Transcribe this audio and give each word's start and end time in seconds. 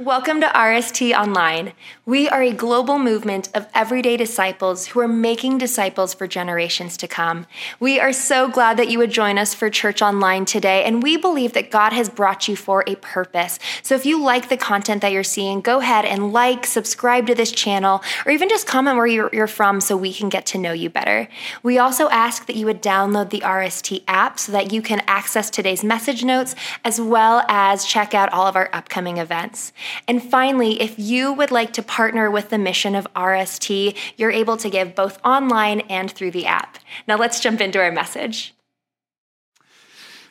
Welcome 0.00 0.40
to 0.42 0.46
RST 0.46 1.12
Online. 1.18 1.72
We 2.06 2.28
are 2.28 2.40
a 2.40 2.52
global 2.52 3.00
movement 3.00 3.48
of 3.52 3.66
everyday 3.74 4.16
disciples 4.16 4.86
who 4.86 5.00
are 5.00 5.08
making 5.08 5.58
disciples 5.58 6.14
for 6.14 6.28
generations 6.28 6.96
to 6.98 7.08
come. 7.08 7.46
We 7.80 7.98
are 7.98 8.12
so 8.12 8.48
glad 8.48 8.76
that 8.76 8.88
you 8.88 8.98
would 8.98 9.10
join 9.10 9.38
us 9.38 9.54
for 9.54 9.68
Church 9.68 10.00
Online 10.00 10.44
today, 10.44 10.84
and 10.84 11.02
we 11.02 11.16
believe 11.16 11.52
that 11.54 11.72
God 11.72 11.92
has 11.92 12.08
brought 12.08 12.46
you 12.46 12.54
for 12.54 12.84
a 12.86 12.94
purpose. 12.94 13.58
So 13.82 13.96
if 13.96 14.06
you 14.06 14.22
like 14.22 14.48
the 14.48 14.56
content 14.56 15.02
that 15.02 15.10
you're 15.10 15.24
seeing, 15.24 15.60
go 15.60 15.80
ahead 15.80 16.04
and 16.04 16.32
like, 16.32 16.64
subscribe 16.64 17.26
to 17.26 17.34
this 17.34 17.50
channel, 17.50 18.00
or 18.24 18.30
even 18.30 18.48
just 18.48 18.68
comment 18.68 18.98
where 18.98 19.06
you're, 19.08 19.48
from 19.48 19.80
so 19.80 19.96
we 19.96 20.12
can 20.12 20.28
get 20.28 20.46
to 20.46 20.58
know 20.58 20.72
you 20.72 20.90
better. 20.90 21.26
We 21.64 21.76
also 21.78 22.08
ask 22.10 22.46
that 22.46 22.54
you 22.54 22.66
would 22.66 22.82
download 22.82 23.30
the 23.30 23.40
RST 23.40 24.04
app 24.06 24.38
so 24.38 24.52
that 24.52 24.72
you 24.72 24.80
can 24.80 25.02
access 25.08 25.50
today's 25.50 25.82
message 25.82 26.22
notes 26.22 26.54
as 26.84 27.00
well 27.00 27.44
as 27.48 27.84
check 27.84 28.14
out 28.14 28.32
all 28.32 28.46
of 28.46 28.54
our 28.54 28.70
upcoming 28.72 29.16
events. 29.16 29.72
And 30.06 30.22
finally, 30.22 30.80
if 30.80 30.98
you 30.98 31.32
would 31.32 31.50
like 31.50 31.72
to 31.74 31.82
partner 31.82 32.30
with 32.30 32.50
the 32.50 32.58
mission 32.58 32.94
of 32.94 33.06
RST, 33.14 33.96
you're 34.16 34.30
able 34.30 34.56
to 34.58 34.70
give 34.70 34.94
both 34.94 35.18
online 35.24 35.80
and 35.82 36.10
through 36.10 36.32
the 36.32 36.46
app. 36.46 36.78
Now 37.06 37.16
let's 37.16 37.40
jump 37.40 37.60
into 37.60 37.78
our 37.78 37.92
message. 37.92 38.54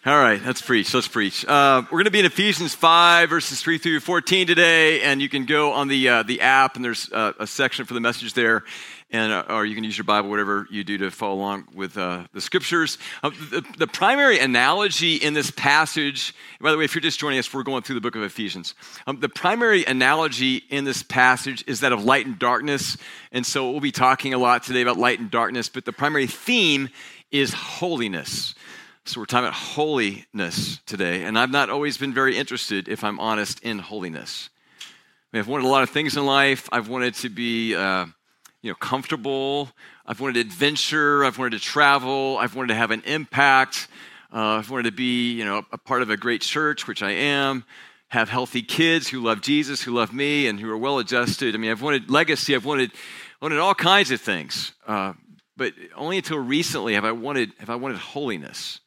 All 0.05 0.17
right, 0.17 0.41
let's 0.45 0.61
preach. 0.61 0.93
Let's 0.93 1.09
preach. 1.09 1.43
Uh, 1.43 1.81
we're 1.85 1.97
going 1.97 2.05
to 2.05 2.11
be 2.11 2.20
in 2.20 2.25
Ephesians 2.25 2.73
5, 2.73 3.30
verses 3.30 3.61
3 3.61 3.77
through 3.77 3.99
14 3.99 4.47
today, 4.47 5.02
and 5.02 5.21
you 5.21 5.27
can 5.27 5.45
go 5.45 5.73
on 5.73 5.89
the, 5.89 6.08
uh, 6.08 6.23
the 6.23 6.39
app, 6.39 6.77
and 6.77 6.85
there's 6.85 7.11
uh, 7.11 7.33
a 7.39 7.45
section 7.45 7.83
for 7.83 7.94
the 7.94 7.99
message 7.99 8.33
there 8.33 8.63
and 9.09 9.31
uh, 9.31 9.45
or 9.49 9.66
you 9.66 9.73
can 9.73 9.84
use 9.84 9.97
your 9.97 10.05
Bible, 10.05 10.29
whatever 10.29 10.67
you 10.70 10.84
do 10.84 10.97
to 10.97 11.11
follow 11.11 11.35
along 11.35 11.67
with 11.73 11.97
uh, 11.97 12.25
the 12.34 12.41
scriptures. 12.41 12.97
Uh, 13.23 13.30
the, 13.49 13.66
the, 13.77 13.88
primary 13.88 14.38
analogy 14.39 15.16
in 15.16 15.33
this 15.33 15.49
passage, 15.49 16.35
by 16.59 16.71
the 16.71 16.77
way, 16.77 16.83
if 16.83 16.93
you're 16.93 17.02
just 17.02 17.20
joining 17.20 17.39
us, 17.39 17.53
we're 17.53 17.63
going 17.63 17.83
through 17.83 17.95
the 17.95 18.02
book 18.02 18.16
of 18.16 18.23
Ephesians. 18.23 18.75
Um, 19.05 19.20
the 19.20 19.30
primary 19.30 19.85
analogy 19.85 20.57
in 20.70 20.83
this 20.83 21.03
passage 21.03 21.63
is 21.67 21.80
that 21.80 21.93
of 21.93 22.03
light 22.03 22.25
and 22.25 22.38
darkness, 22.38 22.97
and 23.31 23.45
so 23.45 23.72
we'll 23.72 23.80
be 23.80 23.91
talking 23.91 24.33
a 24.33 24.38
lot 24.38 24.63
today 24.63 24.81
about 24.81 24.97
light 24.97 25.19
and 25.19 25.31
darkness. 25.31 25.69
But 25.69 25.85
the 25.85 25.94
primary 25.94 26.28
theme 26.28 26.89
is 27.31 27.53
holiness. 27.53 28.55
So 29.05 29.22
we're 29.22 29.25
talking 29.25 29.45
about 29.45 29.53
holiness 29.53 30.80
today, 30.85 31.23
and 31.23 31.39
I've 31.39 31.52
not 31.52 31.69
always 31.69 31.97
been 31.97 32.13
very 32.13 32.35
interested, 32.35 32.89
if 32.89 33.05
I'm 33.05 33.22
honest, 33.22 33.61
in 33.61 33.80
holiness. 33.80 34.50
I 35.33 35.38
have 35.38 35.47
wanted 35.47 35.66
a 35.66 35.69
lot 35.69 35.83
of 35.83 35.89
things 35.89 36.17
in 36.17 36.25
life. 36.25 36.67
I've 36.72 36.89
wanted 36.89 37.13
to 37.16 37.30
be 37.30 37.75
uh, 37.75 38.08
you 38.67 38.73
know, 38.73 38.75
comfortable. 38.75 39.69
I've 40.05 40.19
wanted 40.19 40.35
adventure. 40.35 41.23
I've 41.23 41.37
wanted 41.37 41.53
to 41.53 41.59
travel. 41.59 42.37
I've 42.37 42.53
wanted 42.53 42.67
to 42.67 42.75
have 42.75 42.91
an 42.91 43.01
impact. 43.05 43.87
Uh, 44.33 44.57
I've 44.57 44.69
wanted 44.69 44.83
to 44.83 44.91
be, 44.91 45.31
you 45.31 45.45
know, 45.45 45.65
a 45.71 45.77
part 45.77 46.01
of 46.01 46.09
a 46.09 46.17
great 46.17 46.41
church, 46.41 46.85
which 46.85 47.01
I 47.01 47.11
am. 47.11 47.63
Have 48.09 48.27
healthy 48.27 48.61
kids 48.61 49.07
who 49.07 49.21
love 49.21 49.39
Jesus, 49.39 49.81
who 49.81 49.93
love 49.93 50.13
me, 50.13 50.47
and 50.47 50.59
who 50.59 50.69
are 50.69 50.77
well 50.77 50.99
adjusted. 50.99 51.55
I 51.55 51.57
mean, 51.57 51.71
I've 51.71 51.81
wanted 51.81 52.09
legacy. 52.09 52.55
I've 52.55 52.65
wanted, 52.65 52.91
wanted 53.41 53.59
all 53.59 53.73
kinds 53.73 54.11
of 54.11 54.19
things. 54.19 54.73
Uh, 54.85 55.13
but 55.55 55.71
only 55.95 56.17
until 56.17 56.38
recently 56.38 56.95
have 56.95 57.05
I 57.05 57.13
wanted 57.13 57.53
have 57.59 57.69
I 57.69 57.75
wanted 57.75 57.99
holiness. 57.99 58.81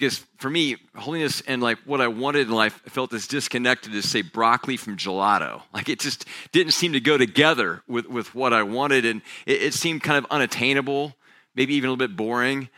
Because 0.00 0.24
for 0.38 0.48
me, 0.48 0.76
holiness 0.96 1.42
and 1.42 1.62
like 1.62 1.76
what 1.84 2.00
I 2.00 2.08
wanted 2.08 2.48
in 2.48 2.54
life, 2.54 2.80
I 2.86 2.88
felt 2.88 3.12
as 3.12 3.26
disconnected 3.26 3.94
as 3.94 4.06
say 4.06 4.22
broccoli 4.22 4.78
from 4.78 4.96
gelato. 4.96 5.60
Like 5.74 5.90
it 5.90 6.00
just 6.00 6.24
didn't 6.52 6.72
seem 6.72 6.94
to 6.94 7.00
go 7.00 7.18
together 7.18 7.82
with, 7.86 8.06
with 8.06 8.34
what 8.34 8.54
I 8.54 8.62
wanted, 8.62 9.04
and 9.04 9.20
it, 9.44 9.60
it 9.60 9.74
seemed 9.74 10.02
kind 10.02 10.16
of 10.16 10.24
unattainable, 10.30 11.14
maybe 11.54 11.74
even 11.74 11.88
a 11.88 11.92
little 11.92 12.08
bit 12.08 12.16
boring. 12.16 12.70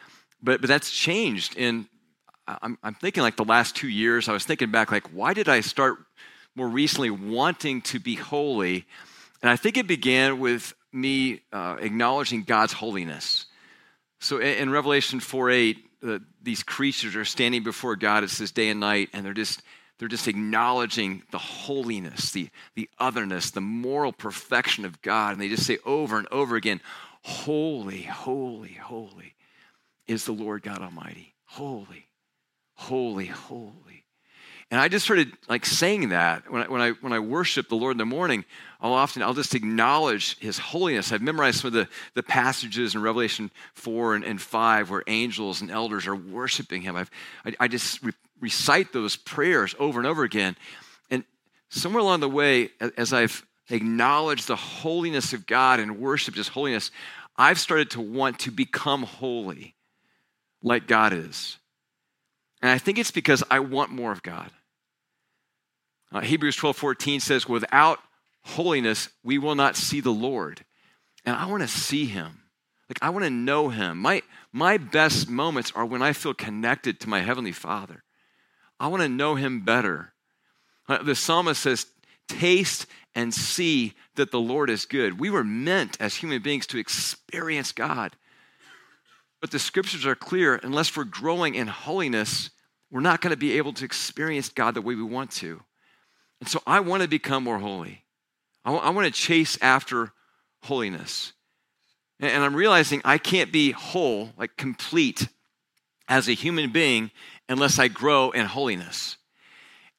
But 0.43 0.61
but 0.61 0.67
that's 0.67 0.91
changed. 0.91 1.56
And 1.56 1.87
I'm, 2.48 2.77
I'm 2.83 2.95
thinking 2.95 3.23
like 3.23 3.37
the 3.37 3.45
last 3.45 3.77
two 3.77 3.89
years, 3.89 4.28
I 4.28 4.33
was 4.33 4.45
thinking 4.45 4.73
back 4.73 4.91
like 4.91 5.06
why 5.12 5.33
did 5.33 5.48
I 5.48 5.61
start 5.61 5.98
more 6.56 6.69
recently 6.69 7.11
wanting 7.11 7.83
to 7.83 8.00
be 8.00 8.17
holy? 8.17 8.84
And 9.43 9.48
I 9.48 9.55
think 9.55 9.77
it 9.77 9.87
began 9.87 10.41
with 10.41 10.75
me 10.93 11.43
uh, 11.53 11.77
acknowledging 11.78 12.43
God's 12.43 12.73
holiness. 12.73 13.47
So 14.19 14.39
in, 14.39 14.59
in 14.59 14.70
Revelation 14.70 15.21
4 15.21 15.50
8, 15.50 15.84
uh, 16.07 16.19
these 16.43 16.63
creatures 16.63 17.17
are 17.17 17.25
standing 17.25 17.63
before 17.63 17.97
God, 17.97 18.25
it 18.25 18.31
says 18.31 18.53
day 18.53 18.69
and 18.69 18.81
night, 18.81 19.11
and 19.13 19.25
they're 19.25 19.33
just 19.33 19.63
they're 19.99 20.09
just 20.09 20.27
acknowledging 20.27 21.23
the 21.31 21.39
holiness, 21.39 22.33
the, 22.33 22.49
the 22.75 22.91
otherness, 22.99 23.51
the 23.51 23.61
moral 23.61 24.13
perfection 24.13 24.85
of 24.85 25.01
God. 25.01 25.33
And 25.33 25.41
they 25.41 25.49
just 25.49 25.65
say 25.65 25.79
over 25.85 26.19
and 26.19 26.27
over 26.33 26.57
again, 26.57 26.81
Holy, 27.23 28.03
holy, 28.03 28.73
holy 28.73 29.37
is 30.09 30.25
the 30.25 30.33
Lord 30.33 30.63
God 30.63 30.81
Almighty. 30.81 31.35
Holy, 31.45 32.09
holy, 32.75 33.27
holy. 33.27 33.91
And 34.72 34.81
I 34.81 34.88
just 34.88 35.05
started 35.05 35.34
like 35.50 35.66
saying 35.66 36.09
that 36.09 36.50
when 36.50 36.62
I, 36.62 36.66
when 36.66 36.81
I, 36.81 36.91
when 36.93 37.12
I 37.12 37.19
worship 37.19 37.69
the 37.69 37.75
Lord 37.75 37.93
in 37.93 37.99
the 37.99 38.06
morning, 38.06 38.47
I'll 38.81 38.94
often, 38.94 39.22
I'll 39.22 39.34
just 39.34 39.55
acknowledge 39.55 40.38
his 40.38 40.59
holiness. 40.59 41.12
I've 41.12 41.21
memorized 41.21 41.60
some 41.60 41.69
of 41.69 41.75
the, 41.75 41.88
the 42.15 42.22
passages 42.22 42.94
in 42.94 43.03
Revelation 43.03 43.50
4 43.75 44.15
and, 44.15 44.25
and 44.25 44.41
5 44.41 44.88
where 44.88 45.03
angels 45.09 45.60
and 45.60 45.71
elders 45.71 46.06
are 46.06 46.16
worshiping 46.16 46.81
him. 46.81 46.97
I've, 46.97 47.10
I, 47.44 47.53
I 47.60 47.69
just 47.69 48.03
re- 48.03 48.15
recite 48.41 48.94
those 48.94 49.15
prayers 49.15 49.75
over 49.78 50.00
and 50.00 50.06
over 50.06 50.25
again. 50.25 50.56
And 51.10 51.25
somewhere 51.69 52.00
along 52.00 52.21
the 52.21 52.31
way, 52.31 52.71
as 52.97 53.12
I've 53.12 53.44
acknowledged 53.69 54.49
the 54.49 54.56
holiness 54.56 55.34
of 55.34 55.47
God 55.47 55.81
and 55.81 55.99
worshiped 55.99 56.39
his 56.39 56.49
holiness, 56.49 56.91
I've 57.37 57.60
started 57.60 57.91
to 57.91 58.00
want 58.00 58.39
to 58.39 58.50
become 58.50 59.03
holy 59.03 59.75
like 60.62 60.87
God 60.87 61.12
is. 61.12 61.59
And 62.62 62.71
I 62.71 62.78
think 62.78 62.97
it's 62.97 63.10
because 63.10 63.44
I 63.50 63.59
want 63.59 63.91
more 63.91 64.12
of 64.12 64.22
God. 64.22 64.50
Uh, 66.12 66.21
Hebrews 66.21 66.56
12 66.56 66.77
14 66.77 67.21
says, 67.21 67.49
Without 67.49 67.99
holiness, 68.45 69.09
we 69.23 69.39
will 69.39 69.55
not 69.55 69.77
see 69.77 70.00
the 70.00 70.11
Lord. 70.11 70.65
And 71.25 71.37
I 71.37 71.47
want 71.47 71.62
to 71.62 71.69
see 71.69 72.06
him. 72.06 72.43
Like, 72.89 72.99
I 73.00 73.11
want 73.11 73.25
to 73.25 73.31
know 73.31 73.71
him. 73.71 73.99
My, 73.99 74.22
my 74.53 74.77
best 74.77 75.28
moments 75.28 75.72
are 75.75 75.87
when 75.87 76.03
I 76.03 76.12
feel 76.12 76.34
connected 76.34 77.01
to 77.01 77.09
my 77.09 77.21
Heavenly 77.21 77.53
Father. 77.53 78.03
I 78.78 78.89
want 78.89 79.03
to 79.03 79.09
know 79.09 79.37
him 79.37 79.65
better. 79.65 80.12
Uh, 80.89 81.03
the 81.03 81.15
psalmist 81.15 81.62
says, 81.62 81.87
Taste 82.28 82.87
and 83.15 83.33
see 83.33 83.95
that 84.17 84.31
the 84.31 84.41
Lord 84.41 84.71
is 84.71 84.84
good. 84.84 85.21
We 85.21 85.31
were 85.31 85.45
meant 85.45 85.97
as 86.01 86.17
human 86.17 86.43
beings 86.43 86.67
to 86.69 86.78
experience 86.78 87.72
God. 87.72 88.17
But 89.41 89.51
the 89.51 89.59
scriptures 89.59 90.06
are 90.06 90.15
clear 90.15 90.56
unless 90.62 90.97
we're 90.97 91.05
growing 91.05 91.55
in 91.55 91.67
holiness, 91.67 92.51
we're 92.91 93.01
not 93.01 93.21
going 93.21 93.33
to 93.33 93.37
be 93.37 93.59
able 93.59 93.72
to 93.75 93.84
experience 93.84 94.49
God 94.49 94.75
the 94.75 94.83
way 94.83 94.95
we 94.95 95.03
want 95.03 95.31
to. 95.33 95.62
And 96.42 96.48
so 96.48 96.60
I 96.66 96.80
want 96.80 97.04
to 97.04 97.08
become 97.08 97.44
more 97.44 97.60
holy. 97.60 98.03
I, 98.64 98.70
w- 98.72 98.84
I 98.84 98.91
want 98.91 99.06
to 99.06 99.12
chase 99.12 99.56
after 99.62 100.10
holiness. 100.64 101.34
And, 102.19 102.32
and 102.32 102.42
I'm 102.42 102.56
realizing 102.56 103.00
I 103.04 103.19
can't 103.19 103.53
be 103.53 103.70
whole, 103.70 104.30
like 104.36 104.56
complete, 104.56 105.28
as 106.08 106.28
a 106.28 106.32
human 106.32 106.72
being 106.72 107.12
unless 107.48 107.78
I 107.78 107.86
grow 107.86 108.32
in 108.32 108.44
holiness. 108.44 109.19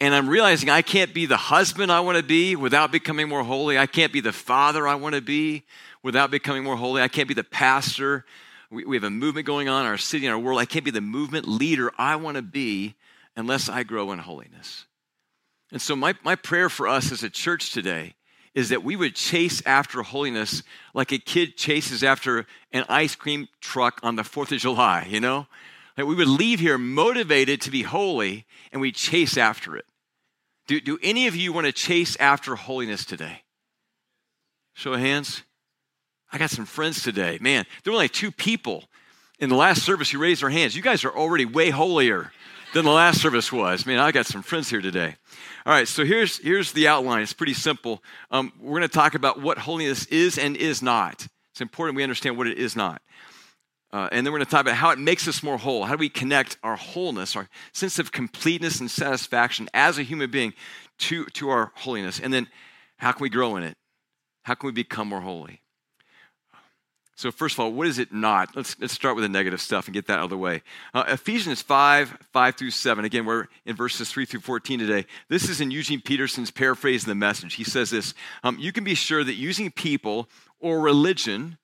And 0.02 0.14
I'm 0.14 0.28
realizing 0.28 0.70
I 0.70 0.82
can't 0.82 1.14
be 1.14 1.26
the 1.26 1.38
husband 1.38 1.94
I 1.94 2.02
want 2.02 2.18
to 2.18 2.24
be 2.24 2.58
without 2.58 2.92
becoming 2.92 3.30
more 3.30 3.46
holy. 3.46 3.78
I 3.78 3.86
can't 3.86 4.12
be 4.12 4.20
the 4.20 4.34
father 4.34 4.86
I 4.86 4.96
want 4.96 5.16
to 5.16 5.22
be 5.22 5.64
without 6.04 6.30
becoming 6.30 6.66
more 6.66 6.76
holy. 6.76 7.02
I 7.02 7.08
can't 7.08 7.30
be 7.30 7.34
the 7.34 7.46
pastor. 7.46 8.26
We, 8.70 8.84
we 8.84 8.98
have 8.98 9.06
a 9.06 9.10
movement 9.10 9.48
going 9.48 9.70
on 9.70 9.86
in 9.86 9.88
our 9.88 9.98
city, 9.98 10.26
in 10.26 10.32
our 10.34 10.38
world. 10.38 10.60
I 10.60 10.66
can't 10.66 10.84
be 10.84 10.92
the 10.92 11.00
movement 11.00 11.48
leader 11.48 11.90
I 11.98 12.18
want 12.18 12.36
to 12.36 12.44
be 12.44 12.96
unless 13.38 13.70
I 13.70 13.84
grow 13.84 14.12
in 14.12 14.20
holiness. 14.20 14.88
And 15.74 15.82
so, 15.82 15.96
my, 15.96 16.14
my 16.24 16.36
prayer 16.36 16.70
for 16.70 16.88
us 16.88 17.12
as 17.12 17.24
a 17.24 17.32
church 17.32 17.72
today 17.72 18.14
is 18.54 18.70
that 18.70 18.84
we 18.84 18.96
would 18.96 19.16
chase 19.16 19.60
after 19.66 20.04
holiness 20.04 20.62
like 20.94 21.12
a 21.12 21.18
kid 21.18 21.58
chases 21.58 22.04
after 22.04 22.46
an 22.72 22.86
ice 22.88 23.16
cream 23.16 23.48
truck 23.60 24.00
on 24.04 24.16
the 24.16 24.22
4th 24.22 24.52
of 24.52 24.60
July, 24.60 25.08
you 25.10 25.20
know? 25.20 25.48
That 25.98 26.06
we 26.06 26.14
would 26.14 26.28
leave 26.28 26.60
here 26.60 26.78
motivated 26.78 27.60
to 27.62 27.72
be 27.72 27.82
holy 27.82 28.46
and 28.72 28.82
we 28.82 28.92
chase 28.92 29.36
after 29.36 29.76
it. 29.76 29.86
Do, 30.68 30.80
do 30.80 31.00
any 31.02 31.26
of 31.26 31.36
you 31.36 31.52
want 31.52 31.66
to 31.66 31.74
chase 31.74 32.16
after 32.18 32.56
holiness 32.56 33.04
today? 33.04 33.42
Show 34.76 34.94
of 34.94 35.00
hands. 35.00 35.42
I 36.32 36.38
got 36.38 36.52
some 36.52 36.66
friends 36.66 37.02
today. 37.02 37.40
Man, 37.42 37.66
there 37.84 37.92
were 37.92 37.98
only 37.98 38.10
two 38.10 38.32
people 38.32 38.84
in 39.40 39.50
the 39.50 39.56
last 39.56 39.82
service 39.82 40.12
who 40.12 40.20
raised 40.20 40.44
their 40.44 40.52
hands. 40.52 40.76
You 40.76 40.84
guys 40.84 41.04
are 41.04 41.12
already 41.12 41.46
way 41.46 41.72
holier 41.72 42.32
than 42.74 42.86
the 42.86 42.92
last 42.92 43.22
service 43.22 43.52
was. 43.52 43.86
Man, 43.86 44.00
I 44.00 44.12
got 44.12 44.26
some 44.26 44.42
friends 44.42 44.70
here 44.70 44.82
today. 44.82 45.16
All 45.66 45.74
right, 45.74 45.88
so 45.88 46.04
here's, 46.04 46.40
here's 46.40 46.74
the 46.74 46.88
outline. 46.88 47.22
It's 47.22 47.34
pretty 47.34 47.54
simple. 47.54 48.04
Um, 48.32 48.52
we're 48.60 48.80
going 48.80 48.90
to 48.90 48.94
talk 48.94 49.16
about 49.16 49.42
what 49.42 49.60
holiness 49.60 50.06
is 50.08 50.38
and 50.38 50.58
is 50.58 50.82
not. 50.82 51.28
It's 51.52 51.62
important 51.62 51.96
we 51.96 52.04
understand 52.04 52.38
what 52.38 52.48
it 52.48 52.58
is 52.58 52.76
not. 52.76 53.02
Uh, 53.92 54.10
and 54.12 54.26
then 54.26 54.34
we're 54.34 54.40
going 54.40 54.48
to 54.48 54.52
talk 54.52 54.62
about 54.62 54.76
how 54.76 54.90
it 54.90 54.98
makes 54.98 55.28
us 55.28 55.44
more 55.44 55.58
whole. 55.58 55.86
How 55.86 55.94
do 55.94 56.00
we 56.00 56.10
connect 56.10 56.58
our 56.64 56.76
wholeness, 56.76 57.36
our 57.36 57.48
sense 57.74 58.00
of 58.00 58.12
completeness 58.12 58.80
and 58.80 58.90
satisfaction 58.90 59.70
as 59.74 60.00
a 60.00 60.04
human 60.04 60.32
being 60.32 60.54
to, 60.98 61.26
to 61.26 61.50
our 61.50 61.72
holiness? 61.76 62.20
And 62.20 62.34
then 62.34 62.48
how 62.98 63.12
can 63.12 63.22
we 63.22 63.30
grow 63.30 63.56
in 63.56 63.64
it? 63.64 63.78
How 64.44 64.56
can 64.56 64.68
we 64.68 64.74
become 64.74 65.10
more 65.10 65.22
holy? 65.22 65.63
So, 67.16 67.32
first 67.32 67.56
of 67.56 67.60
all, 67.60 67.72
what 67.72 67.86
is 67.86 68.00
it 68.00 68.12
not? 68.12 68.56
Let's, 68.56 68.76
let's 68.80 68.94
start 68.94 69.16
with 69.16 69.24
the 69.24 69.30
negative 69.30 69.62
stuff 69.62 69.86
and 69.86 69.94
get 69.94 70.08
that 70.08 70.18
out 70.18 70.24
of 70.24 70.30
the 70.32 70.38
way. 70.38 70.64
Uh, 70.96 71.04
Ephesians 71.08 71.62
5, 71.62 72.18
5 72.32 72.56
through 72.56 72.72
7. 72.72 73.06
Again, 73.06 73.26
we're 73.26 73.48
in 73.66 73.76
verses 73.76 74.10
3 74.10 74.26
through 74.26 74.40
14 74.40 74.80
today. 74.80 75.06
This 75.30 75.48
is 75.48 75.62
in 75.62 75.70
Eugene 75.70 76.02
Peterson's 76.02 76.50
paraphrase 76.50 77.04
of 77.04 77.10
the 77.10 77.16
message. 77.16 77.54
He 77.54 77.64
says 77.64 77.92
this 77.92 78.16
um, 78.44 78.58
You 78.60 78.72
can 78.72 78.84
be 78.84 78.96
sure 78.96 79.24
that 79.24 79.36
using 79.36 79.70
people 79.70 80.28
or 80.60 80.80
religion 80.82 81.60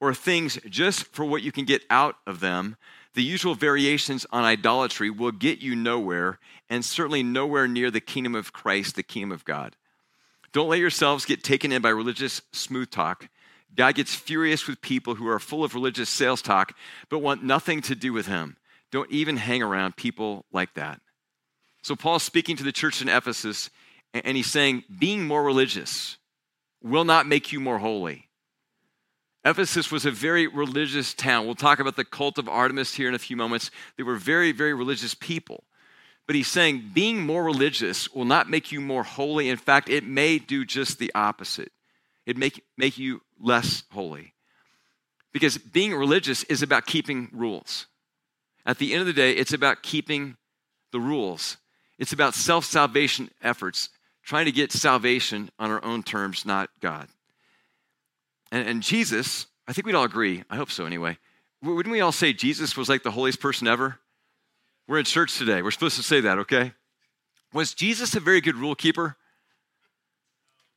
or 0.00 0.14
things 0.14 0.58
just 0.68 1.06
for 1.06 1.24
what 1.24 1.42
you 1.42 1.50
can 1.50 1.64
get 1.64 1.82
out 1.90 2.16
of 2.24 2.38
them, 2.38 2.76
the 3.14 3.24
usual 3.24 3.56
variations 3.56 4.24
on 4.30 4.44
idolatry 4.44 5.10
will 5.10 5.32
get 5.32 5.58
you 5.58 5.74
nowhere 5.74 6.38
and 6.70 6.84
certainly 6.84 7.24
nowhere 7.24 7.66
near 7.66 7.90
the 7.90 8.00
kingdom 8.00 8.36
of 8.36 8.52
Christ, 8.52 8.94
the 8.94 9.02
kingdom 9.02 9.32
of 9.32 9.44
God. 9.44 9.76
Don't 10.52 10.68
let 10.68 10.78
yourselves 10.78 11.24
get 11.24 11.42
taken 11.42 11.72
in 11.72 11.82
by 11.82 11.88
religious 11.88 12.40
smooth 12.52 12.90
talk 12.90 13.28
God 13.74 13.94
gets 13.94 14.14
furious 14.14 14.66
with 14.66 14.80
people 14.80 15.14
who 15.14 15.28
are 15.28 15.38
full 15.38 15.64
of 15.64 15.74
religious 15.74 16.10
sales 16.10 16.42
talk 16.42 16.76
but 17.08 17.20
want 17.20 17.42
nothing 17.42 17.80
to 17.82 17.94
do 17.94 18.12
with 18.12 18.26
Him. 18.26 18.56
Don't 18.90 19.10
even 19.10 19.36
hang 19.38 19.62
around 19.62 19.96
people 19.96 20.44
like 20.52 20.74
that. 20.74 21.00
So, 21.82 21.96
Paul's 21.96 22.22
speaking 22.22 22.56
to 22.56 22.64
the 22.64 22.72
church 22.72 23.02
in 23.02 23.08
Ephesus, 23.08 23.70
and 24.12 24.36
he's 24.36 24.50
saying, 24.50 24.84
being 24.98 25.26
more 25.26 25.42
religious 25.42 26.18
will 26.82 27.04
not 27.04 27.26
make 27.26 27.52
you 27.52 27.60
more 27.60 27.78
holy. 27.78 28.28
Ephesus 29.44 29.90
was 29.90 30.06
a 30.06 30.10
very 30.10 30.46
religious 30.46 31.14
town. 31.14 31.46
We'll 31.46 31.56
talk 31.56 31.80
about 31.80 31.96
the 31.96 32.04
cult 32.04 32.38
of 32.38 32.48
Artemis 32.48 32.94
here 32.94 33.08
in 33.08 33.14
a 33.14 33.18
few 33.18 33.36
moments. 33.36 33.70
They 33.96 34.04
were 34.04 34.16
very, 34.16 34.52
very 34.52 34.74
religious 34.74 35.14
people. 35.14 35.64
But 36.26 36.36
he's 36.36 36.48
saying 36.48 36.90
being 36.94 37.20
more 37.20 37.42
religious 37.42 38.12
will 38.12 38.24
not 38.24 38.48
make 38.48 38.70
you 38.70 38.80
more 38.80 39.02
holy. 39.02 39.48
In 39.48 39.56
fact, 39.56 39.88
it 39.88 40.04
may 40.04 40.38
do 40.38 40.64
just 40.64 41.00
the 41.00 41.10
opposite. 41.14 41.72
It 42.24 42.36
make 42.36 42.62
make 42.78 42.98
you 42.98 43.20
less 43.42 43.82
holy. 43.92 44.32
Because 45.32 45.58
being 45.58 45.94
religious 45.94 46.44
is 46.44 46.62
about 46.62 46.86
keeping 46.86 47.28
rules. 47.32 47.86
At 48.64 48.78
the 48.78 48.92
end 48.92 49.00
of 49.00 49.06
the 49.06 49.12
day, 49.12 49.32
it's 49.32 49.52
about 49.52 49.82
keeping 49.82 50.36
the 50.92 51.00
rules. 51.00 51.56
It's 51.98 52.12
about 52.12 52.34
self 52.34 52.64
salvation 52.64 53.30
efforts, 53.42 53.88
trying 54.22 54.44
to 54.44 54.52
get 54.52 54.72
salvation 54.72 55.50
on 55.58 55.70
our 55.70 55.84
own 55.84 56.02
terms, 56.02 56.46
not 56.46 56.70
God. 56.80 57.08
And, 58.50 58.68
and, 58.68 58.82
Jesus, 58.82 59.46
I 59.66 59.72
think 59.72 59.86
we'd 59.86 59.94
all 59.94 60.04
agree, 60.04 60.44
I 60.50 60.56
hope 60.56 60.70
so 60.70 60.84
anyway. 60.84 61.18
Wouldn't 61.62 61.92
we 61.92 62.00
all 62.00 62.12
say 62.12 62.32
Jesus 62.32 62.76
was 62.76 62.88
like 62.88 63.02
the 63.02 63.10
holiest 63.10 63.40
person 63.40 63.66
ever? 63.66 63.98
We're 64.86 64.98
in 64.98 65.04
church 65.04 65.38
today. 65.38 65.62
We're 65.62 65.70
supposed 65.70 65.96
to 65.96 66.02
say 66.02 66.20
that, 66.20 66.38
okay? 66.40 66.72
Was 67.52 67.72
Jesus 67.72 68.14
a 68.14 68.20
very 68.20 68.40
good 68.40 68.56
rule 68.56 68.74
keeper? 68.74 69.16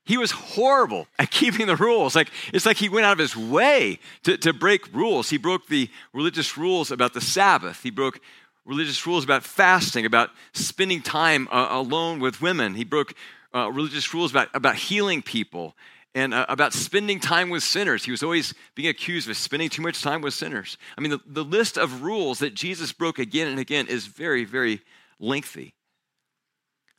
He 0.06 0.18
was 0.18 0.32
horrible 0.32 1.08
at 1.18 1.32
keeping 1.32 1.66
the 1.68 1.76
rules. 1.76 2.16
Like 2.16 2.30
it's 2.54 2.66
like 2.66 2.78
he 2.78 2.90
went 2.90 3.06
out 3.06 3.14
of 3.14 3.20
his 3.20 3.36
way 3.36 4.00
to, 4.24 4.38
to 4.38 4.54
break 4.54 4.94
rules. 4.94 5.30
He 5.30 5.38
broke 5.38 5.68
the 5.68 5.90
religious 6.14 6.58
rules 6.58 6.92
about 6.92 7.14
the 7.14 7.22
Sabbath. 7.22 7.82
He 7.82 7.90
broke 7.90 8.20
religious 8.66 9.06
rules 9.06 9.24
about 9.24 9.44
fasting, 9.44 10.06
about 10.06 10.32
spending 10.54 11.02
time 11.02 11.48
uh, 11.52 11.68
alone 11.72 12.20
with 12.20 12.42
women. 12.42 12.74
He 12.74 12.84
broke 12.84 13.14
uh, 13.54 13.72
religious 13.72 14.14
rules 14.14 14.32
about, 14.32 14.50
about 14.54 14.76
healing 14.76 15.22
people 15.22 15.76
and 16.16 16.34
uh, 16.34 16.46
about 16.50 16.74
spending 16.74 17.20
time 17.20 17.50
with 17.50 17.62
sinners. 17.62 18.04
He 18.04 18.12
was 18.12 18.24
always 18.24 18.54
being 18.74 18.90
accused 18.90 19.30
of 19.30 19.38
spending 19.38 19.70
too 19.70 19.82
much 19.82 20.02
time 20.02 20.22
with 20.22 20.34
sinners. 20.34 20.78
I 20.98 21.02
mean, 21.02 21.12
the, 21.12 21.22
the 21.28 21.44
list 21.44 21.78
of 21.78 22.02
rules 22.02 22.40
that 22.40 22.56
Jesus 22.56 22.92
broke 22.92 23.20
again 23.20 23.48
and 23.48 23.60
again 23.60 23.88
is 23.88 24.08
very, 24.08 24.46
very 24.46 24.82
lengthy. 25.20 25.75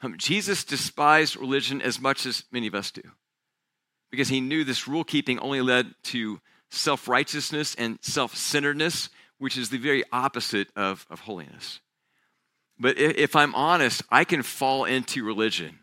Um, 0.03 0.17
Jesus 0.19 0.65
despised 0.65 1.37
religion 1.37 1.81
as 1.81 2.01
much 2.01 2.27
as 2.27 2.45
many 2.53 2.67
of 2.67 2.75
us 2.75 2.91
do 2.91 3.03
because 4.11 4.29
he 4.29 4.41
knew 4.41 4.65
this 4.65 4.87
rule 4.87 5.05
keeping 5.05 5.39
only 5.39 5.61
led 5.61 5.95
to 6.05 6.41
self 6.71 7.09
righteousness 7.09 7.75
and 7.77 7.99
self 8.03 8.35
centeredness, 8.35 9.09
which 9.39 9.57
is 9.57 9.71
the 9.71 9.79
very 9.79 10.05
opposite 10.13 10.69
of, 10.77 11.07
of 11.11 11.21
holiness. 11.21 11.81
But 12.79 12.99
if, 12.99 13.17
if 13.17 13.37
I'm 13.37 13.55
honest, 13.55 14.03
I 14.11 14.25
can 14.25 14.43
fall 14.43 14.85
into 14.85 15.25
religion 15.25 15.81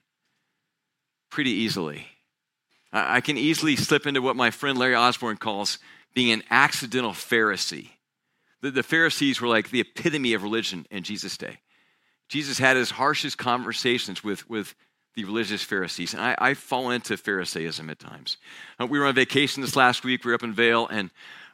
pretty 1.30 1.52
easily. 1.52 2.08
I, 2.92 3.18
I 3.18 3.22
can 3.22 3.38
easily 3.38 3.76
slip 3.76 4.06
into 4.06 4.22
what 4.22 4.36
my 4.36 4.52
friend 4.52 4.78
Larry 4.78 4.96
Osborne 4.96 5.38
calls 5.38 5.80
being 6.14 6.32
an 6.32 6.44
accidental 6.50 7.12
Pharisee. 7.12 7.90
The, 8.62 8.72
the 8.72 8.84
Pharisees 8.84 9.42
were 9.42 9.48
like 9.48 9.70
the 9.70 9.82
epitome 9.82 10.34
of 10.34 10.44
religion 10.44 10.86
in 10.90 11.04
Jesus' 11.04 11.38
day. 11.38 11.60
Jesus 12.34 12.58
had 12.58 12.78
his 12.78 12.90
harshest 12.90 13.38
conversations 13.38 14.24
with, 14.24 14.50
with 14.50 14.74
the 15.14 15.24
religious 15.24 15.62
Pharisees. 15.62 16.16
And 16.16 16.24
I, 16.24 16.36
I 16.40 16.54
fall 16.56 16.90
into 16.90 17.16
Pharisaism 17.16 17.92
at 17.92 18.00
times. 18.00 18.38
Uh, 18.82 18.88
we 18.88 18.98
were 18.98 19.06
on 19.06 19.14
vacation 19.14 19.62
this 19.62 19.76
last 19.76 20.04
week. 20.04 20.26
We 20.26 20.32
were 20.32 20.36
up 20.36 20.42
in 20.42 20.52
Vail, 20.52 20.88
and 20.88 21.12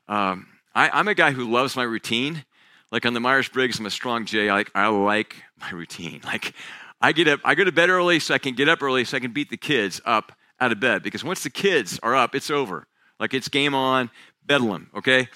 um, 0.07 0.47
I, 0.73 0.97
am 0.97 1.09
a 1.09 1.13
guy 1.13 1.31
who 1.31 1.51
loves 1.51 1.75
my 1.75 1.83
routine. 1.83 2.45
Like 2.93 3.05
on 3.05 3.13
the 3.13 3.19
Myers 3.19 3.49
Briggs, 3.49 3.77
I'm 3.77 3.87
a 3.87 3.89
strong 3.89 4.25
J. 4.25 4.47
I 4.47 4.53
like, 4.53 4.71
I 4.73 4.87
like 4.87 5.35
my 5.59 5.69
routine. 5.71 6.21
Like 6.25 6.53
I 7.01 7.11
get 7.11 7.27
up, 7.27 7.41
I 7.43 7.55
go 7.55 7.65
to 7.65 7.73
bed 7.73 7.89
early 7.89 8.21
so 8.21 8.33
I 8.33 8.37
can 8.37 8.55
get 8.55 8.69
up 8.69 8.81
early 8.81 9.03
so 9.03 9.17
I 9.17 9.19
can 9.19 9.33
beat 9.33 9.49
the 9.49 9.57
kids 9.57 9.99
up 10.05 10.31
out 10.61 10.71
of 10.71 10.79
bed. 10.79 11.03
Because 11.03 11.25
once 11.25 11.43
the 11.43 11.49
kids 11.49 11.99
are 12.01 12.15
up, 12.15 12.35
it's 12.35 12.49
over. 12.49 12.87
Like 13.19 13.33
it's 13.33 13.49
game 13.49 13.75
on, 13.75 14.11
bedlam, 14.45 14.91
okay? 14.95 15.27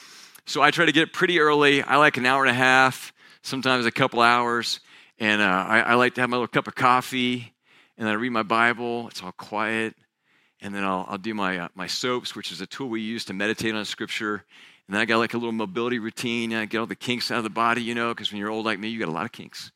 So 0.46 0.62
I 0.62 0.72
try 0.72 0.86
to 0.86 0.94
get 0.94 1.12
pretty 1.12 1.42
early. 1.42 1.84
I 1.84 1.98
like 1.98 2.16
an 2.16 2.26
hour 2.26 2.44
and 2.44 2.52
a 2.52 2.54
half, 2.54 3.12
sometimes 3.42 3.86
a 3.86 3.92
couple 3.92 4.22
hours. 4.22 4.80
And 5.24 5.42
uh, 5.42 5.46
I, 5.46 5.80
I, 5.80 5.94
like 5.94 6.16
to 6.16 6.22
have 6.22 6.30
my 6.30 6.36
little 6.36 6.50
cup 6.50 6.68
of 6.68 6.76
coffee, 6.76 7.54
and 7.98 8.06
then 8.06 8.14
I 8.14 8.18
read 8.18 8.34
my 8.34 8.44
Bible. 8.44 9.08
It's 9.08 9.24
all 9.24 9.32
quiet. 9.32 9.96
And 10.60 10.76
then 10.76 10.84
I'll, 10.84 11.06
I'll 11.08 11.18
do 11.18 11.34
my, 11.34 11.60
uh, 11.60 11.68
my 11.76 11.88
soaps, 11.88 12.36
which 12.36 12.52
is 12.52 12.60
a 12.60 12.68
tool 12.68 12.90
we 12.90 13.00
use 13.00 13.24
to 13.26 13.34
meditate 13.34 13.74
on 13.74 13.86
Scripture. 13.86 14.44
And 14.86 14.94
then 14.94 15.00
I 15.00 15.06
got 15.06 15.20
like 15.20 15.34
a 15.34 15.38
little 15.38 15.54
mobility 15.54 15.98
routine. 15.98 16.54
I 16.54 16.66
get 16.66 16.80
all 16.80 16.86
the 16.88 16.94
kinks 16.94 17.32
out 17.32 17.38
of 17.38 17.46
the 17.46 17.50
body, 17.50 17.82
you 17.82 17.96
know, 17.96 18.10
because 18.14 18.34
when 18.34 18.40
you're 18.40 18.50
old 18.50 18.66
like 18.66 18.80
me, 18.80 18.90
you 18.90 19.00
got 19.00 19.08
a 19.08 19.14
lot 19.14 19.24
of 19.24 19.32
kinks. 19.32 19.72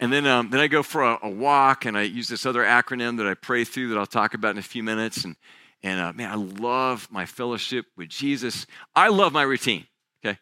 And 0.00 0.12
then, 0.12 0.26
um, 0.26 0.50
then 0.50 0.58
I 0.58 0.66
go 0.66 0.82
for 0.82 1.04
a, 1.04 1.20
a, 1.22 1.30
walk, 1.30 1.84
and 1.84 1.96
I 1.96 2.02
use 2.02 2.26
this 2.26 2.44
other 2.44 2.64
acronym 2.64 3.18
that 3.18 3.28
I 3.28 3.34
pray 3.34 3.62
through 3.62 3.90
that 3.90 3.98
I'll 3.98 4.06
talk 4.06 4.34
about 4.34 4.50
in 4.50 4.58
a 4.58 4.62
few 4.62 4.82
minutes. 4.82 5.24
And, 5.24 5.36
and 5.84 6.00
uh, 6.00 6.12
man, 6.12 6.32
I 6.32 6.34
love 6.34 7.06
my 7.12 7.26
fellowship 7.26 7.86
with 7.96 8.08
Jesus. 8.08 8.66
I 8.96 9.06
love 9.06 9.32
my 9.32 9.42
routine, 9.42 9.86
okay? 10.26 10.40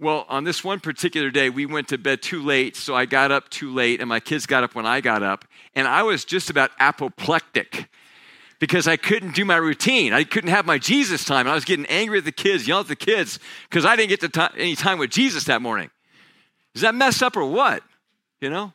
Well, 0.00 0.24
on 0.30 0.44
this 0.44 0.64
one 0.64 0.80
particular 0.80 1.30
day, 1.30 1.50
we 1.50 1.66
went 1.66 1.88
to 1.88 1.98
bed 1.98 2.22
too 2.22 2.42
late, 2.42 2.74
so 2.74 2.96
I 2.96 3.04
got 3.04 3.30
up 3.30 3.50
too 3.50 3.70
late, 3.70 4.00
and 4.00 4.08
my 4.08 4.18
kids 4.18 4.46
got 4.46 4.64
up 4.64 4.74
when 4.74 4.86
I 4.86 5.02
got 5.02 5.22
up, 5.22 5.44
and 5.74 5.86
I 5.86 6.04
was 6.04 6.24
just 6.24 6.48
about 6.48 6.70
apoplectic 6.80 7.86
because 8.60 8.88
I 8.88 8.96
couldn't 8.96 9.34
do 9.34 9.44
my 9.44 9.56
routine. 9.56 10.14
I 10.14 10.24
couldn't 10.24 10.48
have 10.48 10.64
my 10.64 10.78
Jesus 10.78 11.26
time. 11.26 11.40
And 11.40 11.50
I 11.50 11.54
was 11.54 11.66
getting 11.66 11.84
angry 11.86 12.16
at 12.16 12.24
the 12.24 12.32
kids, 12.32 12.66
yelling 12.66 12.84
at 12.84 12.88
the 12.88 12.96
kids 12.96 13.38
because 13.68 13.84
I 13.84 13.94
didn't 13.94 14.08
get 14.08 14.52
any 14.56 14.74
time 14.74 14.98
with 14.98 15.10
Jesus 15.10 15.44
that 15.44 15.60
morning. 15.60 15.90
Is 16.74 16.80
that 16.80 16.94
messed 16.94 17.22
up 17.22 17.36
or 17.36 17.44
what? 17.44 17.82
You 18.40 18.48
know? 18.48 18.72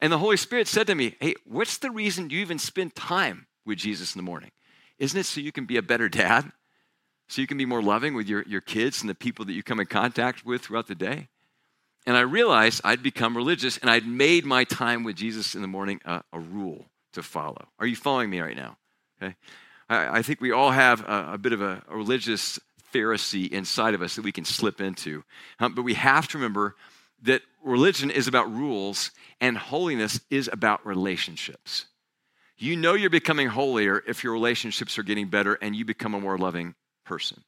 And 0.00 0.12
the 0.12 0.18
Holy 0.18 0.36
Spirit 0.36 0.68
said 0.68 0.86
to 0.86 0.94
me, 0.94 1.16
Hey, 1.20 1.34
what's 1.44 1.78
the 1.78 1.90
reason 1.90 2.30
you 2.30 2.40
even 2.40 2.58
spend 2.58 2.94
time 2.94 3.46
with 3.64 3.78
Jesus 3.78 4.14
in 4.14 4.18
the 4.18 4.24
morning? 4.24 4.50
Isn't 4.98 5.18
it 5.18 5.24
so 5.24 5.40
you 5.40 5.52
can 5.52 5.64
be 5.64 5.78
a 5.78 5.82
better 5.82 6.08
dad? 6.08 6.52
So 7.34 7.40
you 7.40 7.48
can 7.48 7.58
be 7.58 7.66
more 7.66 7.82
loving 7.82 8.14
with 8.14 8.28
your, 8.28 8.44
your 8.46 8.60
kids 8.60 9.00
and 9.00 9.10
the 9.10 9.14
people 9.14 9.44
that 9.44 9.54
you 9.54 9.62
come 9.64 9.80
in 9.80 9.86
contact 9.86 10.46
with 10.46 10.62
throughout 10.62 10.86
the 10.86 10.94
day. 10.94 11.26
And 12.06 12.16
I 12.16 12.20
realized 12.20 12.80
I'd 12.84 13.02
become 13.02 13.36
religious 13.36 13.76
and 13.76 13.90
I'd 13.90 14.06
made 14.06 14.44
my 14.44 14.62
time 14.62 15.02
with 15.02 15.16
Jesus 15.16 15.56
in 15.56 15.60
the 15.60 15.66
morning 15.66 16.00
a, 16.04 16.22
a 16.32 16.38
rule 16.38 16.86
to 17.14 17.24
follow. 17.24 17.66
Are 17.80 17.88
you 17.88 17.96
following 17.96 18.30
me 18.30 18.38
right 18.38 18.56
now? 18.56 18.76
Okay. 19.20 19.34
I, 19.88 20.18
I 20.18 20.22
think 20.22 20.40
we 20.40 20.52
all 20.52 20.70
have 20.70 21.00
a, 21.00 21.30
a 21.32 21.38
bit 21.38 21.52
of 21.52 21.60
a, 21.60 21.82
a, 21.88 21.96
religious 21.96 22.60
Pharisee 22.92 23.50
inside 23.50 23.94
of 23.94 24.02
us 24.02 24.14
that 24.14 24.24
we 24.24 24.30
can 24.30 24.44
slip 24.44 24.80
into. 24.80 25.24
Um, 25.58 25.74
but 25.74 25.82
we 25.82 25.94
have 25.94 26.28
to 26.28 26.38
remember 26.38 26.76
that 27.22 27.42
religion 27.64 28.12
is 28.12 28.28
about 28.28 28.48
rules 28.52 29.10
and 29.40 29.58
holiness 29.58 30.20
is 30.30 30.48
about 30.52 30.86
relationships. 30.86 31.86
You 32.56 32.76
know 32.76 32.94
you're 32.94 33.10
becoming 33.10 33.48
holier 33.48 34.04
if 34.06 34.22
your 34.22 34.32
relationships 34.32 35.00
are 35.00 35.02
getting 35.02 35.26
better 35.26 35.54
and 35.54 35.74
you 35.74 35.84
become 35.84 36.14
a 36.14 36.20
more 36.20 36.38
loving 36.38 36.76
person. 37.04 37.44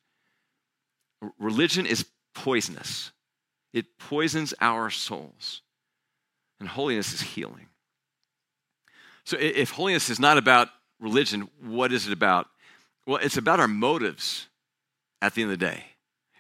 Religion 1.39 1.87
is 1.87 2.07
poisonous, 2.35 3.13
it 3.73 3.99
poisons 3.99 4.55
our 4.61 4.91
souls. 4.91 5.63
And 6.59 6.69
holiness 6.71 7.13
is 7.13 7.21
healing. 7.21 7.67
So 9.25 9.37
if 9.39 9.73
holiness 9.73 10.09
is 10.09 10.19
not 10.19 10.39
about 10.39 10.69
religion, 11.01 11.51
what 11.61 11.93
is 11.93 12.07
it 12.07 12.13
about? 12.13 12.49
Well, 13.07 13.19
it's 13.19 13.37
about 13.37 13.61
our 13.61 13.69
motives 13.69 14.49
at 15.21 15.35
the 15.35 15.43
end 15.43 15.53
of 15.53 15.59
the 15.59 15.67
day. 15.67 15.85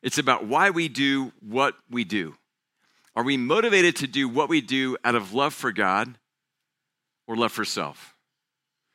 It's 0.03 0.19
about 0.19 0.47
why 0.47 0.71
we 0.71 0.89
do 0.89 1.33
what 1.41 1.75
we 1.91 2.05
do. 2.05 2.37
Are 3.15 3.25
we 3.25 3.37
motivated 3.37 3.97
to 3.97 4.07
do 4.07 4.29
what 4.29 4.49
we 4.49 4.61
do 4.61 4.97
out 5.05 5.15
of 5.15 5.33
love 5.33 5.55
for 5.55 5.73
God 5.73 6.19
or 7.27 7.37
love 7.37 7.53
for 7.53 7.65
self? 7.65 8.15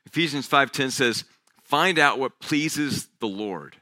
Ephesians 0.06 0.48
5:10 0.48 0.92
says, 0.92 1.26
"Find 1.64 2.00
out 2.00 2.20
what 2.20 2.40
pleases 2.40 3.08
the 3.20 3.28
Lord." 3.28 3.81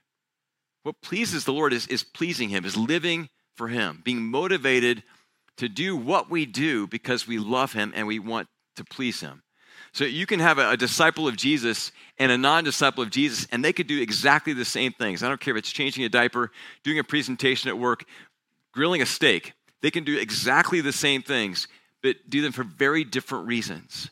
What 0.84 1.02
pleases 1.02 1.46
the 1.46 1.54
Lord 1.54 1.74
is, 1.74 1.88
is 1.88 2.04
pleasing 2.04 2.50
Him, 2.50 2.66
is 2.66 2.78
living 2.78 3.30
for 3.56 3.68
Him, 3.68 4.02
being 4.04 4.22
motivated 4.22 5.04
to 5.58 5.68
do 5.68 5.96
what 5.96 6.30
we 6.30 6.46
do 6.46 6.88
because 6.88 7.28
we 7.28 7.38
love 7.38 7.74
Him 7.74 7.92
and 7.96 8.08
we 8.08 8.20
want 8.20 8.48
to 8.78 8.84
please 8.84 9.20
Him. 9.20 9.44
So 9.92 10.06
you 10.06 10.26
can 10.26 10.40
have 10.40 10.58
a, 10.58 10.72
a 10.72 10.78
disciple 10.78 11.28
of 11.28 11.36
Jesus 11.36 11.92
and 12.18 12.32
a 12.32 12.38
non 12.38 12.64
disciple 12.64 13.04
of 13.04 13.10
Jesus, 13.10 13.48
and 13.52 13.64
they 13.64 13.74
could 13.74 13.88
do 13.88 14.02
exactly 14.02 14.54
the 14.54 14.66
same 14.66 14.94
things. 14.94 15.24
I 15.24 15.28
don't 15.28 15.40
care 15.40 15.56
if 15.56 15.60
it's 15.60 15.72
changing 15.72 16.04
a 16.04 16.10
diaper, 16.10 16.52
doing 16.84 17.00
a 17.00 17.04
presentation 17.04 17.70
at 17.70 17.78
work, 17.78 18.06
grilling 18.72 19.02
a 19.02 19.06
steak. 19.06 19.54
They 19.82 19.92
can 19.92 20.04
do 20.04 20.18
exactly 20.18 20.82
the 20.82 20.92
same 20.92 21.22
things, 21.22 21.68
but 22.04 22.18
do 22.30 22.42
them 22.42 22.52
for 22.52 22.64
very 22.64 23.04
different 23.04 23.48
reasons. 23.48 24.10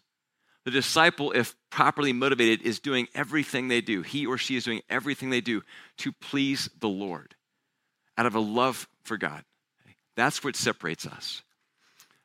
The 0.68 0.72
disciple, 0.72 1.32
if 1.32 1.56
properly 1.70 2.12
motivated, 2.12 2.62
is 2.62 2.82
doing 2.82 3.08
everything 3.16 3.70
they 3.70 3.80
do. 3.80 4.02
He 4.02 4.26
or 4.26 4.38
she 4.38 4.58
is 4.58 4.66
doing 4.66 4.82
everything 4.90 5.30
they 5.30 5.40
do 5.40 5.62
to 6.00 6.12
please 6.12 6.70
the 6.82 6.90
Lord 6.90 7.36
out 8.18 8.26
of 8.26 8.36
a 8.36 8.42
love 8.42 8.90
for 9.06 9.16
God. 9.16 9.46
That's 10.18 10.44
what 10.44 10.58
separates 10.58 11.08
us 11.08 11.42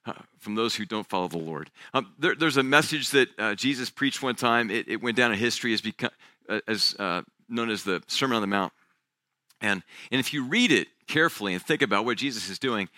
uh, 0.06 0.14
from 0.40 0.56
those 0.56 0.74
who 0.74 0.84
don't 0.84 1.08
follow 1.08 1.28
the 1.28 1.38
Lord. 1.38 1.70
Um, 1.94 2.14
there, 2.18 2.34
there's 2.34 2.56
a 2.56 2.64
message 2.64 3.10
that 3.10 3.28
uh, 3.38 3.54
Jesus 3.54 3.90
preached 3.90 4.24
one 4.24 4.34
time. 4.34 4.72
It, 4.72 4.88
it, 4.88 5.00
went 5.00 5.16
down 5.16 5.30
in 5.30 5.38
history 5.38 5.72
as, 5.72 5.80
become, 5.80 6.10
uh, 6.48 6.58
as 6.66 6.96
uh, 6.98 7.22
known 7.48 7.70
as 7.70 7.84
the 7.84 8.02
Sermon 8.08 8.34
on 8.34 8.42
the 8.42 8.48
Mount. 8.48 8.72
And, 9.60 9.84
and 10.10 10.18
if 10.18 10.34
you 10.34 10.46
read 10.46 10.72
it 10.72 10.88
carefully 11.06 11.54
and 11.54 11.62
think 11.62 11.80
about 11.80 12.04
what 12.04 12.18
Jesus 12.18 12.50
is 12.50 12.58
doing, 12.58 12.88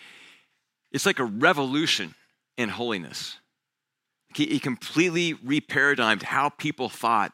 it's 0.91 1.05
like 1.05 1.19
a 1.19 1.23
revolution 1.23 2.15
in 2.57 2.69
holiness. 2.69 3.37
He, 4.35 4.59
completely 4.59 5.33
reparadigmed 5.33 6.23
how 6.23 6.49
people 6.49 6.89
thought 6.89 7.31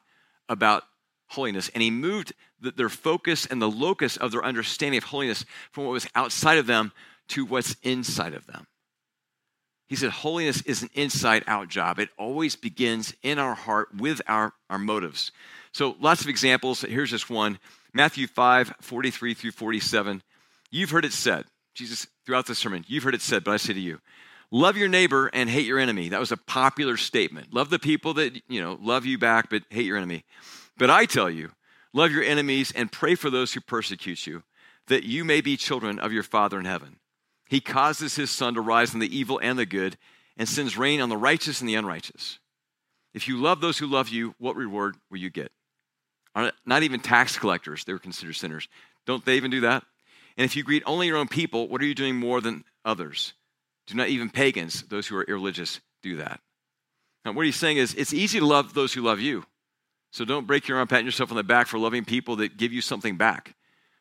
about 0.48 0.84
holiness, 1.30 1.70
and 1.74 1.82
he 1.82 1.90
moved 1.90 2.34
the, 2.60 2.72
their 2.72 2.90
focus 2.90 3.48
and 3.48 3.60
the 3.60 3.70
locus 3.70 4.18
of 4.18 4.32
their 4.32 4.46
understanding 4.46 5.00
of 5.00 5.06
holiness 5.06 5.44
from 5.72 5.86
what 5.86 5.94
was 5.94 6.08
outside 6.14 6.60
of 6.60 6.68
them 6.68 6.92
to 7.30 7.44
what's 7.46 7.76
inside 7.82 8.36
of 8.36 8.46
them. 8.46 8.68
He 9.88 9.96
said, 9.96 10.12
Holiness 10.12 10.62
is 10.62 10.84
an 10.84 10.90
inside 10.94 11.44
out 11.48 11.70
job. 11.70 12.00
It 12.00 12.10
always 12.18 12.56
begins 12.56 13.16
in 13.24 13.40
our 13.40 13.56
heart 13.56 13.90
with 13.98 14.22
our, 14.28 14.54
our 14.70 14.80
motives. 14.80 15.32
So, 15.74 15.96
lots 16.00 16.22
of 16.22 16.28
examples. 16.28 16.82
Here's 16.82 17.10
just 17.10 17.30
one 17.30 17.58
Matthew 17.94 18.28
5 18.28 18.76
43 18.80 19.34
through 19.34 19.52
47. 19.52 20.22
You've 20.70 20.92
heard 20.92 21.06
it 21.06 21.14
said, 21.14 21.46
Jesus, 21.74 22.06
throughout 22.26 22.46
the 22.46 22.56
sermon, 22.56 22.86
you've 22.88 23.04
heard 23.04 23.16
it 23.16 23.22
said, 23.22 23.44
but 23.44 23.52
I 23.52 23.58
say 23.58 23.74
to 23.74 23.80
you, 23.80 24.00
love 24.52 24.78
your 24.78 24.90
neighbor 24.90 25.30
and 25.34 25.50
hate 25.50 25.66
your 25.66 25.80
enemy. 25.80 26.10
That 26.10 26.20
was 26.20 26.32
a 26.32 26.38
popular 26.38 26.98
statement. 26.98 27.54
Love 27.54 27.70
the 27.70 27.80
people 27.80 28.14
that, 28.16 28.42
you 28.48 28.62
know, 28.62 28.78
love 28.82 29.06
you 29.06 29.18
back, 29.18 29.50
but 29.50 29.64
hate 29.70 29.86
your 29.86 29.98
enemy. 29.98 30.26
But 30.78 30.90
I 30.90 31.06
tell 31.06 31.30
you, 31.30 31.52
love 31.94 32.12
your 32.12 32.24
enemies 32.24 32.72
and 32.76 32.92
pray 32.92 33.16
for 33.16 33.30
those 33.30 33.54
who 33.54 33.62
persecute 33.62 34.28
you, 34.28 34.44
that 34.88 35.04
you 35.04 35.24
may 35.24 35.42
be 35.42 35.58
children 35.58 36.00
of 36.00 36.12
your 36.12 36.24
Father 36.24 36.60
in 36.60 36.66
heaven. 36.66 36.98
He 37.48 37.60
causes 37.62 38.16
his 38.16 38.32
sun 38.32 38.54
to 38.56 38.62
rise 38.62 38.94
on 38.94 39.00
the 39.00 39.16
evil 39.18 39.40
and 39.42 39.58
the 39.58 39.66
good, 39.66 39.98
and 40.38 40.48
sends 40.48 40.78
rain 40.78 41.02
on 41.02 41.10
the 41.10 41.18
righteous 41.18 41.60
and 41.60 41.70
the 41.70 41.76
unrighteous. 41.76 42.40
If 43.14 43.28
you 43.28 43.38
love 43.38 43.60
those 43.60 43.78
who 43.78 43.88
love 43.88 44.10
you, 44.10 44.34
what 44.38 44.56
reward 44.56 44.96
will 45.10 45.18
you 45.18 45.30
get? 45.30 45.52
Not 46.66 46.84
even 46.84 47.02
tax 47.02 47.38
collectors, 47.38 47.84
they 47.84 47.92
were 47.92 48.00
considered 48.00 48.38
sinners. 48.38 48.70
Don't 49.06 49.26
they 49.26 49.36
even 49.36 49.52
do 49.52 49.62
that? 49.62 49.84
And 50.38 50.46
if 50.46 50.56
you 50.56 50.64
greet 50.64 50.84
only 50.86 51.08
your 51.08 51.18
own 51.18 51.28
people, 51.28 51.68
what 51.68 51.82
are 51.82 51.86
you 51.86 51.94
doing 51.94 52.16
more 52.16 52.40
than 52.40 52.64
others? 52.86 53.34
Do 53.88 53.96
not 53.96 54.10
even 54.10 54.30
pagans, 54.30 54.84
those 54.84 55.08
who 55.08 55.16
are 55.18 55.24
irreligious, 55.24 55.82
do 56.04 56.18
that. 56.18 56.40
Now, 57.26 57.34
what 57.34 57.46
he's 57.46 57.56
saying 57.56 57.78
is 57.78 57.94
it's 57.94 58.14
easy 58.14 58.40
to 58.40 58.46
love 58.46 58.74
those 58.74 58.94
who 58.94 59.02
love 59.02 59.20
you. 59.20 59.46
So 60.12 60.26
don't 60.26 60.48
break 60.48 60.68
your 60.68 60.78
arm, 60.78 60.88
patting 60.88 61.06
yourself 61.06 61.32
on 61.32 61.38
the 61.38 61.44
back 61.44 61.68
for 61.68 61.78
loving 61.78 62.04
people 62.04 62.36
that 62.38 62.58
give 62.58 62.74
you 62.74 62.82
something 62.82 63.18
back. 63.18 63.56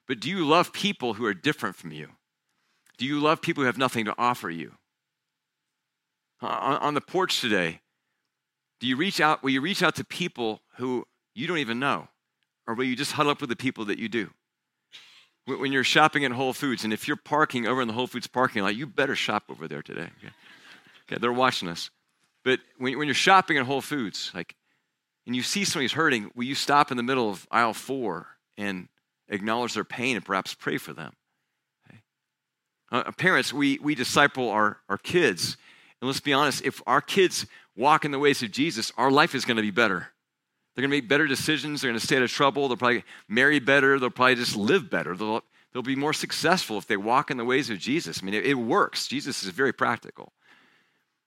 But 0.08 0.20
do 0.20 0.28
you 0.28 0.44
love 0.44 0.72
people 0.72 1.14
who 1.14 1.25
are 1.25 1.34
different 1.34 1.76
from 1.76 1.92
you? 1.92 2.08
Do 2.99 3.06
you 3.06 3.20
love 3.20 3.40
people 3.40 3.62
who 3.62 3.66
have 3.66 3.78
nothing 3.78 4.06
to 4.06 4.14
offer 4.18 4.50
you? 4.50 4.72
Uh, 6.42 6.78
on, 6.80 6.94
the 6.94 7.00
porch 7.00 7.40
today, 7.40 7.80
do 8.80 8.87
you 8.87 8.96
reach 8.96 9.20
out? 9.20 9.42
Will 9.42 9.50
you 9.50 9.60
reach 9.60 9.82
out 9.82 9.94
to 9.96 10.04
people 10.04 10.62
who 10.76 11.06
you 11.34 11.46
don't 11.46 11.58
even 11.58 11.78
know? 11.78 12.08
Or 12.66 12.75
will 12.75 12.84
you 12.84 12.96
just 12.96 13.12
huddle 13.12 13.30
up 13.30 13.40
with 13.40 13.50
the 13.50 13.56
people 13.56 13.84
that 13.87 13.99
you 13.99 14.08
do? 14.08 14.30
When 15.47 15.73
you're 15.73 15.85
shopping 15.85 16.25
at 16.25 16.32
Whole 16.32 16.52
Foods, 16.52 16.85
and 16.85 16.92
if 16.92 17.09
you're 17.09 17.16
parking 17.16 17.66
over 17.66 17.80
in 17.80 17.88
the 17.88 17.94
Whole 17.94 18.06
Foods 18.06 18.26
parking 18.26 18.62
lot, 18.62 18.76
you 18.76 18.87
better 18.87 19.16
shop 19.16 19.44
over 19.49 19.66
there 19.66 19.82
today. 19.82 20.11
Okay, 20.18 20.32
okay 21.09 21.20
they're 21.20 21.32
watching 21.32 21.68
us. 21.68 21.90
But 22.44 22.61
when, 22.78 22.97
when 22.99 23.09
you're 23.09 23.14
shopping 23.14 23.59
at 23.59 23.66
Whole 23.66 23.80
Foods, 23.80 24.30
like, 24.35 24.54
and 25.26 25.35
you 25.35 25.42
see 25.42 25.64
somebody's 25.64 25.92
hurting, 25.92 26.30
will 26.35 26.44
you 26.44 26.54
stop 26.54 26.90
in 26.90 26.97
the 26.97 27.02
middle 27.02 27.28
of 27.28 27.47
aisle 27.50 27.75
four 27.75 28.26
and 28.56 28.88
acknowledge 29.28 29.75
their 29.75 29.85
pain 29.85 30.16
and 30.16 30.25
perhaps 30.25 30.54
pray 30.54 30.78
for 30.78 30.92
them? 30.92 31.14
Uh, 32.92 33.11
parents, 33.12 33.52
we, 33.52 33.78
we 33.78 33.94
disciple 33.94 34.50
our, 34.50 34.78
our 34.88 34.99
kids. 34.99 35.56
And 36.00 36.09
let's 36.09 36.20
be 36.20 36.32
honest, 36.32 36.64
if 36.64 36.82
our 36.87 37.00
kids 37.00 37.47
walk 37.76 38.04
in 38.04 38.11
the 38.11 38.18
ways 38.18 38.42
of 38.42 38.50
Jesus, 38.50 38.92
our 38.97 39.11
life 39.11 39.35
is 39.35 39.44
going 39.44 39.56
to 39.56 39.62
be 39.62 39.70
better. 39.70 40.09
They're 40.80 40.88
going 40.88 41.00
to 41.00 41.02
make 41.02 41.08
better 41.08 41.26
decisions. 41.26 41.82
They're 41.82 41.90
going 41.90 42.00
to 42.00 42.06
stay 42.06 42.16
out 42.16 42.22
of 42.22 42.30
trouble. 42.30 42.68
They'll 42.68 42.76
probably 42.78 43.04
marry 43.28 43.58
better. 43.58 43.99
They'll 43.99 44.10
probably 44.10 44.37
just 44.37 44.56
live 44.56 44.88
better. 44.88 45.14
They'll, 45.14 45.42
they'll 45.72 45.82
be 45.82 45.96
more 45.96 46.14
successful 46.14 46.78
if 46.78 46.87
they 46.87 46.96
walk 46.96 47.30
in 47.30 47.37
the 47.37 47.44
ways 47.44 47.68
of 47.68 47.78
Jesus. 47.78 48.20
I 48.22 48.25
mean, 48.25 48.34
it, 48.34 48.46
it 48.46 48.54
works. 48.54 49.06
Jesus 49.06 49.42
is 49.42 49.50
very 49.50 49.72
practical. 49.72 50.32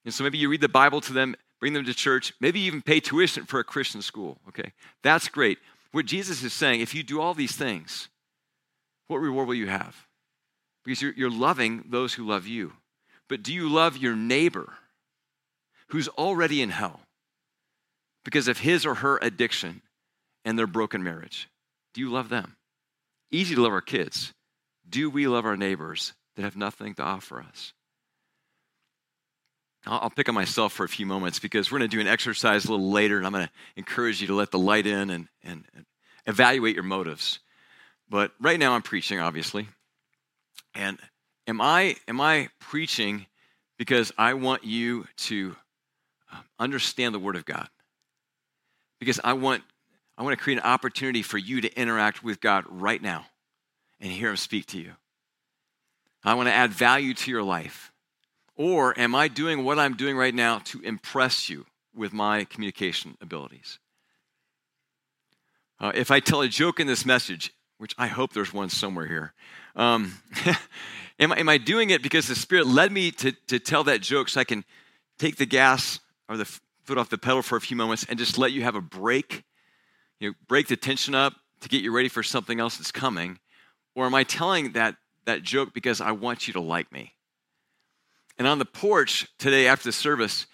And 0.05 0.13
so 0.13 0.24
maybe 0.24 0.39
you 0.39 0.50
read 0.50 0.62
the 0.62 0.69
Bible 0.69 1.01
to 1.01 1.13
them, 1.13 1.36
bring 1.60 1.74
them 1.74 1.86
to 1.86 1.93
church, 1.93 2.33
maybe 2.39 2.62
even 2.62 2.81
pay 2.81 3.00
tuition 3.00 3.45
for 3.45 3.60
a 3.60 3.63
Christian 3.63 4.01
school. 4.01 4.39
Okay, 4.48 4.74
that's 5.03 5.27
great. 5.27 5.60
What 5.91 6.07
Jesus 6.07 6.43
is 6.43 6.51
saying, 6.51 6.81
if 6.81 6.95
you 6.95 7.03
do 7.03 7.22
all 7.22 7.36
these 7.36 7.55
things, 7.55 8.10
what 9.07 9.17
reward 9.17 9.48
will 9.48 9.55
you 9.55 9.67
have? 9.67 10.07
because 10.83 11.01
you're, 11.01 11.13
you're 11.13 11.31
loving 11.31 11.86
those 11.89 12.13
who 12.13 12.25
love 12.25 12.48
you. 12.48 12.74
But 13.29 13.43
do 13.43 13.53
you 13.53 13.69
love 13.69 13.98
your 13.98 14.15
neighbor 14.15 14.74
who's 15.88 16.07
already 16.10 16.62
in 16.62 16.69
hell 16.69 17.01
because 18.24 18.48
of 18.48 18.60
his 18.60 18.86
or 18.86 18.96
her 18.96 19.20
addiction 19.22 19.82
and 20.46 20.58
their 20.58 20.68
broken 20.68 21.03
marriage? 21.03 21.50
Do 21.94 22.01
you 22.01 22.10
love 22.10 22.30
them? 22.30 22.56
Easy 23.32 23.56
to 23.56 23.62
love 23.62 23.74
our 23.74 23.82
kids. 23.82 24.34
Do 24.89 25.10
we 25.10 25.27
love 25.27 25.46
our 25.46 25.58
neighbors 25.58 26.13
that 26.36 26.44
have 26.44 26.56
nothing 26.56 26.96
to 26.96 27.03
offer 27.03 27.42
us? 27.42 27.74
I'll 29.86 30.10
pick 30.10 30.30
on 30.30 30.36
myself 30.36 30.72
for 30.72 30.86
a 30.86 30.89
few 30.89 31.06
moments 31.06 31.39
because 31.39 31.70
we're 31.70 31.80
going 31.80 31.89
to 31.89 31.96
do 31.98 32.00
an 32.00 32.08
exercise 32.08 32.65
a 32.65 32.72
little 32.72 32.92
later, 32.92 33.18
and 33.18 33.25
I'm 33.25 33.34
going 33.34 33.46
to 33.46 33.51
encourage 33.75 34.22
you 34.22 34.27
to 34.27 34.34
let 34.34 34.50
the 34.50 34.60
light 34.60 34.88
in 34.88 35.10
and, 35.10 35.27
and, 35.44 35.65
and 35.75 35.86
evaluate 36.25 36.75
your 36.75 36.86
motives. 36.86 37.39
But 38.10 38.32
right 38.39 38.58
now, 38.58 38.74
I'm 38.74 38.82
preaching, 38.82 39.20
obviously. 39.20 39.68
And 40.74 41.00
am 41.48 41.60
I, 41.60 41.98
am 42.08 42.22
I 42.22 42.50
preaching 42.60 43.25
because 43.77 44.13
I 44.18 44.36
want 44.36 44.63
you 44.63 45.06
to 45.18 45.56
um, 46.32 46.46
understand 46.60 47.13
the 47.13 47.20
Word 47.20 47.36
of 47.36 47.44
God? 47.44 47.68
Because 49.03 49.19
I 49.22 49.33
want, 49.33 49.63
I 50.17 50.24
want 50.24 50.38
to 50.38 50.41
create 50.41 50.60
an 50.60 50.63
opportunity 50.63 51.22
for 51.22 51.38
you 51.38 51.60
to 51.60 51.79
interact 51.79 52.24
with 52.24 52.39
God 52.39 52.63
right 52.69 53.01
now 53.01 53.25
and 54.00 54.10
hear 54.10 54.29
Him 54.29 54.38
speak 54.38 54.67
to 54.67 54.79
you. 54.79 54.93
I 56.24 56.36
want 56.36 56.48
to 56.48 56.53
add 56.53 56.72
value 56.72 57.13
to 57.13 57.29
your 57.29 57.43
life. 57.43 57.91
Or 58.55 58.98
am 58.98 59.13
I 59.13 59.27
doing 59.27 59.65
what 59.65 59.77
I'm 59.77 59.95
doing 59.95 60.15
right 60.15 60.33
now 60.33 60.60
to 60.65 60.79
impress 60.81 61.50
you 61.50 61.65
with 61.93 62.13
my 62.13 62.45
communication 62.45 63.17
abilities? 63.19 63.77
Uh, 65.81 65.91
if 65.93 66.12
I 66.12 66.22
tell 66.22 66.41
a 66.41 66.48
joke 66.48 66.79
in 66.79 66.88
this 66.88 67.05
message, 67.05 67.51
which 67.77 67.93
I 67.98 68.07
hope 68.07 68.31
there's 68.31 68.53
one 68.53 68.69
somewhere 68.69 69.05
here, 69.05 69.33
um, 69.75 70.13
am, 71.19 71.33
I, 71.33 71.39
am 71.39 71.50
I 71.50 71.57
doing 71.57 71.89
it 71.89 72.01
because 72.01 72.27
the 72.27 72.36
Spirit 72.36 72.67
led 72.67 72.89
me 72.89 73.12
to, 73.12 73.33
to 73.48 73.60
tell 73.60 73.83
that 73.83 74.01
joke 74.01 74.29
so 74.29 74.39
I 74.39 74.45
can 74.45 74.63
take 75.19 75.36
the 75.36 75.45
gas 75.45 76.00
or 76.29 76.38
the 76.38 76.60
foot 76.84 76.98
off 76.98 77.10
the 77.10 77.18
pedal 77.18 77.42
for 77.42 77.56
a 77.56 77.62
few 77.62 77.78
moments 77.78 78.06
and 78.08 78.20
just 78.20 78.38
let 78.38 78.52
you 78.52 78.63
have 78.63 78.75
a 78.75 78.82
break? 78.82 79.44
You 80.20 80.30
know, 80.30 80.36
break 80.48 80.68
the 80.68 80.75
tension 80.75 81.16
up 81.16 81.34
to 81.62 81.70
get 81.70 81.82
you 81.82 81.92
ready 81.92 82.10
for 82.10 82.24
something 82.24 82.60
else 82.60 82.78
that's 82.78 82.92
coming? 82.92 83.40
Or 83.96 84.06
am 84.06 84.16
I 84.16 84.24
telling 84.24 84.74
that, 84.74 84.96
that 85.25 85.44
joke 85.44 85.74
because 85.74 86.02
I 86.02 86.12
want 86.12 86.48
you 86.48 86.54
to 86.54 86.62
like 86.62 86.92
me? 86.92 87.13
And 88.38 88.48
on 88.48 88.60
the 88.60 88.66
porch 88.66 89.28
today 89.38 89.68
after 89.68 89.88
the 89.88 89.94
service, 89.94 90.48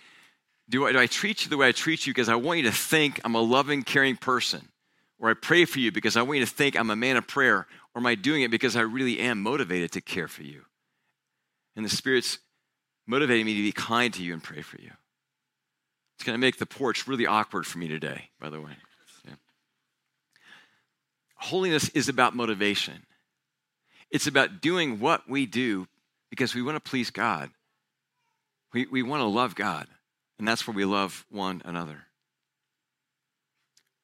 do 0.70 0.86
I, 0.86 0.92
do 0.92 1.00
I 1.00 1.08
treat 1.08 1.44
you 1.44 1.50
the 1.50 1.58
way 1.58 1.68
I 1.68 1.72
treat 1.72 2.06
you 2.06 2.14
because 2.14 2.30
I 2.30 2.36
want 2.36 2.60
you 2.60 2.66
to 2.66 2.72
think 2.72 3.20
I'm 3.24 3.36
a 3.36 3.42
loving, 3.42 3.84
caring 3.84 4.18
person? 4.18 4.70
Or 5.20 5.30
I 5.30 5.34
pray 5.34 5.66
for 5.66 5.80
you 5.80 5.92
because 5.92 6.16
I 6.16 6.22
want 6.22 6.40
you 6.40 6.46
to 6.46 6.52
think 6.52 6.78
I'm 6.78 6.90
a 6.90 6.96
man 6.96 7.18
of 7.18 7.28
prayer? 7.28 7.68
Or 7.94 8.00
am 8.00 8.06
I 8.06 8.16
doing 8.16 8.44
it 8.44 8.52
because 8.52 8.76
I 8.76 8.82
really 8.82 9.20
am 9.20 9.42
motivated 9.42 9.92
to 9.94 10.02
care 10.02 10.28
for 10.28 10.44
you? 10.44 10.64
And 11.76 11.84
the 11.84 11.90
Spirit's 11.90 12.40
motivating 13.08 13.46
me 13.46 13.56
to 13.56 13.62
be 13.62 13.72
kind 13.72 14.14
to 14.14 14.24
you 14.24 14.34
and 14.34 14.44
pray 14.44 14.62
for 14.62 14.80
you. 14.80 14.92
It's 16.20 16.26
going 16.26 16.34
to 16.34 16.46
make 16.46 16.58
the 16.58 16.66
porch 16.66 17.08
really 17.08 17.26
awkward 17.26 17.66
for 17.66 17.78
me 17.78 17.88
today, 17.88 18.30
by 18.42 18.50
the 18.50 18.60
way. 18.60 18.74
Yeah. 19.26 19.36
Holiness 21.36 21.88
is 21.88 22.10
about 22.10 22.36
motivation. 22.36 23.06
It's 24.12 24.28
about 24.28 24.60
doing 24.60 25.00
what 25.00 25.30
we 25.30 25.46
do 25.46 25.88
because 26.30 26.54
we 26.54 26.62
want 26.62 26.76
to 26.76 26.82
please 26.82 27.10
God. 27.10 27.52
We, 28.74 28.86
we 28.88 29.02
want 29.02 29.22
to 29.22 29.28
love 29.28 29.56
God, 29.56 29.88
and 30.38 30.46
that's 30.46 30.68
where 30.68 30.76
we 30.76 30.84
love 30.84 31.26
one 31.30 31.62
another. 31.64 32.00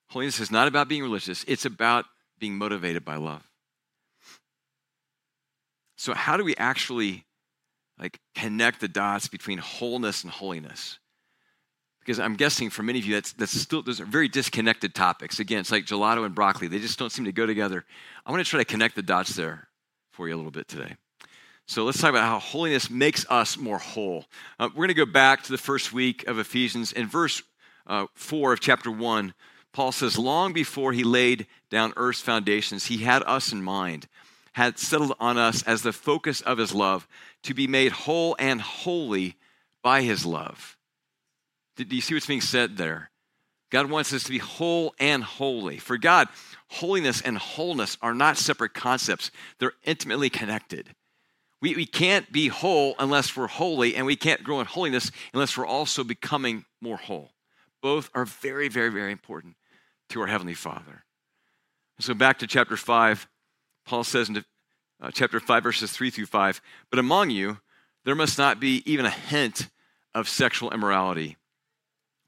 Holiness 0.07 0.39
is 0.39 0.49
not 0.49 0.69
about 0.69 0.87
being 0.87 1.03
religious, 1.03 1.43
it's 1.49 1.65
about 1.65 2.05
being 2.39 2.55
motivated 2.55 3.03
by 3.03 3.17
love. 3.17 3.43
So 5.97 6.13
how 6.13 6.37
do 6.37 6.45
we 6.45 6.55
actually 6.55 7.25
like 7.99 8.21
connect 8.35 8.79
the 8.79 8.87
dots 8.87 9.27
between 9.27 9.57
wholeness 9.57 10.23
and 10.23 10.31
holiness? 10.31 10.97
Because 12.05 12.19
I'm 12.19 12.35
guessing 12.35 12.69
for 12.69 12.83
many 12.83 12.99
of 12.99 13.05
you, 13.05 13.15
that's, 13.15 13.33
that's 13.33 13.59
still, 13.59 13.81
those 13.81 13.99
are 13.99 14.05
very 14.05 14.27
disconnected 14.27 14.93
topics. 14.93 15.39
Again, 15.39 15.61
it's 15.61 15.71
like 15.71 15.85
gelato 15.85 16.23
and 16.23 16.35
broccoli, 16.35 16.67
they 16.67 16.77
just 16.77 16.99
don't 16.99 17.11
seem 17.11 17.25
to 17.25 17.31
go 17.31 17.47
together. 17.47 17.83
I 18.25 18.31
want 18.31 18.45
to 18.45 18.49
try 18.49 18.59
to 18.59 18.65
connect 18.65 18.95
the 18.95 19.01
dots 19.01 19.35
there 19.35 19.67
for 20.11 20.27
you 20.27 20.35
a 20.35 20.37
little 20.37 20.51
bit 20.51 20.67
today. 20.67 20.97
So 21.65 21.83
let's 21.83 21.99
talk 21.99 22.11
about 22.11 22.25
how 22.27 22.37
holiness 22.37 22.91
makes 22.91 23.25
us 23.27 23.57
more 23.57 23.79
whole. 23.79 24.25
Uh, 24.59 24.69
we're 24.69 24.85
going 24.85 24.89
to 24.89 24.93
go 24.93 25.07
back 25.07 25.41
to 25.43 25.51
the 25.51 25.57
first 25.57 25.93
week 25.93 26.27
of 26.27 26.37
Ephesians. 26.37 26.91
In 26.91 27.07
verse 27.07 27.41
uh, 27.87 28.05
4 28.13 28.53
of 28.53 28.59
chapter 28.59 28.91
1, 28.91 29.33
Paul 29.73 29.91
says, 29.91 30.19
Long 30.19 30.53
before 30.53 30.93
he 30.93 31.03
laid 31.03 31.47
down 31.71 31.91
earth's 31.97 32.21
foundations, 32.21 32.85
he 32.85 32.97
had 32.99 33.23
us 33.23 33.51
in 33.51 33.63
mind, 33.63 34.07
had 34.53 34.77
settled 34.77 35.15
on 35.19 35.39
us 35.39 35.63
as 35.63 35.81
the 35.81 35.91
focus 35.91 36.41
of 36.41 36.59
his 36.59 36.75
love, 36.75 37.07
to 37.41 37.55
be 37.55 37.65
made 37.65 37.91
whole 37.91 38.35
and 38.37 38.61
holy 38.61 39.37
by 39.81 40.03
his 40.03 40.23
love. 40.23 40.77
Do 41.77 41.95
you 41.95 42.01
see 42.01 42.13
what's 42.13 42.25
being 42.25 42.41
said 42.41 42.77
there? 42.77 43.11
God 43.71 43.89
wants 43.89 44.13
us 44.13 44.23
to 44.23 44.31
be 44.31 44.37
whole 44.37 44.93
and 44.99 45.23
holy. 45.23 45.77
For 45.77 45.97
God, 45.97 46.29
holiness 46.69 47.21
and 47.21 47.37
wholeness 47.37 47.97
are 48.01 48.13
not 48.13 48.37
separate 48.37 48.73
concepts, 48.73 49.31
they're 49.59 49.73
intimately 49.83 50.29
connected. 50.29 50.95
We, 51.61 51.75
we 51.75 51.85
can't 51.85 52.31
be 52.31 52.47
whole 52.47 52.95
unless 52.99 53.35
we're 53.35 53.47
holy, 53.47 53.95
and 53.95 54.05
we 54.05 54.15
can't 54.15 54.43
grow 54.43 54.59
in 54.59 54.65
holiness 54.65 55.11
unless 55.33 55.57
we're 55.57 55.65
also 55.65 56.03
becoming 56.03 56.65
more 56.79 56.97
whole. 56.97 57.31
Both 57.81 58.09
are 58.13 58.25
very, 58.25 58.67
very, 58.67 58.89
very 58.89 59.11
important 59.11 59.55
to 60.09 60.21
our 60.21 60.27
Heavenly 60.27 60.53
Father. 60.53 61.03
So 61.99 62.13
back 62.13 62.39
to 62.39 62.47
chapter 62.47 62.77
5, 62.77 63.27
Paul 63.85 64.03
says 64.03 64.29
in 64.29 64.43
uh, 65.01 65.11
chapter 65.13 65.39
5, 65.39 65.63
verses 65.63 65.91
3 65.91 66.09
through 66.09 66.27
5 66.27 66.61
But 66.89 66.99
among 66.99 67.29
you, 67.29 67.59
there 68.03 68.15
must 68.15 68.37
not 68.37 68.59
be 68.59 68.83
even 68.85 69.05
a 69.05 69.09
hint 69.09 69.69
of 70.13 70.29
sexual 70.29 70.71
immorality 70.71 71.37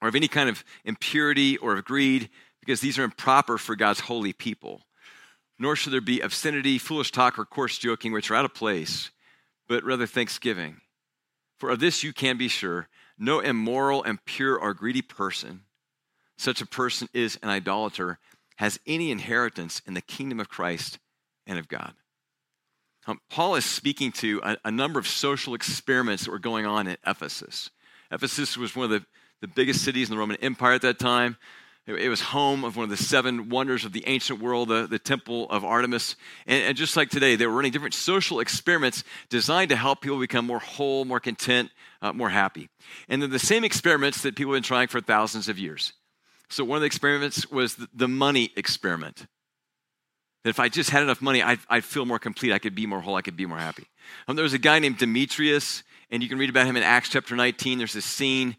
or 0.02 0.08
of 0.08 0.16
any 0.16 0.28
kind 0.28 0.50
of 0.50 0.64
impurity 0.86 1.58
or 1.58 1.74
of 1.74 1.86
greed, 1.86 2.30
because 2.60 2.82
these 2.82 3.00
are 3.00 3.04
improper 3.04 3.58
for 3.58 3.76
God's 3.76 4.02
holy 4.02 4.34
people. 4.34 4.82
Nor 5.60 5.76
should 5.76 5.94
there 5.94 6.02
be 6.02 6.20
obscenity, 6.20 6.78
foolish 6.78 7.12
talk, 7.12 7.40
or 7.40 7.46
coarse 7.46 7.78
joking, 7.78 8.12
which 8.12 8.30
are 8.30 8.36
out 8.36 8.46
of 8.46 8.54
place, 8.54 9.10
but 9.68 9.84
rather 9.84 10.06
thanksgiving. 10.06 10.82
For 11.58 11.70
of 11.70 11.80
this 11.80 12.04
you 12.04 12.14
can 12.14 12.38
be 12.38 12.48
sure 12.48 12.88
no 13.18 13.40
immoral, 13.40 14.04
impure, 14.04 14.56
or 14.58 14.76
greedy 14.76 15.02
person, 15.02 15.62
such 16.38 16.62
a 16.62 16.68
person 16.68 17.10
is 17.14 17.40
an 17.42 17.50
idolater, 17.50 18.20
has 18.58 18.80
any 18.86 19.10
inheritance 19.10 19.82
in 19.88 19.96
the 19.96 20.02
kingdom 20.02 20.40
of 20.40 20.50
Christ 20.50 21.00
and 21.48 21.58
of 21.58 21.68
God. 21.68 21.94
Um, 23.08 23.20
Paul 23.30 23.56
is 23.56 23.66
speaking 23.66 24.12
to 24.14 24.42
a, 24.44 24.58
a 24.66 24.72
number 24.72 25.00
of 25.00 25.08
social 25.08 25.54
experiments 25.54 26.26
that 26.26 26.32
were 26.32 26.40
going 26.40 26.66
on 26.66 26.88
in 26.88 26.98
Ephesus. 27.06 27.70
Ephesus 28.12 28.58
was 28.58 28.76
one 28.76 28.86
of 28.86 28.92
the 28.92 29.06
the 29.42 29.48
biggest 29.48 29.84
cities 29.84 30.10
in 30.10 30.16
the 30.16 30.20
Roman 30.20 30.38
Empire 30.38 30.74
at 30.74 30.82
that 30.82 31.00
time. 31.00 31.38
It 31.88 32.10
was 32.10 32.20
home 32.20 32.66
of 32.66 32.76
one 32.76 32.84
of 32.84 32.90
the 32.90 32.98
seven 32.98 33.48
wonders 33.48 33.86
of 33.86 33.94
the 33.94 34.04
ancient 34.08 34.42
world, 34.42 34.68
the, 34.68 34.88
the 34.88 35.00
Temple 35.00 35.50
of 35.50 35.64
Artemis. 35.64 36.18
And, 36.46 36.62
and, 36.66 36.78
just 36.78 36.98
like 36.98 37.10
today, 37.10 37.38
they 37.38 37.48
were 37.48 37.54
running 37.54 37.72
different 37.72 37.94
social 37.94 38.42
experiments 38.42 39.06
designed 39.30 39.70
to 39.70 39.78
help 39.78 40.02
people 40.02 40.20
become 40.20 40.46
more 40.46 40.60
whole, 40.60 41.06
more 41.06 41.22
content, 41.22 41.72
uh, 42.02 42.12
more 42.12 42.28
happy. 42.28 42.68
And 43.08 43.22
they're 43.22 43.30
the 43.30 43.40
same 43.40 43.64
experiments 43.64 44.22
that 44.24 44.36
people 44.36 44.52
have 44.52 44.58
been 44.58 44.68
trying 44.68 44.90
for 44.90 45.00
thousands 45.00 45.48
of 45.48 45.58
years. 45.58 45.94
So, 46.50 46.66
one 46.66 46.76
of 46.76 46.82
the 46.82 46.88
experiments 46.88 47.50
was 47.50 47.76
the, 47.76 47.88
the 47.94 48.08
money 48.10 48.52
experiment. 48.58 49.26
That 50.44 50.50
if 50.50 50.60
I 50.60 50.68
just 50.68 50.90
had 50.90 51.04
enough 51.04 51.22
money, 51.22 51.42
I'd, 51.42 51.60
I'd, 51.70 51.86
feel 51.86 52.06
more 52.06 52.20
complete. 52.20 52.52
I 52.52 52.60
could 52.60 52.76
be 52.76 52.86
more 52.86 53.00
whole. 53.00 53.16
I 53.16 53.22
could 53.22 53.38
be 53.38 53.46
more 53.46 53.58
happy. 53.58 53.86
Um, 54.28 54.36
there 54.36 54.44
was 54.44 54.54
a 54.54 54.60
guy 54.60 54.80
named 54.80 54.98
Demetrius, 54.98 55.84
and 56.12 56.22
you 56.22 56.28
can 56.28 56.38
read 56.38 56.50
about 56.50 56.66
him 56.66 56.76
in 56.76 56.84
Acts 56.84 57.10
chapter 57.10 57.36
19. 57.36 57.78
There's 57.78 57.94
this 57.94 58.06
scene 58.06 58.58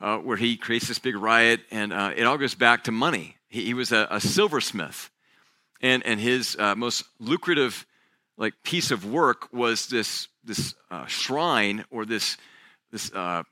uh, 0.00 0.18
where 0.18 0.36
he 0.36 0.56
creates 0.56 0.88
this 0.88 0.98
big 0.98 1.16
riot, 1.16 1.60
and 1.70 1.92
uh, 1.92 2.12
it 2.14 2.24
all 2.24 2.38
goes 2.38 2.54
back 2.54 2.84
to 2.84 2.92
money. 2.92 3.36
He, 3.48 3.64
he 3.64 3.74
was 3.74 3.92
a, 3.92 4.06
a, 4.10 4.20
silversmith, 4.20 5.10
and, 5.80 6.04
and 6.06 6.20
his 6.20 6.56
uh, 6.58 6.74
most 6.74 7.04
lucrative 7.18 7.86
like 8.36 8.54
piece 8.62 8.90
of 8.90 9.04
work 9.04 9.52
was 9.52 9.88
this, 9.88 10.28
this 10.44 10.74
uh, 10.90 11.06
shrine 11.06 11.84
or 11.90 12.04
this, 12.04 12.36
this 12.92 13.12
uh, 13.12 13.42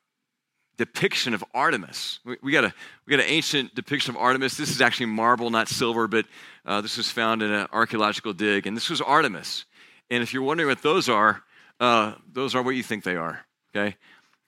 depiction 0.77 1.35
of 1.35 1.43
Artemis. 1.53 2.21
We, 2.25 2.37
we, 2.43 2.53
got 2.53 2.65
a, 2.65 2.73
we 3.05 3.11
got 3.11 3.25
an 3.25 3.31
ancient 3.31 3.75
depiction 3.75 4.15
of 4.15 4.21
Artemis. 4.21 4.57
This 4.57 4.71
is 4.71 4.81
actually 4.81 5.07
marble, 5.07 5.51
not 5.51 5.69
silver, 5.69 6.07
but 6.07 6.27
uh, 6.65 6.81
this 6.81 6.97
was 6.97 7.11
found 7.11 7.43
in 7.43 7.51
an 7.51 7.67
archaeological 7.73 8.33
dig, 8.33 8.67
and 8.69 8.77
this 8.77 8.89
was 8.89 9.01
Artemis. 9.01 9.65
And 10.11 10.23
if 10.23 10.33
you're 10.33 10.45
wondering 10.45 10.69
what 10.69 10.83
those 10.83 11.09
are, 11.09 11.43
those 11.81 12.55
are 12.55 12.63
what 12.63 12.77
you 12.77 12.85
think 12.85 13.03
they 13.03 13.17
are, 13.17 13.45
okay? 13.75 13.97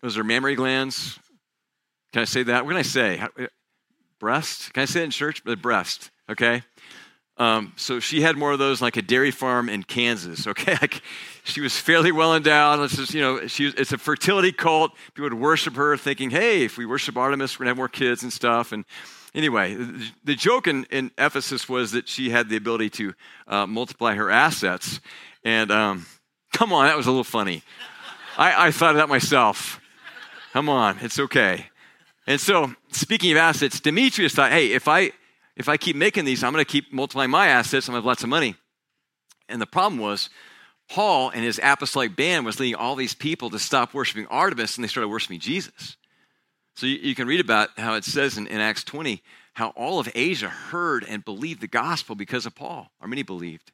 Those 0.01 0.17
are 0.17 0.23
mammary 0.23 0.55
glands, 0.55 1.19
can 2.12 2.23
I 2.23 2.25
say 2.25 2.42
that? 2.44 2.64
What 2.64 2.71
can 2.73 2.79
I 2.79 2.83
say? 2.83 3.18
Uh, 3.18 3.47
breast? 4.18 4.73
Can 4.73 4.83
I 4.83 4.87
say 4.87 5.01
it 5.01 5.05
in 5.05 5.11
church? 5.11 5.42
The 5.44 5.57
breast, 5.57 6.11
okay? 6.29 6.62
Um, 7.38 7.73
so 7.77 8.01
she 8.01 8.21
had 8.21 8.37
more 8.37 8.51
of 8.51 8.59
those 8.59 8.83
like 8.83 8.97
a 8.97 9.03
dairy 9.03 9.31
farm 9.31 9.68
in 9.68 9.85
Kansas, 9.85 10.47
okay? 10.47 10.77
Like 10.81 11.03
she 11.44 11.61
was 11.61 11.77
fairly 11.77 12.12
well 12.12 12.35
endowed. 12.35 12.81
Let's 12.81 12.97
just, 12.97 13.14
you 13.14 13.21
know, 13.21 13.47
she, 13.47 13.68
it's 13.68 13.92
a 13.92 13.99
fertility 13.99 14.53
cult. 14.53 14.92
People 15.14 15.25
would 15.25 15.35
worship 15.35 15.77
her 15.77 15.97
thinking, 15.97 16.31
hey, 16.31 16.64
if 16.64 16.77
we 16.77 16.85
worship 16.85 17.16
Artemis, 17.16 17.59
we're 17.59 17.64
going 17.64 17.68
to 17.68 17.71
have 17.71 17.77
more 17.79 17.88
kids 17.88 18.23
and 18.23 18.33
stuff. 18.33 18.73
And 18.73 18.85
anyway, 19.35 19.75
the, 19.75 20.11
the 20.25 20.35
joke 20.35 20.66
in, 20.66 20.85
in, 20.90 21.11
Ephesus 21.16 21.68
was 21.68 21.92
that 21.92 22.09
she 22.09 22.31
had 22.31 22.49
the 22.49 22.57
ability 22.57 22.90
to 22.90 23.14
uh, 23.47 23.66
multiply 23.66 24.14
her 24.14 24.31
assets. 24.31 25.01
And 25.44 25.71
um, 25.71 26.07
come 26.53 26.73
on, 26.73 26.87
that 26.87 26.97
was 26.97 27.07
a 27.07 27.11
little 27.11 27.25
funny. 27.25 27.62
I, 28.37 28.66
I 28.66 28.71
thought 28.73 28.90
of 28.90 28.97
that 28.97 29.09
myself. 29.09 29.81
Come 30.53 30.68
on, 30.68 30.99
it's 31.01 31.18
okay. 31.18 31.66
And 32.29 32.38
so, 32.38 32.75
speaking 32.93 33.33
of 33.33 33.38
assets, 33.38 33.81
Demetrius 33.81 34.35
thought, 34.35 34.53
hey, 34.53 34.73
if 34.73 34.87
I 34.87 35.12
if 35.57 35.67
I 35.67 35.79
keep 35.79 35.97
making 35.97 36.27
these, 36.27 36.45
I'm 36.45 36.53
going 36.53 36.62
to 36.62 36.71
keep 36.71 36.93
multiplying 36.93 37.31
my 37.31 37.49
assets. 37.49 37.88
I'm 37.88 37.93
going 37.93 38.03
to 38.03 38.05
have 38.05 38.07
lots 38.07 38.23
of 38.23 38.29
money. 38.29 38.55
And 39.49 39.62
the 39.62 39.67
problem 39.67 39.99
was, 39.99 40.29
Paul 40.91 41.31
and 41.31 41.43
his 41.43 41.59
apostolic 41.61 42.14
band 42.17 42.45
was 42.45 42.61
leading 42.61 42.75
all 42.75 42.97
these 42.97 43.14
people 43.14 43.49
to 43.49 43.59
stop 43.59 43.95
worshiping 43.95 44.27
Artemis, 44.27 44.77
and 44.77 44.85
they 44.85 44.88
started 44.88 45.09
worshiping 45.09 45.41
Jesus. 45.41 45.97
So 46.77 46.85
you, 46.85 46.97
you 46.97 47.14
can 47.14 47.27
read 47.27 47.41
about 47.41 47.71
how 47.79 47.95
it 47.95 48.05
says 48.05 48.37
in, 48.37 48.47
in 48.47 48.61
Acts 48.61 48.85
20 48.85 49.23
how 49.55 49.71
all 49.71 49.99
of 49.99 50.09
Asia 50.14 50.51
heard 50.51 51.05
and 51.09 51.25
believed 51.25 51.62
the 51.62 51.67
gospel 51.67 52.14
because 52.14 52.45
of 52.45 52.55
Paul, 52.55 52.93
or 53.01 53.09
many 53.09 53.23
believed. 53.23 53.73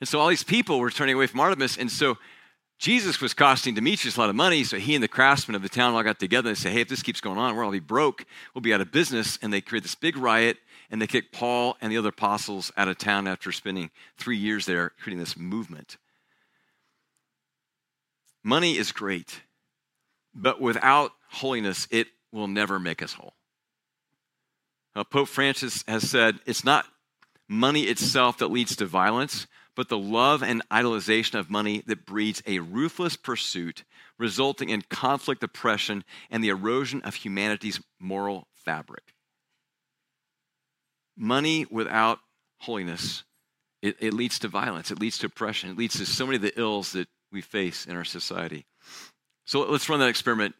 And 0.00 0.08
so 0.08 0.18
all 0.18 0.28
these 0.28 0.44
people 0.44 0.80
were 0.80 0.90
turning 0.90 1.14
away 1.14 1.28
from 1.28 1.38
Artemis, 1.38 1.78
and 1.78 1.90
so 1.90 2.18
Jesus 2.78 3.20
was 3.22 3.32
costing 3.32 3.74
Demetrius 3.74 4.16
a 4.16 4.20
lot 4.20 4.28
of 4.28 4.36
money, 4.36 4.62
so 4.62 4.76
he 4.76 4.94
and 4.94 5.02
the 5.02 5.08
craftsmen 5.08 5.54
of 5.54 5.62
the 5.62 5.68
town 5.68 5.94
all 5.94 6.02
got 6.02 6.18
together 6.18 6.50
and 6.50 6.58
said, 6.58 6.72
Hey, 6.72 6.82
if 6.82 6.88
this 6.88 7.02
keeps 7.02 7.22
going 7.22 7.38
on, 7.38 7.56
we'll 7.56 7.64
all 7.64 7.70
be 7.70 7.80
broke. 7.80 8.26
We'll 8.54 8.62
be 8.62 8.74
out 8.74 8.82
of 8.82 8.92
business. 8.92 9.38
And 9.40 9.52
they 9.52 9.62
create 9.62 9.82
this 9.82 9.94
big 9.94 10.16
riot, 10.16 10.58
and 10.90 11.00
they 11.00 11.06
kick 11.06 11.32
Paul 11.32 11.78
and 11.80 11.90
the 11.90 11.96
other 11.96 12.10
apostles 12.10 12.70
out 12.76 12.88
of 12.88 12.98
town 12.98 13.26
after 13.26 13.50
spending 13.50 13.90
three 14.18 14.36
years 14.36 14.66
there 14.66 14.92
creating 15.00 15.20
this 15.20 15.38
movement. 15.38 15.96
Money 18.44 18.76
is 18.76 18.92
great, 18.92 19.40
but 20.34 20.60
without 20.60 21.12
holiness, 21.30 21.88
it 21.90 22.08
will 22.30 22.46
never 22.46 22.78
make 22.78 23.02
us 23.02 23.14
whole. 23.14 23.32
Now, 24.94 25.02
Pope 25.02 25.28
Francis 25.28 25.82
has 25.88 26.08
said 26.08 26.38
it's 26.46 26.64
not 26.64 26.86
money 27.48 27.82
itself 27.82 28.38
that 28.38 28.50
leads 28.50 28.76
to 28.76 28.86
violence, 28.86 29.46
but 29.76 29.88
the 29.88 29.98
love 29.98 30.42
and 30.42 30.66
idolization 30.70 31.38
of 31.38 31.50
money 31.50 31.82
that 31.86 32.06
breeds 32.06 32.42
a 32.46 32.58
ruthless 32.58 33.14
pursuit, 33.14 33.84
resulting 34.18 34.70
in 34.70 34.82
conflict, 34.82 35.44
oppression, 35.44 36.02
and 36.30 36.42
the 36.42 36.48
erosion 36.48 37.02
of 37.02 37.14
humanity's 37.14 37.78
moral 38.00 38.48
fabric. 38.54 39.14
Money 41.16 41.66
without 41.70 42.18
holiness, 42.58 43.22
it, 43.82 43.96
it 44.00 44.14
leads 44.14 44.38
to 44.40 44.48
violence, 44.48 44.90
it 44.90 44.98
leads 44.98 45.18
to 45.18 45.26
oppression, 45.26 45.70
it 45.70 45.78
leads 45.78 45.98
to 45.98 46.06
so 46.06 46.26
many 46.26 46.36
of 46.36 46.42
the 46.42 46.58
ills 46.58 46.92
that 46.92 47.08
we 47.30 47.42
face 47.42 47.86
in 47.86 47.94
our 47.94 48.04
society. 48.04 48.66
So 49.44 49.60
let's 49.70 49.88
run 49.88 50.00
that 50.00 50.08
experiment 50.08 50.54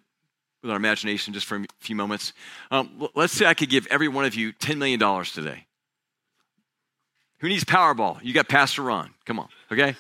with 0.63 0.71
our 0.71 0.77
imagination 0.77 1.33
just 1.33 1.47
for 1.47 1.57
a 1.57 1.65
few 1.81 1.97
moments. 1.97 2.33
Um, 2.71 3.09
let's 3.15 3.33
say 3.33 3.47
I 3.47 3.55
could 3.55 3.71
give 3.71 3.87
every 3.89 4.09
one 4.09 4.25
of 4.25 4.35
you 4.35 4.53
$10 4.53 4.79
million 4.79 5.25
today. 5.25 5.66
Who 7.39 7.49
needs 7.49 7.65
Powerball? 7.65 8.19
You 8.23 8.33
got 8.33 8.49
Pastor 8.49 8.83
Ron. 8.83 9.11
Come 9.25 9.39
on, 9.39 9.49
okay? 9.71 9.97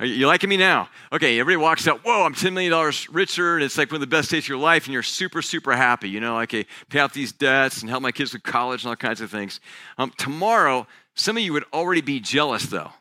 Are 0.00 0.06
you 0.06 0.26
liking 0.26 0.48
me 0.48 0.56
now? 0.56 0.88
Okay, 1.12 1.38
everybody 1.38 1.62
walks 1.62 1.86
out, 1.86 2.00
whoa, 2.06 2.24
I'm 2.24 2.34
$10 2.34 2.54
million 2.54 2.92
richer, 3.12 3.56
and 3.56 3.62
it's 3.62 3.76
like 3.76 3.90
one 3.90 3.96
of 3.96 4.00
the 4.00 4.06
best 4.06 4.30
days 4.30 4.44
of 4.44 4.48
your 4.48 4.56
life, 4.56 4.86
and 4.86 4.94
you're 4.94 5.02
super, 5.02 5.42
super 5.42 5.76
happy. 5.76 6.08
You 6.08 6.20
know, 6.20 6.38
I 6.38 6.46
pay 6.46 6.64
off 6.94 7.12
these 7.12 7.32
debts 7.32 7.82
and 7.82 7.90
help 7.90 8.02
my 8.02 8.10
kids 8.10 8.32
with 8.32 8.42
college 8.42 8.82
and 8.82 8.88
all 8.88 8.96
kinds 8.96 9.20
of 9.20 9.30
things. 9.30 9.60
Um, 9.98 10.10
tomorrow, 10.16 10.86
some 11.14 11.36
of 11.36 11.42
you 11.42 11.52
would 11.52 11.66
already 11.74 12.00
be 12.00 12.18
jealous, 12.18 12.64
though. 12.64 12.92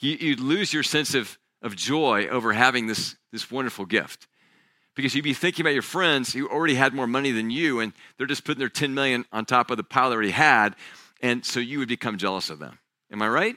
You, 0.00 0.30
would 0.30 0.40
lose 0.40 0.72
your 0.72 0.82
sense 0.82 1.14
of, 1.14 1.38
of 1.62 1.76
joy 1.76 2.26
over 2.26 2.52
having 2.52 2.88
this, 2.88 3.14
this 3.30 3.48
wonderful 3.48 3.84
gift. 3.84 4.26
Because 4.96 5.14
you'd 5.14 5.22
be 5.22 5.34
thinking 5.34 5.62
about 5.62 5.74
your 5.74 5.82
friends 5.82 6.32
who 6.32 6.48
already 6.48 6.74
had 6.74 6.94
more 6.94 7.06
money 7.06 7.30
than 7.30 7.50
you, 7.50 7.78
and 7.78 7.92
they're 8.18 8.26
just 8.26 8.44
putting 8.44 8.58
their 8.58 8.68
10 8.68 8.92
million 8.92 9.24
on 9.30 9.44
top 9.44 9.70
of 9.70 9.76
the 9.76 9.84
pile 9.84 10.10
they 10.10 10.16
already 10.16 10.30
had, 10.32 10.74
and 11.22 11.44
so 11.44 11.60
you 11.60 11.78
would 11.78 11.88
become 11.88 12.18
jealous 12.18 12.50
of 12.50 12.58
them. 12.58 12.80
Am 13.12 13.22
I 13.22 13.28
right? 13.28 13.56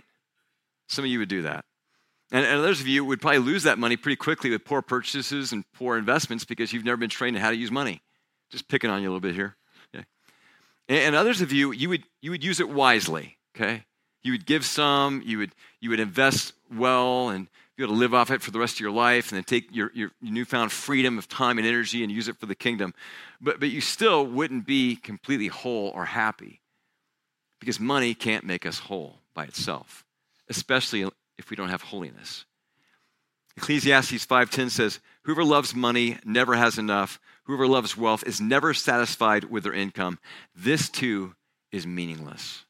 Some 0.87 1.05
of 1.05 1.11
you 1.11 1.19
would 1.19 1.29
do 1.29 1.43
that. 1.43 1.65
And, 2.31 2.45
and 2.45 2.59
others 2.59 2.81
of 2.81 2.87
you 2.87 3.05
would 3.05 3.21
probably 3.21 3.39
lose 3.39 3.63
that 3.63 3.77
money 3.77 3.95
pretty 3.95 4.15
quickly 4.15 4.49
with 4.49 4.65
poor 4.65 4.81
purchases 4.81 5.51
and 5.51 5.63
poor 5.73 5.97
investments 5.97 6.45
because 6.45 6.73
you've 6.73 6.83
never 6.83 6.97
been 6.97 7.09
trained 7.09 7.35
in 7.35 7.41
how 7.41 7.51
to 7.51 7.55
use 7.55 7.71
money. 7.71 8.01
Just 8.49 8.67
picking 8.67 8.89
on 8.89 9.01
you 9.01 9.07
a 9.07 9.11
little 9.11 9.19
bit 9.19 9.35
here. 9.35 9.55
Yeah. 9.93 10.01
And 10.89 11.15
others 11.15 11.41
of 11.41 11.51
you, 11.51 11.71
you 11.71 11.89
would, 11.89 12.03
you 12.21 12.31
would 12.31 12.43
use 12.43 12.59
it 12.59 12.69
wisely, 12.69 13.37
okay? 13.55 13.85
You 14.23 14.31
would 14.31 14.45
give 14.45 14.65
some, 14.65 15.21
you 15.25 15.37
would, 15.39 15.53
you 15.79 15.89
would 15.89 15.99
invest 15.99 16.53
well 16.73 17.29
and 17.29 17.47
be 17.75 17.83
able 17.83 17.93
to 17.93 17.99
live 17.99 18.13
off 18.13 18.31
it 18.31 18.41
for 18.41 18.51
the 18.51 18.59
rest 18.59 18.75
of 18.75 18.79
your 18.79 18.91
life 18.91 19.31
and 19.31 19.37
then 19.37 19.43
take 19.43 19.75
your, 19.75 19.91
your, 19.93 20.11
your 20.21 20.33
newfound 20.33 20.71
freedom 20.71 21.17
of 21.17 21.27
time 21.27 21.57
and 21.57 21.67
energy 21.67 22.03
and 22.03 22.11
use 22.11 22.27
it 22.27 22.37
for 22.37 22.45
the 22.45 22.55
kingdom. 22.55 22.93
But, 23.41 23.59
but 23.59 23.69
you 23.69 23.81
still 23.81 24.25
wouldn't 24.25 24.65
be 24.65 24.95
completely 24.95 25.47
whole 25.47 25.89
or 25.89 26.05
happy 26.05 26.61
because 27.59 27.79
money 27.79 28.13
can't 28.13 28.43
make 28.43 28.65
us 28.65 28.79
whole 28.79 29.19
by 29.33 29.45
itself, 29.45 30.05
especially 30.49 31.07
if 31.37 31.49
we 31.49 31.55
don't 31.55 31.69
have 31.69 31.81
holiness. 31.81 32.45
Ecclesiastes 33.57 34.25
5:10 34.25 34.69
says, 34.69 34.99
"Whoever 35.23 35.43
loves 35.43 35.75
money 35.75 36.17
never 36.23 36.55
has 36.55 36.77
enough. 36.77 37.19
Whoever 37.43 37.67
loves 37.67 37.95
wealth 37.95 38.23
is 38.25 38.41
never 38.41 38.73
satisfied 38.73 39.45
with 39.45 39.63
their 39.63 39.73
income. 39.73 40.19
This 40.55 40.89
too 40.89 41.35
is 41.71 41.85
meaningless." 41.85 42.65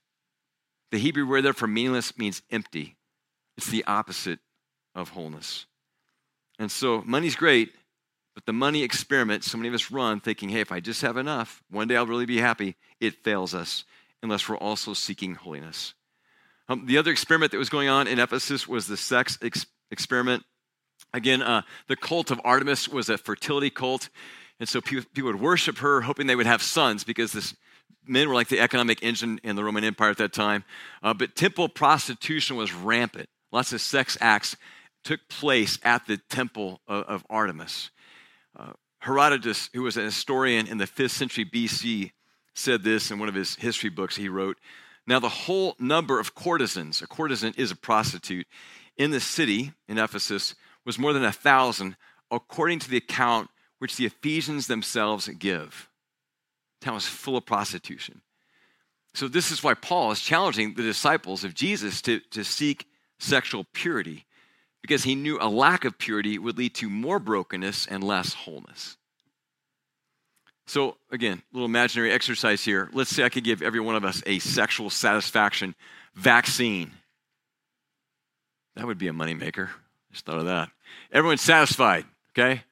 The 0.92 1.00
Hebrew 1.00 1.26
word 1.26 1.44
there 1.44 1.54
for 1.54 1.68
meaningless 1.68 2.18
means 2.18 2.42
empty. 2.52 2.98
It's 3.58 3.68
the 3.68 3.86
opposite 3.86 4.40
of 4.94 5.10
wholeness. 5.10 5.66
And 6.60 6.72
so 6.72 7.02
money's 7.02 7.36
great, 7.36 7.74
but 8.36 8.46
the 8.46 8.54
money 8.54 8.84
experiment 8.84 9.44
so 9.44 9.58
many 9.58 9.70
of 9.70 9.74
us 9.74 9.92
run 9.92 10.20
thinking, 10.20 10.50
hey, 10.50 10.60
if 10.60 10.72
I 10.72 10.80
just 10.80 11.02
have 11.02 11.18
enough, 11.18 11.64
one 11.70 11.88
day 11.88 11.96
I'll 11.96 12.06
really 12.06 12.26
be 12.26 12.38
happy, 12.38 12.76
it 13.00 13.24
fails 13.24 13.54
us 13.54 13.86
unless 14.22 14.48
we're 14.48 14.58
also 14.58 14.94
seeking 14.94 15.36
holiness. 15.36 15.94
Um, 16.70 16.86
the 16.86 16.98
other 16.98 17.12
experiment 17.12 17.52
that 17.52 17.58
was 17.58 17.70
going 17.70 17.90
on 17.90 18.08
in 18.08 18.20
Ephesus 18.20 18.68
was 18.68 18.88
the 18.88 18.98
sex 18.98 19.38
ex- 19.42 19.66
experiment. 19.92 20.44
Again, 21.14 21.42
uh, 21.42 21.64
the 21.88 21.96
cult 21.96 22.32
of 22.32 22.40
Artemis 22.44 22.88
was 22.88 23.10
a 23.10 23.18
fertility 23.18 23.70
cult. 23.70 24.10
And 24.60 24.70
so 24.70 24.82
people, 24.82 25.06
people 25.14 25.32
would 25.32 25.42
worship 25.42 25.80
her, 25.80 26.02
hoping 26.02 26.28
they 26.28 26.36
would 26.36 26.46
have 26.46 26.62
sons 26.62 27.04
because 27.04 27.34
this 27.34 27.56
men 28.06 28.28
were 28.28 28.36
like 28.36 28.48
the 28.48 28.60
economic 28.60 29.04
engine 29.04 29.40
in 29.44 29.56
the 29.56 29.64
Roman 29.64 29.84
Empire 29.84 30.10
at 30.10 30.18
that 30.18 30.34
time. 30.34 30.64
Uh, 31.02 31.14
but 31.14 31.36
temple 31.36 31.70
prostitution 31.70 32.56
was 32.56 32.74
rampant. 32.74 33.30
Lots 33.52 33.74
of 33.74 33.82
sex 33.82 34.18
acts 34.22 34.56
took 35.04 35.28
place 35.28 35.80
at 35.84 36.06
the 36.08 36.18
temple 36.30 36.82
of, 36.88 37.04
of 37.06 37.26
Artemis. 37.30 37.92
Uh, 38.58 38.74
Herodotus, 39.00 39.70
who 39.74 39.84
was 39.84 39.98
a 39.98 40.02
historian 40.02 40.68
in 40.68 40.78
the 40.78 40.88
5th 40.88 41.12
century 41.12 41.46
BC, 41.46 42.12
said 42.56 42.84
this 42.84 43.12
in 43.12 43.20
one 43.20 43.30
of 43.30 43.36
his 43.36 43.56
history 43.56 43.90
books 43.90 44.16
he 44.16 44.30
wrote. 44.30 44.58
Now, 45.06 45.20
the 45.20 45.30
whole 45.30 45.76
number 45.80 46.20
of 46.20 46.34
courtesans, 46.34 47.02
a 47.02 47.08
courtesan 47.08 47.54
is 47.58 47.72
a 47.72 47.76
prostitute, 47.76 48.48
in 48.98 49.12
the 49.12 49.20
city 49.20 49.74
in 49.88 49.98
Ephesus 49.98 50.56
was 50.86 51.00
more 51.00 51.14
than 51.14 51.26
a 51.26 51.32
thousand, 51.32 51.98
according 52.32 52.80
to 52.80 52.90
the 52.90 52.98
account 52.98 53.50
which 53.80 53.98
the 53.98 54.06
Ephesians 54.06 54.68
themselves 54.68 55.28
give. 55.28 55.90
The 56.80 56.86
Town 56.86 56.96
was 56.96 57.08
full 57.08 57.38
of 57.38 57.46
prostitution. 57.46 58.22
So, 59.14 59.28
this 59.28 59.52
is 59.52 59.64
why 59.64 59.74
Paul 59.74 60.12
is 60.12 60.22
challenging 60.22 60.74
the 60.74 60.84
disciples 60.84 61.44
of 61.44 61.54
Jesus 61.54 62.02
to, 62.04 62.20
to 62.32 62.44
seek 62.44 62.88
sexual 63.20 63.66
purity, 63.74 64.26
because 64.82 65.04
he 65.04 65.16
knew 65.16 65.38
a 65.40 65.50
lack 65.50 65.86
of 65.86 65.98
purity 65.98 66.38
would 66.38 66.58
lead 66.58 66.76
to 66.76 66.90
more 66.90 67.20
brokenness 67.20 67.88
and 67.88 68.04
less 68.04 68.34
wholeness. 68.34 68.98
So, 70.66 70.98
again, 71.12 71.42
a 71.52 71.56
little 71.56 71.66
imaginary 71.66 72.12
exercise 72.12 72.64
here. 72.64 72.90
Let's 72.94 73.10
say 73.10 73.24
I 73.24 73.30
could 73.30 73.44
give 73.44 73.62
every 73.62 73.82
one 73.82 73.96
of 73.96 74.06
us 74.06 74.24
a 74.26 74.40
sexual 74.40 74.90
satisfaction 74.90 75.76
vaccine. 76.16 76.92
That 78.76 78.88
would 78.88 78.98
be 78.98 79.08
a 79.08 79.14
moneymaker. 79.14 79.70
Just 80.12 80.26
thought 80.26 80.40
of 80.40 80.46
that. 80.46 80.70
Everyone's 81.12 81.42
satisfied, 81.42 82.06
okay? 82.32 82.64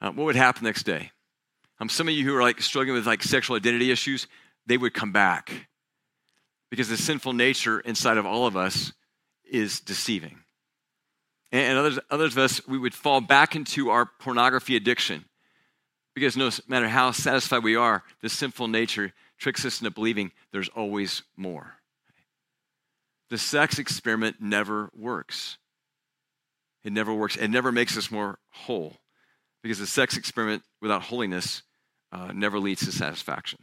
Uh, 0.00 0.10
what 0.10 0.24
would 0.24 0.36
happen 0.36 0.64
next 0.64 0.82
day? 0.82 1.12
Um, 1.80 1.88
some 1.88 2.08
of 2.08 2.14
you 2.14 2.24
who 2.24 2.36
are 2.36 2.42
like 2.42 2.60
struggling 2.60 2.94
with 2.94 3.06
like 3.06 3.22
sexual 3.22 3.56
identity 3.56 3.90
issues, 3.90 4.26
they 4.66 4.76
would 4.76 4.94
come 4.94 5.12
back 5.12 5.68
because 6.70 6.88
the 6.88 6.96
sinful 6.96 7.32
nature 7.32 7.80
inside 7.80 8.18
of 8.18 8.26
all 8.26 8.46
of 8.46 8.56
us 8.56 8.92
is 9.50 9.80
deceiving. 9.80 10.38
And, 11.50 11.62
and 11.62 11.78
others, 11.78 11.98
others 12.10 12.32
of 12.32 12.38
us, 12.38 12.66
we 12.68 12.78
would 12.78 12.94
fall 12.94 13.20
back 13.20 13.56
into 13.56 13.90
our 13.90 14.06
pornography 14.06 14.76
addiction 14.76 15.24
because 16.14 16.36
no 16.36 16.50
matter 16.68 16.88
how 16.88 17.10
satisfied 17.10 17.64
we 17.64 17.76
are, 17.76 18.02
the 18.20 18.28
sinful 18.28 18.68
nature 18.68 19.12
tricks 19.38 19.64
us 19.64 19.80
into 19.80 19.90
believing 19.90 20.30
there's 20.52 20.68
always 20.68 21.22
more. 21.36 21.74
The 23.30 23.38
sex 23.38 23.78
experiment 23.78 24.36
never 24.40 24.90
works. 24.96 25.56
It 26.84 26.92
never 26.92 27.14
works. 27.14 27.36
It 27.36 27.48
never 27.48 27.72
makes 27.72 27.96
us 27.96 28.10
more 28.10 28.38
whole 28.50 28.96
because 29.62 29.78
the 29.78 29.86
sex 29.86 30.16
experiment 30.16 30.62
without 30.80 31.02
holiness 31.02 31.62
uh, 32.12 32.32
never 32.34 32.58
leads 32.58 32.84
to 32.84 32.92
satisfaction. 32.92 33.60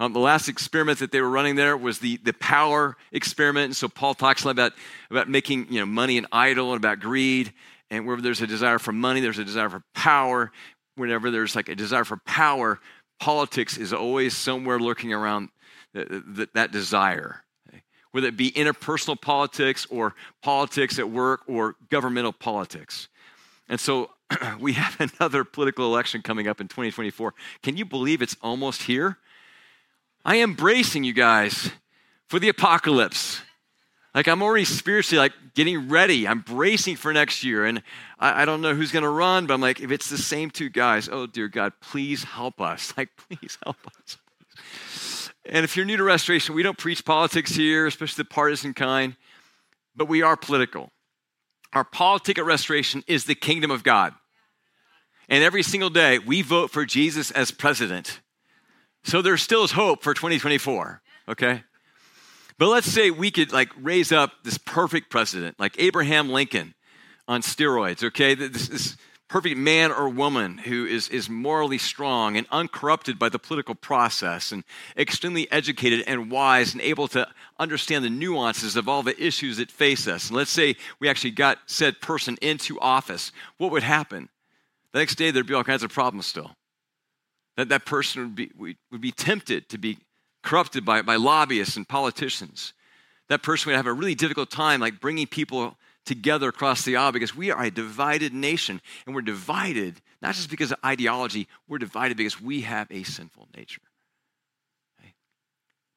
Um, 0.00 0.12
the 0.12 0.20
last 0.20 0.48
experiment 0.48 1.00
that 1.00 1.10
they 1.10 1.20
were 1.20 1.28
running 1.28 1.56
there 1.56 1.76
was 1.76 1.98
the, 1.98 2.18
the 2.18 2.32
power 2.34 2.96
experiment. 3.10 3.66
And 3.66 3.76
so 3.76 3.88
Paul 3.88 4.14
talks 4.14 4.44
a 4.44 4.48
about, 4.48 4.72
about 5.10 5.28
making 5.28 5.72
you 5.72 5.80
know, 5.80 5.86
money 5.86 6.18
an 6.18 6.26
idol 6.30 6.72
and 6.72 6.82
about 6.82 7.00
greed. 7.00 7.52
And 7.90 8.06
wherever 8.06 8.22
there's 8.22 8.40
a 8.40 8.46
desire 8.46 8.78
for 8.78 8.92
money, 8.92 9.20
there's 9.20 9.38
a 9.38 9.44
desire 9.44 9.68
for 9.68 9.82
power. 9.94 10.52
Whenever 10.98 11.30
there's 11.30 11.56
like 11.56 11.68
a 11.68 11.74
desire 11.74 12.04
for 12.04 12.18
power, 12.18 12.80
politics 13.20 13.76
is 13.76 13.92
always 13.92 14.36
somewhere 14.36 14.78
lurking 14.78 15.12
around 15.12 15.48
the, 15.94 16.48
that 16.54 16.70
desire 16.70 17.44
whether 18.12 18.28
it 18.28 18.36
be 18.36 18.50
interpersonal 18.52 19.20
politics 19.20 19.86
or 19.90 20.14
politics 20.42 20.98
at 20.98 21.10
work 21.10 21.42
or 21.46 21.76
governmental 21.90 22.32
politics. 22.32 23.08
And 23.68 23.78
so 23.78 24.10
we 24.60 24.72
have 24.74 25.12
another 25.20 25.44
political 25.44 25.84
election 25.84 26.22
coming 26.22 26.48
up 26.48 26.60
in 26.60 26.68
2024. 26.68 27.34
Can 27.62 27.76
you 27.76 27.84
believe 27.84 28.22
it's 28.22 28.36
almost 28.42 28.82
here? 28.82 29.18
I 30.24 30.36
am 30.36 30.54
bracing 30.54 31.04
you 31.04 31.12
guys 31.12 31.70
for 32.28 32.38
the 32.38 32.48
apocalypse. 32.48 33.40
Like 34.14 34.26
I'm 34.26 34.42
already 34.42 34.64
spiritually 34.64 35.18
like 35.18 35.32
getting 35.54 35.88
ready. 35.88 36.26
I'm 36.26 36.40
bracing 36.40 36.96
for 36.96 37.12
next 37.12 37.44
year. 37.44 37.64
And 37.64 37.82
I, 38.18 38.42
I 38.42 38.44
don't 38.44 38.60
know 38.60 38.74
who's 38.74 38.92
gonna 38.92 39.10
run, 39.10 39.46
but 39.46 39.54
I'm 39.54 39.60
like, 39.60 39.80
if 39.80 39.90
it's 39.90 40.08
the 40.08 40.18
same 40.18 40.50
two 40.50 40.70
guys, 40.70 41.08
oh 41.10 41.26
dear 41.26 41.48
God, 41.48 41.72
please 41.80 42.24
help 42.24 42.60
us. 42.60 42.92
Like, 42.96 43.10
please 43.16 43.58
help 43.62 43.76
us. 43.86 44.18
And 45.44 45.64
if 45.64 45.76
you're 45.76 45.86
new 45.86 45.96
to 45.96 46.04
restoration, 46.04 46.54
we 46.54 46.62
don't 46.62 46.76
preach 46.76 47.04
politics 47.04 47.54
here, 47.54 47.86
especially 47.86 48.22
the 48.22 48.28
partisan 48.28 48.74
kind, 48.74 49.16
but 49.94 50.08
we 50.08 50.20
are 50.20 50.36
political. 50.36 50.90
Our 51.72 51.84
politic 51.84 52.38
at 52.38 52.44
restoration 52.44 53.04
is 53.06 53.24
the 53.24 53.34
kingdom 53.34 53.70
of 53.70 53.82
God. 53.82 54.14
And 55.28 55.44
every 55.44 55.62
single 55.62 55.90
day, 55.90 56.18
we 56.18 56.42
vote 56.42 56.70
for 56.70 56.84
Jesus 56.84 57.30
as 57.30 57.50
president. 57.50 58.20
So 59.04 59.22
there 59.22 59.36
still 59.36 59.64
is 59.64 59.72
hope 59.72 60.02
for 60.02 60.14
2024, 60.14 61.02
okay? 61.28 61.64
But 62.58 62.68
let's 62.68 62.90
say 62.90 63.10
we 63.10 63.30
could 63.30 63.52
like 63.52 63.70
raise 63.80 64.10
up 64.10 64.32
this 64.42 64.58
perfect 64.58 65.10
president, 65.10 65.58
like 65.60 65.76
Abraham 65.78 66.28
Lincoln 66.28 66.74
on 67.28 67.42
steroids, 67.42 68.02
okay? 68.02 68.34
This, 68.34 68.68
this 68.68 68.96
perfect 69.28 69.56
man 69.56 69.92
or 69.92 70.08
woman 70.08 70.58
who 70.58 70.86
is, 70.86 71.08
is 71.10 71.28
morally 71.28 71.78
strong 71.78 72.36
and 72.36 72.46
uncorrupted 72.50 73.18
by 73.18 73.28
the 73.28 73.38
political 73.38 73.74
process 73.74 74.50
and 74.50 74.64
extremely 74.96 75.50
educated 75.52 76.02
and 76.06 76.30
wise 76.30 76.72
and 76.72 76.80
able 76.80 77.06
to 77.06 77.28
understand 77.58 78.04
the 78.04 78.10
nuances 78.10 78.74
of 78.74 78.88
all 78.88 79.02
the 79.02 79.22
issues 79.22 79.58
that 79.58 79.70
face 79.70 80.08
us. 80.08 80.28
And 80.28 80.36
let's 80.36 80.50
say 80.50 80.76
we 80.98 81.08
actually 81.08 81.32
got 81.32 81.58
said 81.66 82.00
person 82.00 82.38
into 82.40 82.80
office, 82.80 83.30
what 83.58 83.70
would 83.70 83.82
happen? 83.82 84.30
The 84.92 85.00
next 85.00 85.16
day, 85.16 85.30
there'd 85.30 85.46
be 85.46 85.54
all 85.54 85.64
kinds 85.64 85.82
of 85.82 85.92
problems 85.92 86.26
still. 86.26 86.56
That, 87.56 87.68
that 87.68 87.84
person 87.84 88.22
would 88.22 88.34
be, 88.34 88.50
would 88.90 89.00
be 89.00 89.12
tempted 89.12 89.68
to 89.68 89.78
be 89.78 89.98
corrupted 90.42 90.84
by, 90.84 91.02
by 91.02 91.16
lobbyists 91.16 91.76
and 91.76 91.88
politicians. 91.88 92.72
That 93.28 93.42
person 93.42 93.70
would 93.70 93.76
have 93.76 93.86
a 93.86 93.92
really 93.92 94.14
difficult 94.14 94.50
time, 94.50 94.80
like 94.80 95.00
bringing 95.00 95.26
people 95.26 95.76
together 96.06 96.48
across 96.48 96.84
the 96.84 96.96
aisle 96.96 97.12
because 97.12 97.36
we 97.36 97.50
are 97.50 97.62
a 97.62 97.70
divided 97.70 98.32
nation. 98.32 98.80
And 99.06 99.14
we're 99.14 99.22
divided 99.22 100.00
not 100.22 100.34
just 100.34 100.50
because 100.50 100.72
of 100.72 100.78
ideology, 100.84 101.46
we're 101.68 101.78
divided 101.78 102.16
because 102.16 102.40
we 102.40 102.62
have 102.62 102.90
a 102.90 103.02
sinful 103.02 103.48
nature. 103.56 103.82
Okay? 104.98 105.14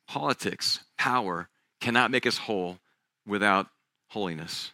Politics, 0.07 0.81
power 0.97 1.49
cannot 1.79 2.11
make 2.11 2.27
us 2.27 2.37
whole 2.37 2.77
without 3.25 3.67
holiness. 4.09 4.71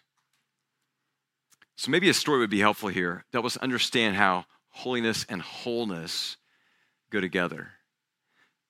So 1.75 1.91
maybe 1.91 2.10
a 2.10 2.13
story 2.13 2.39
would 2.39 2.49
be 2.49 2.60
helpful 2.60 2.89
here 2.89 3.23
that 3.32 3.38
help 3.38 3.45
us 3.45 3.58
understand 3.58 4.15
how 4.15 4.45
holiness 4.69 5.25
and 5.30 5.41
wholeness 5.41 6.38
go 7.12 7.21
together. 7.21 7.69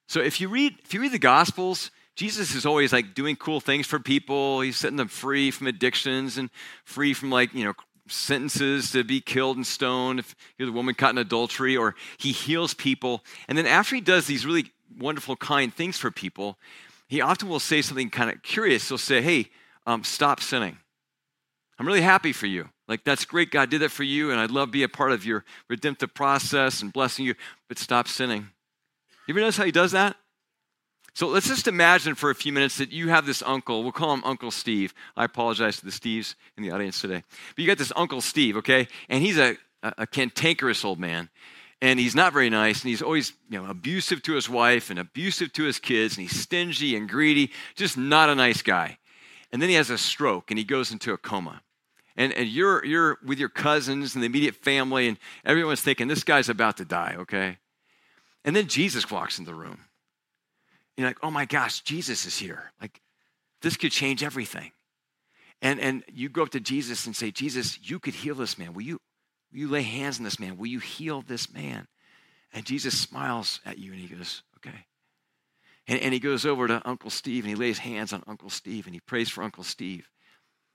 So 0.08 0.22
if 0.22 0.40
you 0.42 0.50
read 0.50 0.76
if 0.84 0.94
you 0.94 1.02
read 1.02 1.12
the 1.12 1.20
gospels, 1.20 1.92
Jesus 2.16 2.56
is 2.56 2.66
always 2.66 2.92
like 2.92 3.14
doing 3.14 3.36
cool 3.36 3.60
things 3.60 3.86
for 3.86 4.00
people. 4.00 4.62
He's 4.62 4.78
setting 4.78 4.98
them 4.98 5.08
free 5.08 5.52
from 5.52 5.68
addictions 5.68 6.38
and 6.38 6.50
free 6.84 7.14
from 7.14 7.30
like, 7.30 7.54
you 7.54 7.64
know, 7.64 7.74
sentences 8.08 8.92
to 8.92 9.04
be 9.04 9.22
killed 9.22 9.58
and 9.58 9.68
stoned 9.68 10.20
if 10.20 10.36
you're 10.58 10.66
the 10.66 10.72
woman 10.72 10.96
caught 10.96 11.12
in 11.12 11.18
adultery, 11.18 11.78
or 11.78 11.96
he 12.18 12.32
heals 12.32 12.74
people. 12.74 13.24
And 13.48 13.58
then 13.58 13.68
after 13.68 13.96
he 13.96 14.02
does 14.02 14.28
these 14.28 14.46
really 14.46 14.72
wonderful, 14.98 15.36
kind 15.36 15.74
things 15.74 15.98
for 15.98 16.10
people, 16.10 16.58
he 17.08 17.22
often 17.22 17.50
will 17.50 17.60
say 17.60 17.82
something 17.82 18.10
kind 18.10 18.30
of 18.30 18.42
curious. 18.42 18.88
He'll 18.90 18.98
say, 18.98 19.22
Hey, 19.22 19.50
um, 19.86 20.04
stop 20.04 20.42
sinning. 20.42 20.78
I'm 21.80 21.86
really 21.86 22.02
happy 22.02 22.34
for 22.34 22.48
you. 22.48 22.70
Like, 22.88 23.04
that's 23.04 23.26
great. 23.26 23.52
God 23.52 23.70
did 23.70 23.82
that 23.82 23.92
for 23.92 24.04
you, 24.04 24.32
and 24.32 24.40
I'd 24.40 24.50
love 24.50 24.70
to 24.70 24.72
be 24.72 24.84
a 24.84 24.90
part 24.90 25.12
of 25.12 25.26
your 25.26 25.46
redemptive 25.70 26.14
process 26.14 26.82
and 26.82 26.92
blessing 26.92 27.26
you, 27.26 27.36
but 27.68 27.78
stop 27.78 28.08
sinning. 28.08 28.50
You 29.28 29.34
ever 29.34 29.42
notice 29.42 29.58
how 29.58 29.66
he 29.66 29.72
does 29.72 29.92
that? 29.92 30.16
So 31.14 31.28
let's 31.28 31.48
just 31.48 31.68
imagine 31.68 32.16
for 32.16 32.30
a 32.30 32.36
few 32.36 32.54
minutes 32.54 32.78
that 32.78 32.92
you 32.92 33.10
have 33.10 33.26
this 33.26 33.42
uncle. 33.42 33.84
We'll 33.84 33.92
call 33.92 34.14
him 34.14 34.24
Uncle 34.24 34.52
Steve. 34.52 34.94
I 35.18 35.26
apologize 35.26 35.78
to 35.78 35.86
the 35.86 35.92
Steves 35.92 36.36
in 36.56 36.64
the 36.64 36.72
audience 36.72 37.02
today. 37.02 37.24
But 37.56 37.62
you 37.62 37.68
got 37.68 37.80
this 37.80 37.92
Uncle 37.96 38.22
Steve, 38.22 38.56
okay? 38.58 38.88
And 39.10 39.24
he's 39.24 39.38
a, 39.38 39.58
a, 39.84 39.94
a 40.00 40.08
cantankerous 40.08 40.86
old 40.86 41.00
man. 41.00 41.30
And 41.82 42.00
he's 42.00 42.16
not 42.16 42.34
very 42.34 42.50
nice. 42.50 42.82
And 42.82 42.90
he's 42.90 43.02
always 43.02 43.34
you 43.50 43.62
know, 43.62 43.70
abusive 43.70 44.22
to 44.24 44.34
his 44.34 44.48
wife 44.48 44.90
and 44.90 45.00
abusive 45.00 45.52
to 45.54 45.64
his 45.64 45.80
kids. 45.80 46.18
And 46.18 46.28
he's 46.28 46.40
stingy 46.40 46.96
and 46.96 47.10
greedy. 47.10 47.52
Just 47.76 47.98
not 47.98 48.30
a 48.30 48.36
nice 48.36 48.62
guy. 48.62 48.98
And 49.52 49.62
then 49.62 49.70
he 49.70 49.76
has 49.76 49.90
a 49.90 49.98
stroke 49.98 50.52
and 50.52 50.58
he 50.58 50.64
goes 50.64 50.92
into 50.92 51.14
a 51.14 51.18
coma. 51.18 51.64
And, 52.16 52.32
and 52.34 52.48
you're, 52.48 52.86
you're 52.86 53.18
with 53.26 53.40
your 53.40 53.50
cousins 53.50 54.16
and 54.16 54.24
the 54.24 54.26
immediate 54.26 54.56
family, 54.56 55.08
and 55.08 55.18
everyone's 55.46 55.82
thinking, 55.82 56.08
this 56.08 56.24
guy's 56.24 56.50
about 56.50 56.78
to 56.78 56.86
die, 56.86 57.16
okay? 57.20 57.58
And 58.48 58.56
then 58.56 58.68
Jesus 58.68 59.12
walks 59.12 59.40
in 59.40 59.46
the 59.46 59.54
room. 59.54 59.78
And 60.96 61.04
you're 61.04 61.10
like, 61.10 61.20
oh 61.22 61.30
my 61.30 61.44
gosh, 61.44 61.82
Jesus 61.82 62.26
is 62.26 62.38
here. 62.38 62.72
Like, 62.80 63.02
this 63.62 63.76
could 63.76 63.92
change 63.92 64.24
everything. 64.24 64.72
And, 65.62 65.82
and 65.82 66.04
you 66.12 66.30
go 66.30 66.44
up 66.44 66.52
to 66.52 66.62
Jesus 66.62 67.06
and 67.06 67.16
say, 67.16 67.30
Jesus, 67.30 67.78
you 67.84 68.00
could 68.00 68.14
heal 68.14 68.36
this 68.36 68.58
man. 68.58 68.74
Will 68.74 68.84
you, 68.84 69.02
will 69.52 69.60
you 69.60 69.68
lay 69.68 69.82
hands 69.82 70.18
on 70.18 70.24
this 70.24 70.40
man? 70.40 70.58
Will 70.58 70.68
you 70.68 70.80
heal 70.80 71.22
this 71.22 71.54
man? 71.54 71.88
And 72.54 72.66
Jesus 72.66 72.98
smiles 72.98 73.60
at 73.66 73.80
you 73.80 73.92
and 73.92 74.00
he 74.00 74.08
goes, 74.08 74.44
okay. 74.60 74.86
And, 75.86 76.00
and 76.00 76.14
he 76.14 76.20
goes 76.22 76.46
over 76.46 76.68
to 76.68 76.82
Uncle 76.86 77.10
Steve 77.10 77.44
and 77.44 77.50
he 77.50 77.56
lays 77.56 77.80
hands 77.80 78.14
on 78.14 78.24
Uncle 78.28 78.50
Steve 78.50 78.86
and 78.86 78.96
he 78.96 79.02
prays 79.02 79.30
for 79.30 79.44
Uncle 79.44 79.66
Steve. 79.66 80.08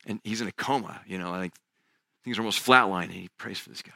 And 0.05 0.21
he's 0.25 0.43
in 0.43 0.49
a 0.49 0.53
coma, 0.53 1.01
you 1.07 1.17
know, 1.17 1.31
like 1.31 1.55
things 2.23 2.37
are 2.37 2.43
almost 2.43 2.63
flatlining. 2.63 3.05
And 3.05 3.13
he 3.13 3.31
prays 3.39 3.59
for 3.59 3.71
this 3.71 3.81
guy. 3.81 3.93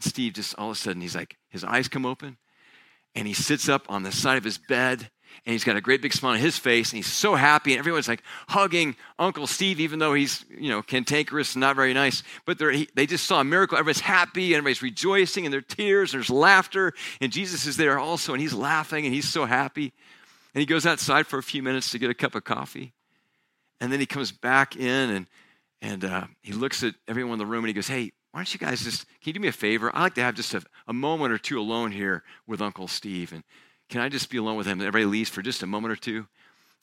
And 0.00 0.08
Steve 0.08 0.34
just 0.34 0.54
all 0.56 0.70
of 0.70 0.76
a 0.76 0.78
sudden, 0.78 1.02
he's 1.02 1.16
like, 1.16 1.36
his 1.48 1.64
eyes 1.64 1.88
come 1.88 2.06
open 2.06 2.36
and 3.14 3.26
he 3.26 3.34
sits 3.34 3.68
up 3.68 3.86
on 3.88 4.02
the 4.02 4.12
side 4.12 4.38
of 4.38 4.44
his 4.44 4.58
bed 4.58 5.10
and 5.44 5.52
he's 5.52 5.64
got 5.64 5.76
a 5.76 5.80
great 5.80 6.02
big 6.02 6.12
smile 6.12 6.34
on 6.34 6.38
his 6.38 6.58
face 6.58 6.90
and 6.92 6.98
he's 6.98 7.12
so 7.12 7.34
happy 7.34 7.72
and 7.72 7.78
everyone's 7.78 8.08
like 8.08 8.22
hugging 8.48 8.94
uncle 9.18 9.46
steve 9.46 9.80
even 9.80 9.98
though 9.98 10.14
he's 10.14 10.44
you 10.50 10.68
know 10.68 10.82
cantankerous 10.82 11.54
and 11.54 11.60
not 11.60 11.76
very 11.76 11.94
nice. 11.94 12.22
But 12.46 12.60
he, 12.60 12.88
they 12.94 13.06
just 13.06 13.26
saw 13.26 13.40
a 13.40 13.44
miracle. 13.44 13.76
Everybody's 13.76 14.00
happy 14.02 14.52
and 14.52 14.58
everybody's 14.58 14.82
rejoicing 14.82 15.44
and 15.44 15.52
there's 15.52 15.64
tears 15.68 16.12
and 16.12 16.20
there's 16.20 16.30
laughter 16.30 16.92
and 17.20 17.32
jesus 17.32 17.66
is 17.66 17.76
there 17.76 17.98
also 17.98 18.32
and 18.32 18.40
he's 18.40 18.54
laughing 18.54 19.04
and 19.04 19.14
he's 19.14 19.28
so 19.28 19.44
happy. 19.44 19.92
And 20.54 20.60
he 20.60 20.66
goes 20.66 20.84
outside 20.84 21.26
for 21.26 21.38
a 21.38 21.42
few 21.42 21.62
minutes 21.62 21.90
to 21.92 21.98
get 21.98 22.10
a 22.10 22.14
cup 22.14 22.34
of 22.34 22.44
coffee 22.44 22.92
and 23.80 23.92
then 23.92 24.00
he 24.00 24.06
comes 24.06 24.32
back 24.32 24.76
in 24.76 25.10
and 25.10 25.26
and 25.80 26.04
uh, 26.04 26.26
he 26.42 26.52
looks 26.52 26.84
at 26.84 26.94
everyone 27.08 27.32
in 27.32 27.38
the 27.40 27.46
room 27.46 27.64
and 27.64 27.68
he 27.68 27.74
goes 27.74 27.88
hey 27.88 28.12
why 28.32 28.40
don't 28.40 28.52
you 28.52 28.58
guys 28.58 28.82
just 28.82 29.06
can 29.06 29.30
you 29.30 29.32
do 29.34 29.40
me 29.40 29.48
a 29.48 29.52
favor 29.52 29.94
I'd 29.94 30.02
like 30.02 30.14
to 30.14 30.22
have 30.22 30.34
just 30.34 30.54
a, 30.54 30.62
a 30.88 30.92
moment 30.92 31.32
or 31.32 31.38
two 31.38 31.60
alone 31.60 31.92
here 31.92 32.24
with 32.46 32.60
uncle 32.60 32.88
steve 32.88 33.32
and 33.32 33.44
can 33.92 34.00
I 34.00 34.08
just 34.08 34.30
be 34.30 34.38
alone 34.38 34.56
with 34.56 34.66
him? 34.66 34.80
Everybody 34.80 35.04
leaves 35.04 35.28
for 35.28 35.42
just 35.42 35.62
a 35.62 35.66
moment 35.66 35.92
or 35.92 35.96
two. 35.96 36.26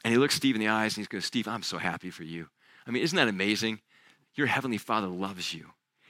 And 0.03 0.13
he 0.13 0.19
looks 0.19 0.35
Steve 0.35 0.53
in 0.53 0.61
the 0.61 0.67
eyes 0.67 0.95
and 0.95 1.03
he 1.03 1.09
goes, 1.09 1.25
Steve, 1.25 1.47
I'm 1.47 1.63
so 1.63 1.79
happy 1.79 2.11
for 2.11 2.23
you. 2.23 2.49
I 2.85 2.91
mean, 2.91 3.01
isn't 3.01 3.15
that 3.15 3.27
amazing? 3.27 3.79
Your 4.35 4.45
heavenly 4.45 4.77
Father 4.77 5.07
loves 5.07 5.51
you. 5.51 5.65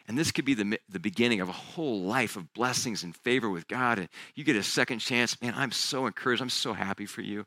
And 0.10 0.18
this 0.18 0.34
could 0.34 0.44
be 0.44 0.56
the, 0.56 0.78
the 0.90 1.00
beginning 1.00 1.40
of 1.40 1.48
a 1.48 1.54
whole 1.54 2.02
life 2.02 2.36
of 2.36 2.52
blessings 2.54 3.04
and 3.04 3.16
favor 3.16 3.50
with 3.50 3.70
God. 3.70 3.98
And 3.98 4.10
you 4.36 4.44
get 4.44 4.58
a 4.58 4.64
second 4.64 5.00
chance. 5.00 5.42
Man, 5.42 5.54
I'm 5.56 5.72
so 5.72 6.06
encouraged. 6.06 6.42
I'm 6.42 6.50
so 6.50 6.74
happy 6.74 7.06
for 7.06 7.22
you. 7.22 7.46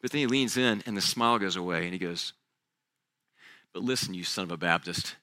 But 0.00 0.12
then 0.12 0.20
he 0.20 0.26
leans 0.26 0.56
in 0.56 0.82
and 0.86 0.96
the 0.96 1.02
smile 1.02 1.38
goes 1.38 1.56
away 1.56 1.84
and 1.84 1.92
he 1.92 1.98
goes, 1.98 2.32
But 3.74 3.82
listen, 3.82 4.14
you 4.14 4.24
son 4.24 4.44
of 4.44 4.52
a 4.52 4.56
Baptist. 4.56 5.16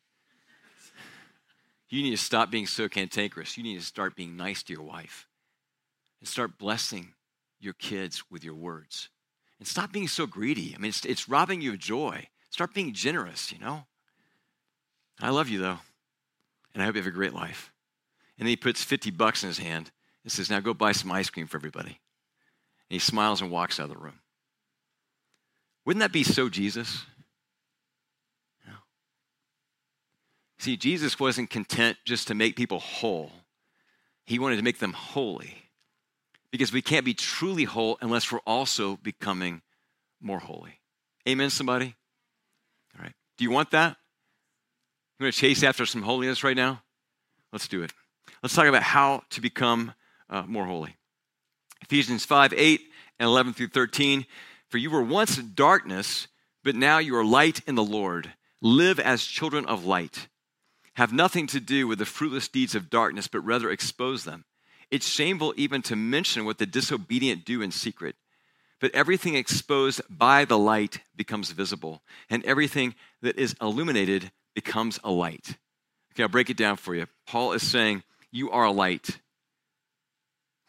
You 1.92 2.02
need 2.02 2.12
to 2.12 2.18
stop 2.18 2.50
being 2.50 2.68
so 2.68 2.88
cantankerous. 2.88 3.58
You 3.58 3.64
need 3.64 3.78
to 3.78 3.86
start 3.86 4.16
being 4.16 4.38
nice 4.38 4.64
to 4.64 4.74
your 4.74 4.82
wife 4.82 5.28
and 6.22 6.28
start 6.28 6.58
blessing 6.58 7.14
your 7.60 7.74
kids 7.74 8.24
with 8.32 8.46
your 8.46 8.56
words. 8.56 9.10
And 9.60 9.68
stop 9.68 9.92
being 9.92 10.08
so 10.08 10.26
greedy. 10.26 10.74
I 10.74 10.80
mean, 10.80 10.90
it's, 10.90 11.06
it's 11.06 11.28
robbing 11.28 11.62
you 11.62 11.74
of 11.74 11.80
joy. 11.80 12.30
Start 12.50 12.74
being 12.74 12.94
generous, 12.94 13.52
you 13.52 13.60
know? 13.60 13.84
I 15.20 15.30
love 15.32 15.50
you, 15.50 15.60
though. 15.60 15.80
And 16.74 16.82
I 16.82 16.86
hope 16.86 16.96
you 16.96 17.02
have 17.02 17.08
a 17.08 17.12
great 17.12 17.34
life. 17.34 17.72
And 18.40 18.48
then 18.48 18.52
he 18.52 18.56
puts 18.56 18.82
50 18.82 19.12
bucks 19.12 19.44
in 19.44 19.50
his 19.50 19.60
hand 19.60 19.92
and 20.24 20.32
says, 20.32 20.50
Now 20.50 20.62
go 20.62 20.74
buy 20.74 20.94
some 20.94 21.12
ice 21.12 21.30
cream 21.30 21.46
for 21.46 21.58
everybody. 21.58 21.90
And 21.90 21.98
he 22.90 23.00
smiles 23.00 23.42
and 23.42 23.52
walks 23.52 23.80
out 23.80 23.90
of 23.90 23.98
the 23.98 24.02
room. 24.02 24.22
Wouldn't 25.86 26.02
that 26.02 26.14
be 26.14 26.24
so 26.24 26.48
Jesus? 26.48 27.06
See, 30.62 30.78
Jesus 30.78 31.20
wasn't 31.20 31.50
content 31.50 31.98
just 32.06 32.28
to 32.28 32.36
make 32.36 32.56
people 32.56 32.80
whole, 32.80 33.32
he 34.28 34.38
wanted 34.38 34.58
to 34.58 34.62
make 34.62 34.78
them 34.78 34.94
holy 34.94 35.56
because 36.52 36.72
we 36.72 36.84
can't 36.84 37.04
be 37.04 37.16
truly 37.16 37.64
whole 37.64 37.98
unless 38.00 38.32
we're 38.32 38.46
also 38.46 38.98
becoming 38.98 39.64
more 40.22 40.38
holy. 40.38 40.80
Amen, 41.28 41.50
somebody? 41.50 41.96
All 42.96 43.04
right. 43.04 43.14
Do 43.40 43.44
you 43.44 43.50
want 43.50 43.72
that? 43.72 43.98
You 45.18 45.24
want 45.24 45.34
to 45.34 45.42
chase 45.42 45.64
after 45.64 45.88
some 45.88 46.04
holiness 46.04 46.44
right 46.44 46.56
now? 46.56 46.84
Let's 47.52 47.68
do 47.68 47.82
it. 47.82 47.92
Let's 48.44 48.54
talk 48.54 48.68
about 48.68 48.84
how 48.84 49.24
to 49.32 49.42
become 49.42 49.96
uh, 50.30 50.44
more 50.44 50.68
holy. 50.68 50.96
Ephesians 51.82 52.24
5 52.24 52.54
8 52.56 52.82
and 53.20 53.26
11 53.26 53.54
through 53.54 53.70
13. 53.70 54.28
For 54.70 54.78
you 54.78 54.92
were 54.92 55.02
once 55.02 55.38
darkness, 55.38 56.28
but 56.64 56.76
now 56.76 57.00
you 57.00 57.16
are 57.16 57.26
light 57.26 57.62
in 57.66 57.74
the 57.74 57.84
Lord. 57.84 58.32
Live 58.62 59.00
as 59.00 59.24
children 59.24 59.66
of 59.66 59.86
light. 59.86 60.28
Have 60.96 61.14
nothing 61.14 61.48
to 61.48 61.60
do 61.60 61.88
with 61.88 62.00
the 62.00 62.06
fruitless 62.06 62.48
deeds 62.48 62.76
of 62.76 62.90
darkness, 62.90 63.28
but 63.28 63.40
rather 63.42 63.70
expose 63.70 64.24
them. 64.24 64.46
It's 64.90 65.08
shameful 65.08 65.54
even 65.56 65.82
to 65.84 65.96
mention 65.96 66.44
what 66.44 66.58
the 66.58 66.66
disobedient 66.66 67.46
do 67.46 67.62
in 67.62 67.72
secret. 67.72 68.16
But 68.82 68.94
everything 68.94 69.36
exposed 69.36 70.02
by 70.10 70.44
the 70.44 70.58
light 70.58 71.00
becomes 71.16 71.52
visible, 71.52 72.02
and 72.30 72.44
everything 72.44 72.96
that 73.22 73.38
is 73.38 73.56
illuminated 73.62 74.32
becomes 74.54 75.00
a 75.04 75.12
light. 75.12 75.56
Okay, 76.14 76.24
I'll 76.24 76.30
break 76.30 76.50
it 76.50 76.58
down 76.58 76.76
for 76.76 76.94
you. 76.94 77.06
Paul 77.26 77.54
is 77.54 77.66
saying, 77.66 78.04
You 78.32 78.52
are 78.52 78.66
a 78.66 78.72
light. 78.72 79.20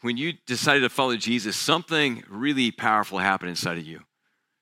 When 0.01 0.15
you 0.15 0.33
decided 0.45 0.81
to 0.81 0.89
follow 0.89 1.15
Jesus, 1.15 1.55
something 1.55 2.23
really 2.29 2.71
powerful 2.71 3.17
happened 3.17 3.49
inside 3.49 3.77
of 3.77 3.85
you. 3.85 4.01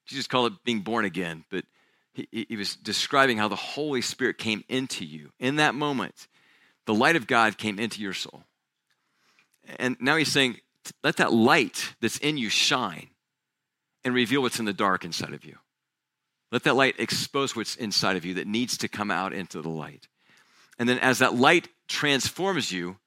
Jesus 0.06 0.28
called 0.28 0.54
it 0.54 0.64
being 0.64 0.82
born 0.82 1.06
again, 1.06 1.46
but 1.50 1.66
he, 2.14 2.46
he 2.50 2.56
was 2.56 2.76
describing 2.76 3.38
how 3.38 3.48
the 3.48 3.56
Holy 3.56 4.02
Spirit 4.02 4.38
came 4.38 4.64
into 4.68 5.06
you. 5.06 5.32
In 5.40 5.58
that 5.58 5.76
moment, 5.76 6.28
the 6.86 6.94
light 6.94 7.16
of 7.16 7.28
God 7.28 7.58
came 7.58 7.80
into 7.80 8.02
your 8.02 8.14
soul. 8.14 8.44
And 9.78 9.96
now 10.00 10.18
he's 10.18 10.32
saying, 10.32 10.58
let 11.04 11.18
that 11.18 11.32
light 11.32 11.94
that's 12.02 12.18
in 12.18 12.38
you 12.38 12.50
shine 12.50 13.10
and 14.04 14.14
reveal 14.14 14.42
what's 14.42 14.60
in 14.60 14.66
the 14.66 14.74
dark 14.74 15.06
inside 15.06 15.34
of 15.34 15.46
you. 15.46 15.58
Let 16.52 16.64
that 16.64 16.76
light 16.76 16.96
expose 16.98 17.56
what's 17.56 17.76
inside 17.76 18.18
of 18.18 18.26
you 18.26 18.34
that 18.36 18.48
needs 18.48 18.78
to 18.80 18.88
come 18.88 19.12
out 19.12 19.32
into 19.32 19.62
the 19.62 19.70
light. 19.70 20.08
And 20.78 20.90
then 20.90 21.00
as 21.00 21.20
that 21.20 21.36
light 21.36 21.70
transforms 21.88 22.72
you, 22.72 22.98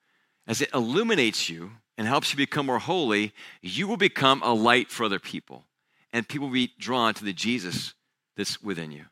as 0.47 0.61
it 0.61 0.73
illuminates 0.73 1.51
you 1.51 1.73
and 1.99 2.07
helps 2.07 2.33
you 2.33 2.37
become 2.37 2.67
more 2.67 2.79
holy, 2.79 3.33
you 3.61 3.89
will 3.89 3.97
become 3.97 4.43
a 4.43 4.55
light 4.55 4.91
for 4.91 5.05
other 5.05 5.19
people. 5.19 5.65
And 6.13 6.29
people 6.29 6.47
will 6.47 6.55
be 6.55 6.73
drawn 6.79 7.13
to 7.15 7.25
the 7.25 7.33
Jesus 7.33 7.95
that's 8.37 8.63
within 8.63 8.93
you. 8.93 9.05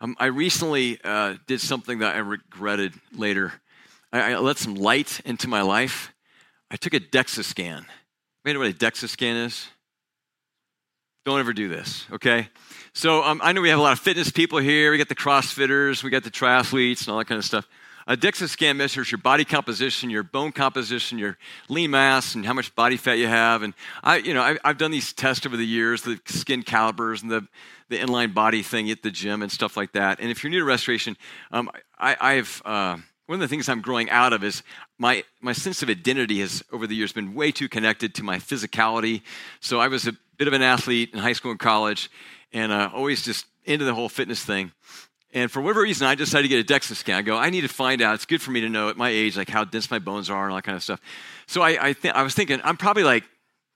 Um, 0.00 0.16
I 0.18 0.26
recently 0.26 0.98
uh, 1.04 1.36
did 1.46 1.60
something 1.60 2.00
that 2.00 2.16
I 2.16 2.18
regretted 2.18 2.92
later. 3.16 3.52
I, 4.12 4.32
I 4.32 4.38
let 4.38 4.58
some 4.58 4.74
light 4.74 5.20
into 5.24 5.46
my 5.46 5.62
life. 5.62 6.12
I 6.70 6.76
took 6.76 6.94
a 6.94 7.00
DEXA 7.00 7.44
scan. 7.44 7.86
You 8.44 8.54
know 8.54 8.58
what 8.58 8.70
a 8.70 8.74
DEXA 8.74 9.08
scan 9.08 9.36
is? 9.36 9.68
Don't 11.24 11.38
ever 11.38 11.52
do 11.52 11.68
this, 11.68 12.06
okay? 12.10 12.48
So 12.94 13.22
um, 13.22 13.40
I 13.44 13.52
know 13.52 13.60
we 13.60 13.68
have 13.68 13.78
a 13.78 13.82
lot 13.82 13.92
of 13.92 14.00
fitness 14.00 14.30
people 14.30 14.58
here. 14.58 14.90
We 14.90 14.98
got 14.98 15.08
the 15.08 15.14
CrossFitters, 15.14 16.02
we 16.02 16.10
got 16.10 16.24
the 16.24 16.32
triathletes, 16.32 17.02
and 17.02 17.10
all 17.10 17.18
that 17.18 17.26
kind 17.26 17.38
of 17.38 17.44
stuff. 17.44 17.68
A 18.06 18.16
DEXA 18.16 18.48
scan 18.48 18.76
measures 18.76 19.10
your 19.10 19.18
body 19.18 19.44
composition, 19.44 20.10
your 20.10 20.22
bone 20.22 20.52
composition, 20.52 21.18
your 21.18 21.38
lean 21.68 21.90
mass, 21.90 22.34
and 22.34 22.44
how 22.44 22.52
much 22.52 22.74
body 22.74 22.96
fat 22.96 23.18
you 23.18 23.28
have. 23.28 23.62
And 23.62 23.74
I, 24.02 24.16
you 24.16 24.34
know, 24.34 24.42
I, 24.42 24.58
have 24.64 24.78
done 24.78 24.90
these 24.90 25.12
tests 25.12 25.46
over 25.46 25.56
the 25.56 25.66
years, 25.66 26.02
the 26.02 26.20
skin 26.26 26.62
calipers 26.62 27.22
and 27.22 27.30
the 27.30 27.46
the 27.92 27.98
inline 27.98 28.32
body 28.32 28.62
thing 28.62 28.90
at 28.90 29.02
the 29.02 29.10
gym 29.10 29.42
and 29.42 29.52
stuff 29.52 29.76
like 29.76 29.92
that. 29.92 30.18
And 30.18 30.30
if 30.30 30.42
you're 30.42 30.50
new 30.50 30.60
to 30.60 30.64
restoration, 30.64 31.16
um, 31.52 31.70
I, 31.98 32.34
have 32.34 32.62
uh, 32.64 32.96
one 33.26 33.36
of 33.36 33.40
the 33.40 33.48
things 33.48 33.68
I'm 33.68 33.82
growing 33.82 34.10
out 34.10 34.32
of 34.32 34.42
is 34.42 34.62
my, 34.98 35.24
my 35.40 35.52
sense 35.52 35.82
of 35.82 35.90
identity 35.90 36.40
has, 36.40 36.64
over 36.72 36.86
the 36.86 36.96
years, 36.96 37.12
been 37.12 37.34
way 37.34 37.52
too 37.52 37.68
connected 37.68 38.14
to 38.16 38.22
my 38.22 38.38
physicality. 38.38 39.22
So 39.60 39.78
I 39.78 39.88
was 39.88 40.06
a 40.06 40.16
bit 40.38 40.48
of 40.48 40.54
an 40.54 40.62
athlete 40.62 41.10
in 41.12 41.18
high 41.18 41.34
school 41.34 41.50
and 41.50 41.60
college, 41.60 42.10
and 42.52 42.72
uh, 42.72 42.90
always 42.92 43.22
just 43.22 43.46
into 43.64 43.84
the 43.84 43.94
whole 43.94 44.08
fitness 44.08 44.42
thing. 44.42 44.72
And 45.32 45.50
for 45.50 45.62
whatever 45.62 45.82
reason, 45.82 46.06
I 46.06 46.14
decided 46.14 46.42
to 46.42 46.48
get 46.48 46.70
a 46.70 46.74
DEXA 46.74 46.94
scan. 46.94 47.18
I 47.18 47.22
go, 47.22 47.36
I 47.36 47.48
need 47.48 47.62
to 47.62 47.68
find 47.68 48.02
out. 48.02 48.14
It's 48.14 48.26
good 48.26 48.42
for 48.42 48.50
me 48.50 48.60
to 48.60 48.68
know 48.68 48.90
at 48.90 48.96
my 48.96 49.08
age, 49.08 49.36
like 49.36 49.48
how 49.48 49.64
dense 49.64 49.90
my 49.90 49.98
bones 49.98 50.28
are 50.28 50.44
and 50.44 50.52
all 50.52 50.56
that 50.56 50.64
kind 50.64 50.76
of 50.76 50.82
stuff. 50.82 51.00
So 51.46 51.62
I, 51.62 51.88
I, 51.88 51.92
th- 51.94 52.14
I 52.14 52.22
was 52.22 52.34
thinking, 52.34 52.60
I'm 52.62 52.76
probably 52.76 53.02
like 53.02 53.24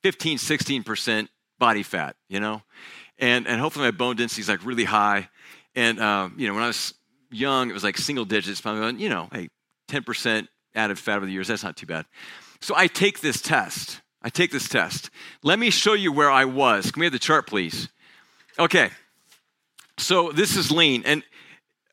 15, 0.03 0.37
16% 0.37 1.29
body 1.59 1.83
fat, 1.83 2.17
you 2.29 2.41
know? 2.41 2.63
And, 3.19 3.47
and 3.47 3.59
hopefully 3.59 3.87
my 3.87 3.91
bone 3.91 4.17
density 4.17 4.43
is 4.43 4.49
like 4.49 4.65
really 4.67 4.85
high. 4.85 5.31
And, 5.75 5.99
um, 6.01 6.35
you 6.37 6.47
know, 6.47 6.55
when 6.55 6.63
I 6.63 6.67
was 6.67 6.93
young, 7.31 7.71
it 7.71 7.73
was 7.73 7.85
like 7.85 7.97
single 7.97 8.27
digits, 8.27 8.61
probably, 8.61 9.03
you 9.03 9.09
know, 9.09 9.29
hey, 9.33 9.49
10% 9.89 10.49
added 10.75 10.99
fat 10.99 11.17
over 11.17 11.27
the 11.27 11.33
years, 11.33 11.49
that's 11.49 11.63
not 11.63 11.77
too 11.77 11.87
bad. 11.87 12.05
So 12.61 12.75
I 12.77 12.87
take 12.87 13.21
this 13.21 13.41
test. 13.41 14.03
I 14.23 14.29
take 14.29 14.51
this 14.51 14.69
test. 14.69 15.11
Let 15.43 15.59
me 15.59 15.71
show 15.71 15.95
you 15.95 16.13
where 16.13 16.31
I 16.31 16.45
was. 16.45 16.91
Can 16.91 17.01
we 17.01 17.07
have 17.07 17.13
the 17.13 17.19
chart, 17.19 17.47
please? 17.47 17.89
Okay. 18.59 18.91
So 19.99 20.33
this 20.33 20.57
is 20.57 20.71
lean. 20.71 21.03
And 21.07 21.23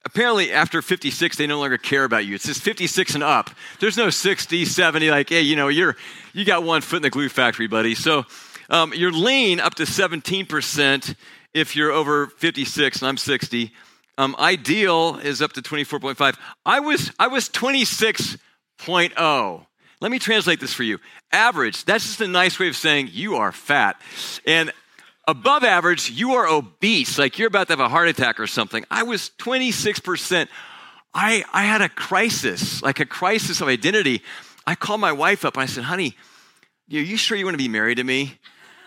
apparently 0.06 0.52
after 0.52 0.82
56 0.82 1.38
they 1.38 1.48
no 1.48 1.60
longer 1.60 1.78
care 1.78 2.04
about 2.04 2.26
you. 2.26 2.36
It 2.36 2.42
says 2.42 2.60
56 2.60 3.16
and 3.16 3.24
up. 3.24 3.50
There's 3.80 3.96
no 3.98 4.10
60 4.10 4.66
70 4.66 5.12
like 5.12 5.30
hey 5.30 5.42
you 5.42 5.56
know 5.56 5.68
you're 5.68 5.96
you 6.34 6.46
got 6.46 6.64
one 6.64 6.82
foot 6.82 6.98
in 6.98 7.04
the 7.04 7.10
glue 7.10 7.30
factory 7.30 7.68
buddy. 7.68 7.96
So 7.96 8.26
um, 8.70 8.94
you're 8.96 9.12
lean 9.12 9.60
up 9.60 9.76
to 9.76 9.84
17% 9.84 11.16
if 11.54 11.76
you're 11.76 11.92
over 11.92 12.28
56 12.28 13.02
and 13.02 13.10
i'm 13.10 13.18
60 13.18 13.74
um, 14.18 14.38
ideal 14.40 15.18
is 15.18 15.42
up 15.42 15.52
to 15.54 15.62
24.5 15.62 16.38
i 16.66 16.80
was 16.80 17.12
i 17.20 17.28
was 17.28 17.50
26.0 17.50 19.66
let 20.04 20.12
me 20.12 20.20
translate 20.20 20.60
this 20.60 20.74
for 20.74 20.84
you. 20.84 21.00
Average 21.32 21.86
that's 21.86 22.04
just 22.04 22.20
a 22.20 22.28
nice 22.28 22.60
way 22.60 22.68
of 22.68 22.76
saying 22.76 23.12
you 23.14 23.38
are 23.38 23.54
fat. 23.54 23.96
And 24.46 24.74
above 25.28 25.64
average, 25.64 26.10
you 26.10 26.34
are 26.34 26.48
obese, 26.48 27.18
like 27.18 27.38
you're 27.38 27.48
about 27.48 27.68
to 27.68 27.74
have 27.74 27.80
a 27.80 27.90
heart 27.90 28.08
attack 28.08 28.40
or 28.40 28.48
something. 28.48 28.84
I 28.92 29.04
was 29.04 29.32
26%. 29.40 30.48
I, 31.14 31.44
I 31.54 31.64
had 31.64 31.82
a 31.82 31.90
crisis, 31.90 32.82
like 32.82 33.00
a 33.00 33.06
crisis 33.06 33.62
of 33.62 33.68
identity. 33.68 34.22
I 34.66 34.76
called 34.76 35.00
my 35.00 35.12
wife 35.12 35.46
up 35.46 35.56
and 35.56 35.64
I 35.64 35.68
said, 35.68 35.84
honey, 35.84 36.16
are 36.92 36.98
you 36.98 37.18
sure 37.18 37.38
you 37.38 37.46
want 37.46 37.56
to 37.56 37.64
be 37.64 37.68
married 37.68 37.96
to 37.96 38.04
me? 38.04 38.40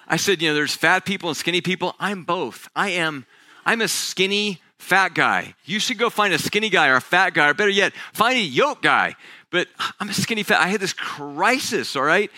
I 0.09 0.17
said, 0.17 0.43
you 0.43 0.49
know, 0.49 0.55
there's 0.55 0.75
fat 0.75 1.05
people 1.05 1.29
and 1.29 1.37
skinny 1.37 1.61
people. 1.61 1.95
I'm 1.99 2.25
both. 2.25 2.69
I 2.77 2.91
am, 2.91 3.27
I'm 3.65 3.81
a 3.81 3.89
skinny 3.89 4.61
fat 4.79 5.15
guy. 5.15 5.55
You 5.65 5.81
should 5.81 5.99
go 5.99 6.11
find 6.11 6.33
a 6.33 6.39
skinny 6.39 6.69
guy 6.69 6.89
or 6.89 6.97
a 6.97 7.01
fat 7.01 7.31
guy, 7.31 7.49
or 7.49 7.55
better 7.55 7.71
yet, 7.71 7.93
find 8.13 8.37
a 8.37 8.43
yoke 8.43 8.83
guy. 8.83 9.17
But 9.51 9.69
I'm 9.99 10.09
a 10.09 10.15
skinny 10.15 10.43
fat. 10.43 10.61
I 10.61 10.69
had 10.69 10.81
this 10.81 10.93
crisis, 10.93 11.97
all 11.97 12.03
right? 12.03 12.31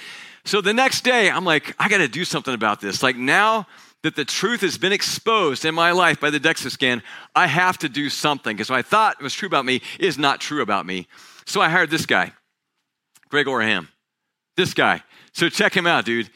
So 0.45 0.61
the 0.61 0.73
next 0.73 1.05
day, 1.05 1.31
I'm 1.31 1.45
like, 1.45 1.75
I 1.79 1.89
got 1.89 1.99
to 1.99 2.09
do 2.09 2.25
something 2.25 2.55
about 2.55 2.81
this. 2.81 3.03
Like 3.03 3.17
now, 3.17 3.67
that 4.03 4.17
the 4.17 4.25
truth 4.25 4.61
has 4.61 4.79
been 4.79 4.93
exposed 4.93 5.65
in 5.65 5.75
my 5.75 5.91
life 5.93 6.21
by 6.21 6.31
the 6.31 6.41
DEXA 6.41 6.71
scan, 6.71 7.03
I 7.35 7.47
have 7.47 7.79
to 7.79 7.89
do 7.89 8.09
something 8.09 8.57
because 8.57 8.71
what 8.71 8.79
I 8.79 8.83
thought 8.83 9.21
was 9.21 9.35
true 9.35 9.49
about 9.49 9.65
me 9.65 9.83
is 9.99 10.19
not 10.19 10.41
true 10.41 10.63
about 10.63 10.87
me. 10.87 11.09
So 11.47 11.61
I 11.61 11.69
hired 11.69 11.91
this 11.91 12.07
guy, 12.07 12.33
Greg 13.29 13.47
Orham. 13.47 13.89
This 14.57 14.75
guy. 14.75 15.03
So 15.33 15.49
check 15.49 15.77
him 15.77 15.87
out, 15.87 16.05
dude. 16.05 16.31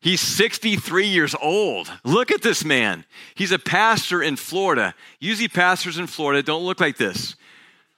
He's 0.00 0.20
63 0.20 1.06
years 1.06 1.34
old. 1.40 1.90
Look 2.04 2.30
at 2.30 2.42
this 2.42 2.64
man. 2.64 3.04
He's 3.34 3.50
a 3.50 3.58
pastor 3.58 4.22
in 4.22 4.36
Florida. 4.36 4.94
Usually, 5.18 5.48
pastors 5.48 5.98
in 5.98 6.06
Florida 6.06 6.42
don't 6.42 6.64
look 6.64 6.80
like 6.80 6.96
this. 6.96 7.34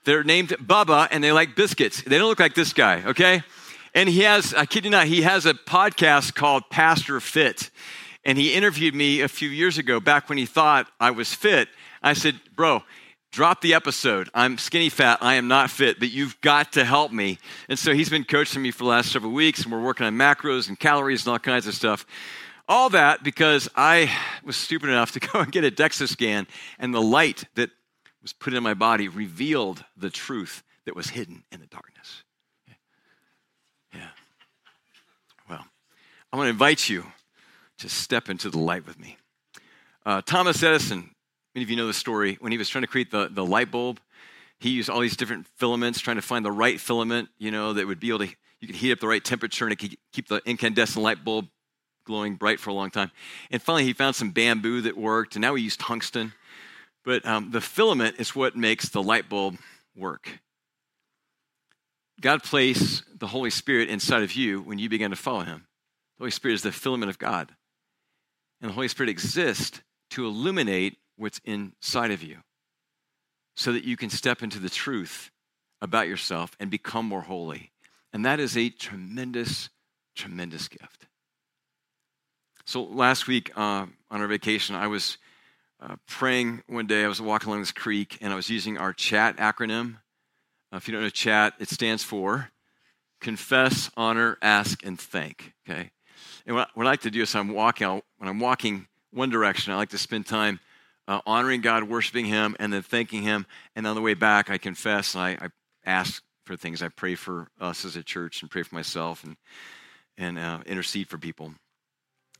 They're 0.03 0.23
named 0.23 0.49
Bubba 0.49 1.07
and 1.11 1.23
they 1.23 1.31
like 1.31 1.55
biscuits. 1.55 2.01
They 2.01 2.17
don't 2.17 2.27
look 2.27 2.39
like 2.39 2.55
this 2.55 2.73
guy, 2.73 3.03
okay? 3.05 3.43
And 3.93 4.09
he 4.09 4.21
has, 4.21 4.53
I 4.53 4.65
kid 4.65 4.85
you 4.85 4.91
not, 4.91 5.05
he 5.07 5.21
has 5.21 5.45
a 5.45 5.53
podcast 5.53 6.33
called 6.33 6.63
Pastor 6.71 7.19
Fit. 7.19 7.69
And 8.23 8.37
he 8.37 8.53
interviewed 8.53 8.93
me 8.93 9.21
a 9.21 9.27
few 9.27 9.49
years 9.49 9.77
ago, 9.77 9.99
back 9.99 10.29
when 10.29 10.37
he 10.37 10.45
thought 10.45 10.87
I 10.99 11.11
was 11.11 11.33
fit. 11.33 11.69
I 12.03 12.13
said, 12.13 12.39
Bro, 12.55 12.83
drop 13.31 13.61
the 13.61 13.73
episode. 13.73 14.29
I'm 14.33 14.57
skinny 14.57 14.89
fat. 14.89 15.19
I 15.21 15.35
am 15.35 15.47
not 15.47 15.69
fit, 15.69 15.99
but 15.99 16.11
you've 16.11 16.39
got 16.41 16.73
to 16.73 16.85
help 16.85 17.11
me. 17.11 17.39
And 17.67 17.79
so 17.79 17.93
he's 17.93 18.09
been 18.09 18.23
coaching 18.23 18.61
me 18.61 18.71
for 18.71 18.79
the 18.79 18.89
last 18.89 19.11
several 19.11 19.31
weeks, 19.31 19.63
and 19.63 19.71
we're 19.71 19.81
working 19.81 20.05
on 20.05 20.15
macros 20.15 20.67
and 20.69 20.79
calories 20.79 21.25
and 21.25 21.31
all 21.31 21.39
kinds 21.39 21.65
of 21.65 21.73
stuff. 21.73 22.05
All 22.67 22.89
that 22.91 23.23
because 23.23 23.67
I 23.75 24.11
was 24.43 24.55
stupid 24.55 24.89
enough 24.89 25.11
to 25.13 25.19
go 25.19 25.39
and 25.39 25.51
get 25.51 25.63
a 25.63 25.71
DEXA 25.71 26.07
scan, 26.07 26.47
and 26.77 26.93
the 26.93 27.01
light 27.01 27.45
that 27.55 27.71
was 28.21 28.33
put 28.33 28.53
in 28.53 28.61
my 28.61 28.75
body 28.75 29.07
revealed 29.07 29.83
the 29.97 30.11
truth 30.11 30.61
that 30.85 30.95
was 30.95 31.09
hidden 31.09 31.43
in 31.51 31.59
the 31.59 31.67
darkness. 31.67 32.23
Yeah. 33.93 34.09
Well, 35.49 35.65
I 36.31 36.37
want 36.37 36.45
to 36.45 36.51
invite 36.51 36.87
you 36.87 37.05
to 37.81 37.89
step 37.89 38.29
into 38.29 38.49
the 38.49 38.59
light 38.59 38.85
with 38.85 38.99
me. 38.99 39.17
Uh, 40.05 40.21
Thomas 40.21 40.61
Edison, 40.63 41.11
many 41.53 41.63
of 41.63 41.69
you 41.69 41.75
know 41.75 41.87
the 41.87 41.93
story, 41.93 42.37
when 42.39 42.51
he 42.51 42.57
was 42.57 42.69
trying 42.69 42.83
to 42.83 42.87
create 42.87 43.11
the, 43.11 43.29
the 43.31 43.45
light 43.45 43.71
bulb, 43.71 43.99
he 44.59 44.69
used 44.69 44.89
all 44.89 44.99
these 44.99 45.17
different 45.17 45.47
filaments, 45.57 45.99
trying 45.99 46.17
to 46.17 46.21
find 46.21 46.45
the 46.45 46.51
right 46.51 46.79
filament, 46.79 47.29
you 47.37 47.51
know, 47.51 47.73
that 47.73 47.87
would 47.87 47.99
be 47.99 48.09
able 48.09 48.19
to, 48.19 48.27
you 48.59 48.67
could 48.67 48.75
heat 48.75 48.91
up 48.91 48.99
the 48.99 49.07
right 49.07 49.23
temperature 49.23 49.65
and 49.65 49.73
it 49.73 49.77
could 49.77 49.95
keep 50.13 50.27
the 50.27 50.41
incandescent 50.45 51.03
light 51.03 51.23
bulb 51.23 51.47
glowing 52.05 52.35
bright 52.35 52.59
for 52.59 52.69
a 52.69 52.73
long 52.73 52.91
time. 52.91 53.11
And 53.49 53.61
finally, 53.61 53.83
he 53.83 53.93
found 53.93 54.15
some 54.15 54.31
bamboo 54.31 54.81
that 54.81 54.97
worked, 54.97 55.35
and 55.35 55.41
now 55.41 55.55
he 55.55 55.63
used 55.63 55.79
tungsten. 55.79 56.33
But 57.03 57.25
um, 57.25 57.51
the 57.51 57.61
filament 57.61 58.17
is 58.19 58.35
what 58.35 58.55
makes 58.55 58.89
the 58.89 59.01
light 59.01 59.29
bulb 59.29 59.57
work. 59.95 60.39
God 62.19 62.43
placed 62.43 63.03
the 63.19 63.27
Holy 63.27 63.49
Spirit 63.49 63.89
inside 63.89 64.21
of 64.21 64.33
you 64.33 64.61
when 64.61 64.77
you 64.77 64.89
began 64.89 65.09
to 65.09 65.15
follow 65.15 65.41
Him. 65.41 65.65
The 66.17 66.23
Holy 66.23 66.31
Spirit 66.31 66.55
is 66.55 66.61
the 66.61 66.71
filament 66.71 67.09
of 67.09 67.17
God. 67.17 67.55
And 68.61 68.69
the 68.69 68.73
Holy 68.73 68.87
Spirit 68.87 69.09
exists 69.09 69.81
to 70.11 70.25
illuminate 70.25 70.97
what's 71.17 71.41
inside 71.43 72.11
of 72.11 72.21
you 72.21 72.37
so 73.55 73.73
that 73.73 73.83
you 73.83 73.97
can 73.97 74.09
step 74.09 74.43
into 74.43 74.59
the 74.59 74.69
truth 74.69 75.31
about 75.81 76.07
yourself 76.07 76.55
and 76.59 76.69
become 76.69 77.05
more 77.05 77.21
holy. 77.21 77.71
And 78.13 78.25
that 78.25 78.39
is 78.39 78.55
a 78.55 78.69
tremendous, 78.69 79.69
tremendous 80.15 80.67
gift. 80.67 81.07
So 82.65 82.83
last 82.83 83.27
week 83.27 83.51
uh, 83.55 83.87
on 84.09 84.21
our 84.21 84.27
vacation, 84.27 84.75
I 84.75 84.87
was 84.87 85.17
uh, 85.81 85.95
praying 86.07 86.63
one 86.67 86.87
day. 86.87 87.03
I 87.03 87.07
was 87.07 87.21
walking 87.21 87.49
along 87.49 87.61
this 87.61 87.71
creek 87.71 88.17
and 88.21 88.31
I 88.31 88.35
was 88.35 88.49
using 88.49 88.77
our 88.77 88.93
CHAT 88.93 89.37
acronym. 89.37 89.95
Uh, 90.71 90.77
if 90.77 90.87
you 90.87 90.93
don't 90.93 91.01
know 91.01 91.09
CHAT, 91.09 91.55
it 91.59 91.69
stands 91.69 92.03
for 92.03 92.51
confess, 93.19 93.91
honor, 93.95 94.37
ask, 94.41 94.83
and 94.85 94.99
thank. 94.99 95.53
Okay? 95.69 95.91
And 96.45 96.55
what, 96.55 96.69
what 96.73 96.85
I 96.87 96.89
like 96.89 97.01
to 97.01 97.11
do 97.11 97.21
is 97.21 97.35
I'm 97.35 97.53
walking, 97.53 97.87
I'll, 97.87 98.01
when 98.17 98.29
I'm 98.29 98.39
walking 98.39 98.87
one 99.11 99.29
direction, 99.29 99.73
I 99.73 99.77
like 99.77 99.89
to 99.89 99.97
spend 99.97 100.25
time 100.25 100.59
uh, 101.07 101.21
honoring 101.25 101.61
God, 101.61 101.83
worshiping 101.83 102.25
Him, 102.25 102.55
and 102.59 102.71
then 102.71 102.81
thanking 102.81 103.23
Him. 103.23 103.45
And 103.75 103.85
on 103.85 103.95
the 103.95 104.01
way 104.01 104.13
back, 104.13 104.49
I 104.49 104.57
confess, 104.57 105.15
I, 105.15 105.31
I 105.31 105.47
ask 105.85 106.23
for 106.45 106.55
things. 106.55 106.81
I 106.81 106.89
pray 106.89 107.15
for 107.15 107.49
us 107.59 107.85
as 107.85 107.95
a 107.95 108.03
church 108.03 108.41
and 108.41 108.49
pray 108.49 108.63
for 108.63 108.75
myself 108.75 109.23
and, 109.23 109.35
and 110.17 110.39
uh, 110.39 110.59
intercede 110.65 111.09
for 111.09 111.17
people. 111.17 111.53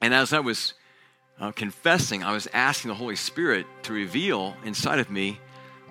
And 0.01 0.13
as 0.13 0.33
I 0.33 0.39
was 0.39 0.73
uh, 1.39 1.51
confessing, 1.51 2.23
I 2.23 2.33
was 2.33 2.47
asking 2.53 2.89
the 2.89 2.95
Holy 2.95 3.15
Spirit 3.15 3.65
to 3.83 3.93
reveal 3.93 4.55
inside 4.65 4.99
of 4.99 5.09
me 5.09 5.39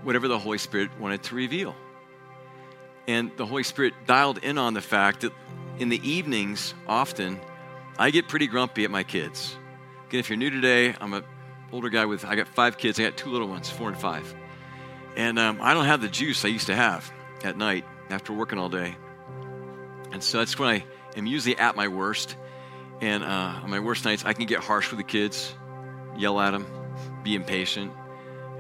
whatever 0.03 0.29
the 0.29 0.39
Holy 0.39 0.59
Spirit 0.59 0.91
wanted 0.99 1.23
to 1.25 1.35
reveal. 1.35 1.75
And 3.07 3.31
the 3.37 3.47
Holy 3.47 3.63
Spirit 3.63 3.95
dialed 4.07 4.39
in 4.39 4.59
on 4.59 4.75
the 4.75 4.81
fact 4.81 5.23
that 5.23 5.33
in 5.79 5.89
the 5.89 6.01
evenings, 6.09 6.75
often, 6.87 7.41
I 8.01 8.11
get 8.11 8.29
pretty 8.29 8.47
grumpy 8.47 8.85
at 8.85 8.91
my 8.91 9.03
kids. 9.03 9.55
Again, 10.09 10.21
if 10.21 10.31
you're 10.31 10.39
new 10.39 10.49
today, 10.49 10.95
I'm 10.99 11.13
an 11.13 11.23
older 11.71 11.91
guy 11.91 12.07
with, 12.07 12.25
I 12.25 12.35
got 12.35 12.49
five 12.49 12.79
kids. 12.79 12.99
I 12.99 13.03
got 13.03 13.19
two 13.19 13.29
little 13.29 13.47
ones, 13.47 13.69
four 13.69 13.89
and 13.89 13.99
five. 13.99 14.35
And 15.17 15.39
um, 15.39 15.59
I 15.61 15.75
don't 15.75 15.85
have 15.85 16.01
the 16.01 16.09
juice 16.09 16.43
I 16.47 16.49
used 16.49 16.69
to 16.69 16.75
have 16.75 17.13
at 17.45 17.59
night 17.59 17.85
after 18.09 18.33
working 18.33 18.59
all 18.59 18.71
day. 18.71 18.97
And 20.13 20.25
so 20.25 20.39
that's 20.39 20.59
when 20.59 20.71
I 20.71 20.85
am 21.15 21.27
usually 21.27 21.59
at 21.59 21.77
my 21.77 21.89
worst. 21.89 22.37
And 23.03 23.23
uh, 23.23 23.61
on 23.63 23.69
my 23.69 23.81
worst 23.81 24.07
nights, 24.07 24.25
I 24.25 24.33
can 24.33 24.47
get 24.47 24.61
harsh 24.61 24.91
with 24.91 24.97
the 24.97 25.05
kids, 25.05 25.55
yell 26.17 26.41
at 26.41 26.53
them, 26.53 26.65
be 27.23 27.35
impatient. 27.35 27.93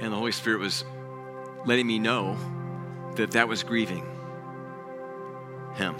And 0.00 0.12
the 0.12 0.16
Holy 0.18 0.32
Spirit 0.32 0.60
was 0.60 0.84
letting 1.64 1.86
me 1.86 1.98
know 1.98 2.36
that 3.16 3.30
that 3.30 3.48
was 3.48 3.62
grieving 3.62 4.04
Him, 5.76 5.96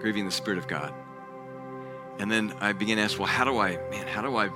grieving 0.00 0.24
the 0.24 0.32
Spirit 0.32 0.58
of 0.58 0.66
God. 0.66 0.92
And 2.18 2.30
then 2.30 2.54
I 2.60 2.72
began 2.72 2.96
to 2.96 3.02
ask, 3.02 3.18
well, 3.18 3.26
how 3.26 3.44
do 3.44 3.58
I, 3.58 3.76
man, 3.90 4.06
how 4.06 4.22
do 4.22 4.36
I 4.36 4.50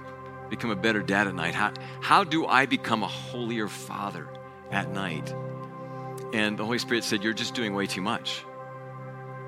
become 0.48 0.70
a 0.70 0.76
better 0.76 1.02
dad 1.02 1.26
at 1.26 1.34
night? 1.34 1.54
How, 1.54 1.72
how 2.00 2.24
do 2.24 2.46
I 2.46 2.66
become 2.66 3.02
a 3.02 3.08
holier 3.08 3.68
father 3.68 4.28
at 4.70 4.90
night? 4.90 5.34
And 6.32 6.58
the 6.58 6.64
Holy 6.64 6.78
Spirit 6.78 7.04
said, 7.04 7.24
You're 7.24 7.32
just 7.32 7.54
doing 7.54 7.74
way 7.74 7.86
too 7.86 8.02
much. 8.02 8.44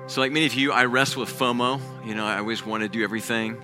So, 0.07 0.21
like 0.21 0.31
many 0.31 0.45
of 0.45 0.53
you, 0.53 0.71
I 0.71 0.85
wrestle 0.85 1.21
with 1.21 1.29
FOMO. 1.29 1.79
You 2.05 2.15
know, 2.15 2.25
I 2.25 2.39
always 2.39 2.65
want 2.65 2.83
to 2.83 2.89
do 2.89 3.03
everything. 3.03 3.63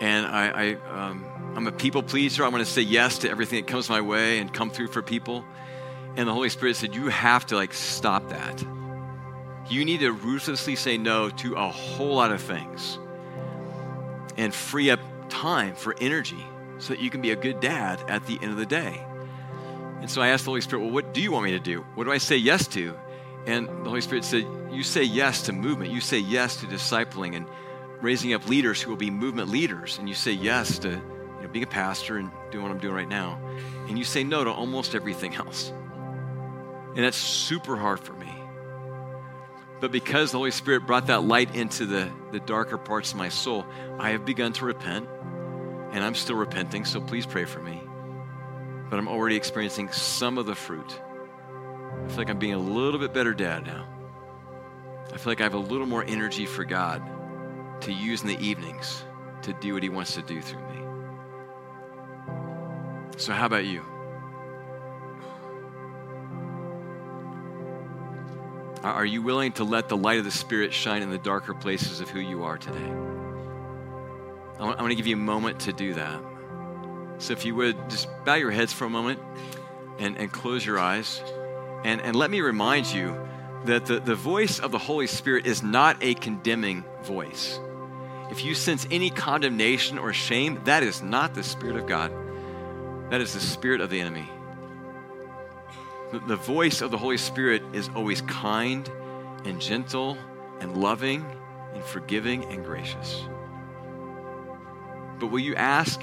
And 0.00 0.26
I, 0.26 0.48
I, 0.48 1.08
um, 1.10 1.24
I'm 1.54 1.66
a 1.66 1.72
people 1.72 2.02
pleaser. 2.02 2.44
I 2.44 2.48
want 2.48 2.64
to 2.64 2.70
say 2.70 2.82
yes 2.82 3.18
to 3.18 3.30
everything 3.30 3.64
that 3.64 3.70
comes 3.70 3.88
my 3.88 4.00
way 4.00 4.38
and 4.38 4.52
come 4.52 4.70
through 4.70 4.88
for 4.88 5.02
people. 5.02 5.44
And 6.16 6.26
the 6.26 6.32
Holy 6.32 6.48
Spirit 6.48 6.76
said, 6.76 6.94
You 6.94 7.08
have 7.08 7.46
to 7.46 7.56
like 7.56 7.72
stop 7.72 8.30
that. 8.30 8.64
You 9.68 9.84
need 9.84 10.00
to 10.00 10.10
ruthlessly 10.10 10.74
say 10.74 10.98
no 10.98 11.30
to 11.30 11.54
a 11.54 11.68
whole 11.68 12.16
lot 12.16 12.32
of 12.32 12.40
things 12.40 12.98
and 14.36 14.54
free 14.54 14.90
up 14.90 15.00
time 15.28 15.74
for 15.74 15.94
energy 16.00 16.44
so 16.78 16.94
that 16.94 17.00
you 17.00 17.10
can 17.10 17.20
be 17.20 17.30
a 17.30 17.36
good 17.36 17.60
dad 17.60 18.02
at 18.08 18.26
the 18.26 18.38
end 18.42 18.50
of 18.52 18.56
the 18.56 18.66
day. 18.66 19.04
And 20.00 20.10
so 20.10 20.22
I 20.22 20.28
asked 20.28 20.44
the 20.44 20.50
Holy 20.50 20.60
Spirit, 20.60 20.82
Well, 20.82 20.92
what 20.92 21.12
do 21.12 21.20
you 21.20 21.32
want 21.32 21.44
me 21.44 21.52
to 21.52 21.60
do? 21.60 21.84
What 21.94 22.04
do 22.04 22.12
I 22.12 22.18
say 22.18 22.36
yes 22.36 22.66
to? 22.68 22.96
And 23.46 23.68
the 23.68 23.88
Holy 23.88 24.00
Spirit 24.00 24.24
said, 24.24 24.46
You 24.70 24.82
say 24.82 25.02
yes 25.02 25.42
to 25.42 25.52
movement. 25.52 25.92
You 25.92 26.00
say 26.00 26.18
yes 26.18 26.56
to 26.56 26.66
discipling 26.66 27.36
and 27.36 27.46
raising 28.00 28.32
up 28.32 28.48
leaders 28.48 28.80
who 28.80 28.90
will 28.90 28.96
be 28.96 29.10
movement 29.10 29.50
leaders. 29.50 29.98
And 29.98 30.08
you 30.08 30.14
say 30.14 30.32
yes 30.32 30.78
to 30.80 30.88
you 30.88 31.42
know, 31.42 31.48
being 31.48 31.64
a 31.64 31.68
pastor 31.68 32.16
and 32.16 32.30
doing 32.50 32.62
what 32.62 32.72
I'm 32.72 32.78
doing 32.78 32.94
right 32.94 33.08
now. 33.08 33.38
And 33.88 33.98
you 33.98 34.04
say 34.04 34.24
no 34.24 34.44
to 34.44 34.50
almost 34.50 34.94
everything 34.94 35.34
else. 35.36 35.72
And 36.94 36.98
that's 36.98 37.16
super 37.16 37.76
hard 37.76 38.00
for 38.00 38.14
me. 38.14 38.39
But 39.80 39.92
because 39.92 40.30
the 40.30 40.38
Holy 40.38 40.50
Spirit 40.50 40.86
brought 40.86 41.06
that 41.06 41.24
light 41.24 41.54
into 41.56 41.86
the, 41.86 42.12
the 42.32 42.40
darker 42.40 42.76
parts 42.76 43.12
of 43.12 43.18
my 43.18 43.30
soul, 43.30 43.64
I 43.98 44.10
have 44.10 44.26
begun 44.26 44.52
to 44.54 44.66
repent. 44.66 45.08
And 45.92 46.04
I'm 46.04 46.14
still 46.14 46.36
repenting, 46.36 46.84
so 46.84 47.00
please 47.00 47.26
pray 47.26 47.46
for 47.46 47.60
me. 47.60 47.80
But 48.90 48.98
I'm 48.98 49.08
already 49.08 49.36
experiencing 49.36 49.90
some 49.90 50.38
of 50.38 50.46
the 50.46 50.54
fruit. 50.54 51.00
I 52.04 52.08
feel 52.08 52.18
like 52.18 52.30
I'm 52.30 52.38
being 52.38 52.54
a 52.54 52.58
little 52.58 53.00
bit 53.00 53.12
better 53.12 53.34
dad 53.34 53.66
now. 53.66 53.88
I 55.12 55.16
feel 55.16 55.30
like 55.30 55.40
I 55.40 55.44
have 55.44 55.54
a 55.54 55.58
little 55.58 55.86
more 55.86 56.04
energy 56.04 56.46
for 56.46 56.64
God 56.64 57.02
to 57.82 57.92
use 57.92 58.22
in 58.22 58.28
the 58.28 58.38
evenings 58.38 59.04
to 59.42 59.52
do 59.54 59.74
what 59.74 59.82
He 59.82 59.88
wants 59.88 60.14
to 60.14 60.22
do 60.22 60.40
through 60.40 60.60
me. 60.68 60.76
So, 63.16 63.32
how 63.32 63.46
about 63.46 63.64
you? 63.64 63.82
Are 68.82 69.04
you 69.04 69.20
willing 69.20 69.52
to 69.52 69.64
let 69.64 69.88
the 69.88 69.96
light 69.96 70.18
of 70.18 70.24
the 70.24 70.30
Spirit 70.30 70.72
shine 70.72 71.02
in 71.02 71.10
the 71.10 71.18
darker 71.18 71.52
places 71.52 72.00
of 72.00 72.08
who 72.08 72.18
you 72.18 72.44
are 72.44 72.56
today? 72.56 72.90
I 74.58 74.64
want 74.64 74.88
to 74.88 74.94
give 74.94 75.06
you 75.06 75.16
a 75.16 75.18
moment 75.18 75.60
to 75.60 75.72
do 75.72 75.94
that. 75.94 76.20
So, 77.18 77.32
if 77.32 77.44
you 77.44 77.54
would 77.56 77.90
just 77.90 78.08
bow 78.24 78.36
your 78.36 78.50
heads 78.50 78.72
for 78.72 78.86
a 78.86 78.90
moment 78.90 79.18
and, 79.98 80.16
and 80.16 80.32
close 80.32 80.64
your 80.64 80.78
eyes. 80.78 81.22
And, 81.84 82.00
and 82.00 82.16
let 82.16 82.30
me 82.30 82.40
remind 82.40 82.86
you 82.86 83.16
that 83.66 83.86
the, 83.86 84.00
the 84.00 84.14
voice 84.14 84.58
of 84.58 84.72
the 84.72 84.78
Holy 84.78 85.06
Spirit 85.06 85.46
is 85.46 85.62
not 85.62 85.98
a 86.02 86.14
condemning 86.14 86.84
voice. 87.02 87.60
If 88.30 88.44
you 88.44 88.54
sense 88.54 88.86
any 88.90 89.10
condemnation 89.10 89.98
or 89.98 90.12
shame, 90.12 90.60
that 90.64 90.82
is 90.82 91.02
not 91.02 91.34
the 91.34 91.42
Spirit 91.42 91.76
of 91.76 91.86
God. 91.86 92.12
That 93.10 93.20
is 93.20 93.34
the 93.34 93.40
Spirit 93.40 93.80
of 93.80 93.90
the 93.90 94.00
enemy. 94.00 94.28
The 96.12 96.36
voice 96.36 96.80
of 96.80 96.90
the 96.90 96.98
Holy 96.98 97.16
Spirit 97.16 97.62
is 97.72 97.88
always 97.94 98.20
kind 98.22 98.90
and 99.44 99.60
gentle 99.60 100.18
and 100.60 100.76
loving 100.76 101.24
and 101.72 101.84
forgiving 101.84 102.44
and 102.46 102.64
gracious. 102.64 103.22
But 105.20 105.28
will 105.28 105.38
you 105.38 105.54
ask 105.54 106.00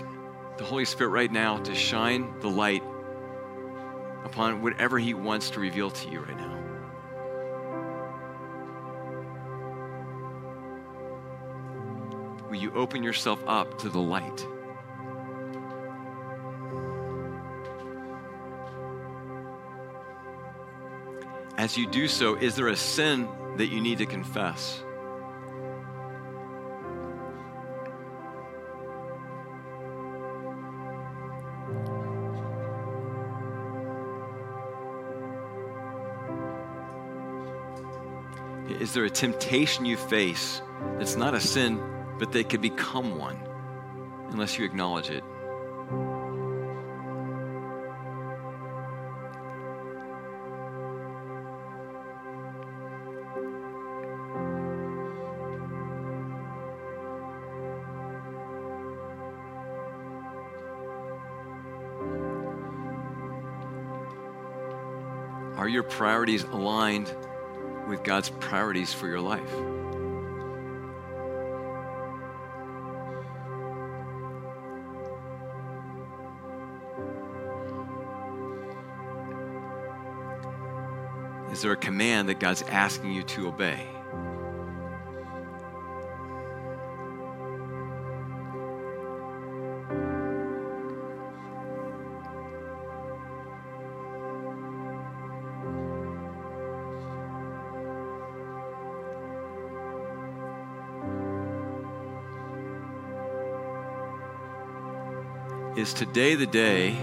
the 0.58 0.64
Holy 0.64 0.86
Spirit 0.86 1.10
right 1.10 1.32
now 1.32 1.58
to 1.58 1.76
shine 1.76 2.34
the 2.39 2.47
light 2.47 2.84
upon 4.24 4.62
whatever 4.62 4.97
He 4.97 5.14
wants 5.14 5.49
to 5.51 5.60
reveal 5.60 5.91
to 5.91 6.10
you 6.10 6.22
right 6.22 6.38
now? 6.38 6.58
Will 12.47 12.55
you 12.55 12.72
open 12.74 13.03
yourself 13.03 13.43
up 13.45 13.78
to 13.80 13.89
the 13.89 13.99
light? 13.99 14.47
As 21.58 21.76
you 21.76 21.88
do 21.88 22.08
so, 22.08 22.36
is 22.36 22.55
there 22.55 22.68
a 22.68 22.76
sin 22.76 23.28
that 23.55 23.68
you 23.68 23.82
need 23.82 23.97
to 23.97 24.05
confess? 24.05 24.84
Is 38.80 38.93
there 38.93 39.05
a 39.05 39.10
temptation 39.10 39.86
you 39.86 39.97
face 39.97 40.62
that's 40.99 41.16
not 41.16 41.34
a 41.34 41.39
sin, 41.39 41.82
but 42.20 42.32
that 42.34 42.49
could 42.49 42.62
become 42.62 43.18
one 43.18 43.39
unless 44.30 44.60
you 44.60 44.66
acknowledge 44.66 45.10
it? 45.10 45.24
Priorities 66.28 66.43
aligned 66.51 67.15
with 67.88 68.03
God's 68.03 68.30
priorities 68.30 68.93
for 68.93 69.07
your 69.07 69.21
life? 69.21 69.41
Is 81.53 81.61
there 81.61 81.71
a 81.71 81.78
command 81.78 82.28
that 82.28 82.41
God's 82.41 82.61
asking 82.63 83.13
you 83.13 83.23
to 83.23 83.47
obey? 83.47 83.97
Is 105.78 105.93
today 105.93 106.34
the 106.34 106.47
day 106.47 106.97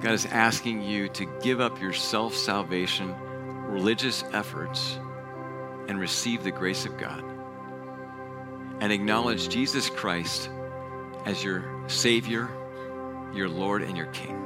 God 0.00 0.14
is 0.14 0.26
asking 0.26 0.82
you 0.82 1.08
to 1.10 1.24
give 1.40 1.60
up 1.60 1.80
your 1.80 1.92
self 1.92 2.34
salvation, 2.34 3.14
religious 3.68 4.24
efforts, 4.32 4.98
and 5.86 6.00
receive 6.00 6.42
the 6.42 6.50
grace 6.50 6.84
of 6.84 6.98
God? 6.98 7.22
And 8.80 8.90
acknowledge 8.90 9.48
Jesus 9.48 9.88
Christ 9.88 10.50
as 11.24 11.44
your 11.44 11.64
Savior, 11.86 12.48
your 13.32 13.48
Lord, 13.48 13.82
and 13.82 13.96
your 13.96 14.06
King. 14.06 14.39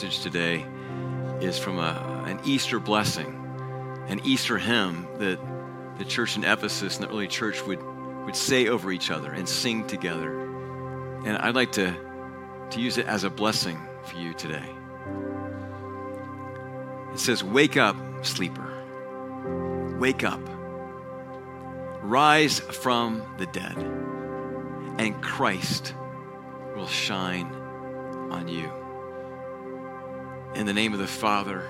Today 0.00 0.66
is 1.40 1.58
from 1.58 1.78
a, 1.78 2.24
an 2.26 2.38
Easter 2.44 2.78
blessing, 2.78 3.26
an 4.08 4.20
Easter 4.24 4.58
hymn 4.58 5.08
that 5.18 5.38
the 5.98 6.04
church 6.04 6.36
in 6.36 6.44
Ephesus 6.44 6.98
and 6.98 7.06
the 7.06 7.10
early 7.10 7.26
church 7.26 7.64
would, 7.66 7.82
would 8.26 8.36
say 8.36 8.68
over 8.68 8.92
each 8.92 9.10
other 9.10 9.32
and 9.32 9.48
sing 9.48 9.86
together. 9.86 10.38
And 11.24 11.38
I'd 11.38 11.54
like 11.54 11.72
to, 11.72 11.96
to 12.72 12.80
use 12.80 12.98
it 12.98 13.06
as 13.06 13.24
a 13.24 13.30
blessing 13.30 13.80
for 14.04 14.18
you 14.18 14.34
today. 14.34 14.68
It 17.14 17.18
says, 17.18 17.42
Wake 17.42 17.78
up, 17.78 17.96
sleeper. 18.22 19.96
Wake 19.98 20.24
up. 20.24 20.40
Rise 22.02 22.60
from 22.60 23.22
the 23.38 23.46
dead, 23.46 23.78
and 24.98 25.22
Christ 25.22 25.94
will 26.76 26.86
shine 26.86 27.46
on 28.30 28.46
you. 28.46 28.70
In 30.56 30.64
the 30.64 30.72
name 30.72 30.94
of 30.94 30.98
the 30.98 31.06
Father, 31.06 31.60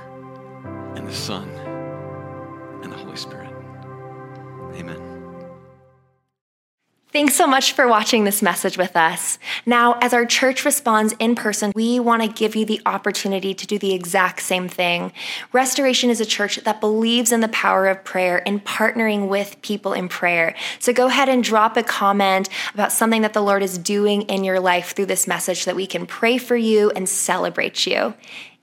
and 0.94 1.08
the 1.08 1.12
Son, 1.12 1.50
and 2.84 2.92
the 2.92 2.96
Holy 2.96 3.16
Spirit. 3.16 3.52
Amen. 4.74 5.02
Thanks 7.12 7.34
so 7.34 7.48
much 7.48 7.72
for 7.72 7.88
watching 7.88 8.22
this 8.22 8.42
message 8.42 8.78
with 8.78 8.96
us. 8.96 9.40
Now, 9.64 9.98
as 10.00 10.14
our 10.14 10.24
church 10.24 10.64
responds 10.64 11.14
in 11.18 11.34
person, 11.34 11.72
we 11.74 11.98
want 11.98 12.22
to 12.22 12.28
give 12.28 12.54
you 12.54 12.64
the 12.64 12.80
opportunity 12.86 13.54
to 13.54 13.66
do 13.66 13.76
the 13.76 13.92
exact 13.92 14.40
same 14.40 14.68
thing. 14.68 15.12
Restoration 15.52 16.08
is 16.08 16.20
a 16.20 16.26
church 16.26 16.58
that 16.58 16.80
believes 16.80 17.32
in 17.32 17.40
the 17.40 17.48
power 17.48 17.88
of 17.88 18.04
prayer 18.04 18.40
and 18.46 18.64
partnering 18.64 19.26
with 19.26 19.60
people 19.62 19.94
in 19.94 20.08
prayer. 20.08 20.54
So 20.78 20.92
go 20.92 21.08
ahead 21.08 21.28
and 21.28 21.42
drop 21.42 21.76
a 21.76 21.82
comment 21.82 22.48
about 22.72 22.92
something 22.92 23.22
that 23.22 23.32
the 23.32 23.42
Lord 23.42 23.64
is 23.64 23.78
doing 23.78 24.22
in 24.22 24.44
your 24.44 24.60
life 24.60 24.94
through 24.94 25.06
this 25.06 25.26
message 25.26 25.64
so 25.64 25.72
that 25.72 25.76
we 25.76 25.88
can 25.88 26.06
pray 26.06 26.38
for 26.38 26.54
you 26.54 26.92
and 26.92 27.08
celebrate 27.08 27.84
you. 27.84 28.14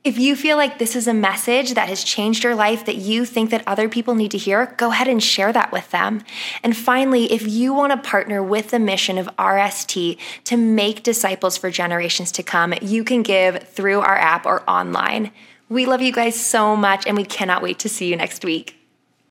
If 0.04 0.18
you 0.18 0.36
feel 0.36 0.58
like 0.58 0.80
this 0.80 0.98
is 0.98 1.08
a 1.08 1.14
message 1.14 1.76
that 1.76 1.88
has 1.88 2.04
changed 2.04 2.44
your 2.44 2.56
life 2.56 2.84
that 2.88 2.98
you 2.98 3.24
think 3.24 3.52
that 3.52 3.66
other 3.66 3.88
people 3.88 4.16
need 4.16 4.32
to 4.32 4.38
hear, 4.38 4.76
go 4.76 4.92
ahead 4.92 5.08
and 5.08 5.24
share 5.24 5.54
that 5.54 5.72
with 5.72 5.90
them. 5.92 6.26
And 6.62 6.76
finally, 6.76 7.32
if 7.32 7.48
you 7.48 7.74
want 7.74 7.94
to 7.94 8.10
partner 8.10 8.44
with 8.44 8.72
the 8.72 8.80
mission 8.80 9.18
of 9.18 9.34
RST 9.38 10.18
to 10.44 10.58
make 10.58 11.04
disciples 11.04 11.56
for 11.56 11.72
generations 11.72 12.34
to 12.34 12.44
come, 12.44 12.74
you 12.82 13.06
can 13.06 13.24
give 13.24 13.64
through 13.64 14.02
our 14.02 14.18
app 14.18 14.46
or 14.46 14.70
online. 14.70 15.32
We 15.70 15.86
love 15.86 16.02
you 16.02 16.12
guys 16.12 16.38
so 16.38 16.76
much 16.76 17.08
and 17.08 17.16
we 17.16 17.24
cannot 17.24 17.62
wait 17.62 17.80
to 17.80 17.88
see 17.88 18.10
you 18.10 18.18
next 18.18 18.44
week. 18.44 18.83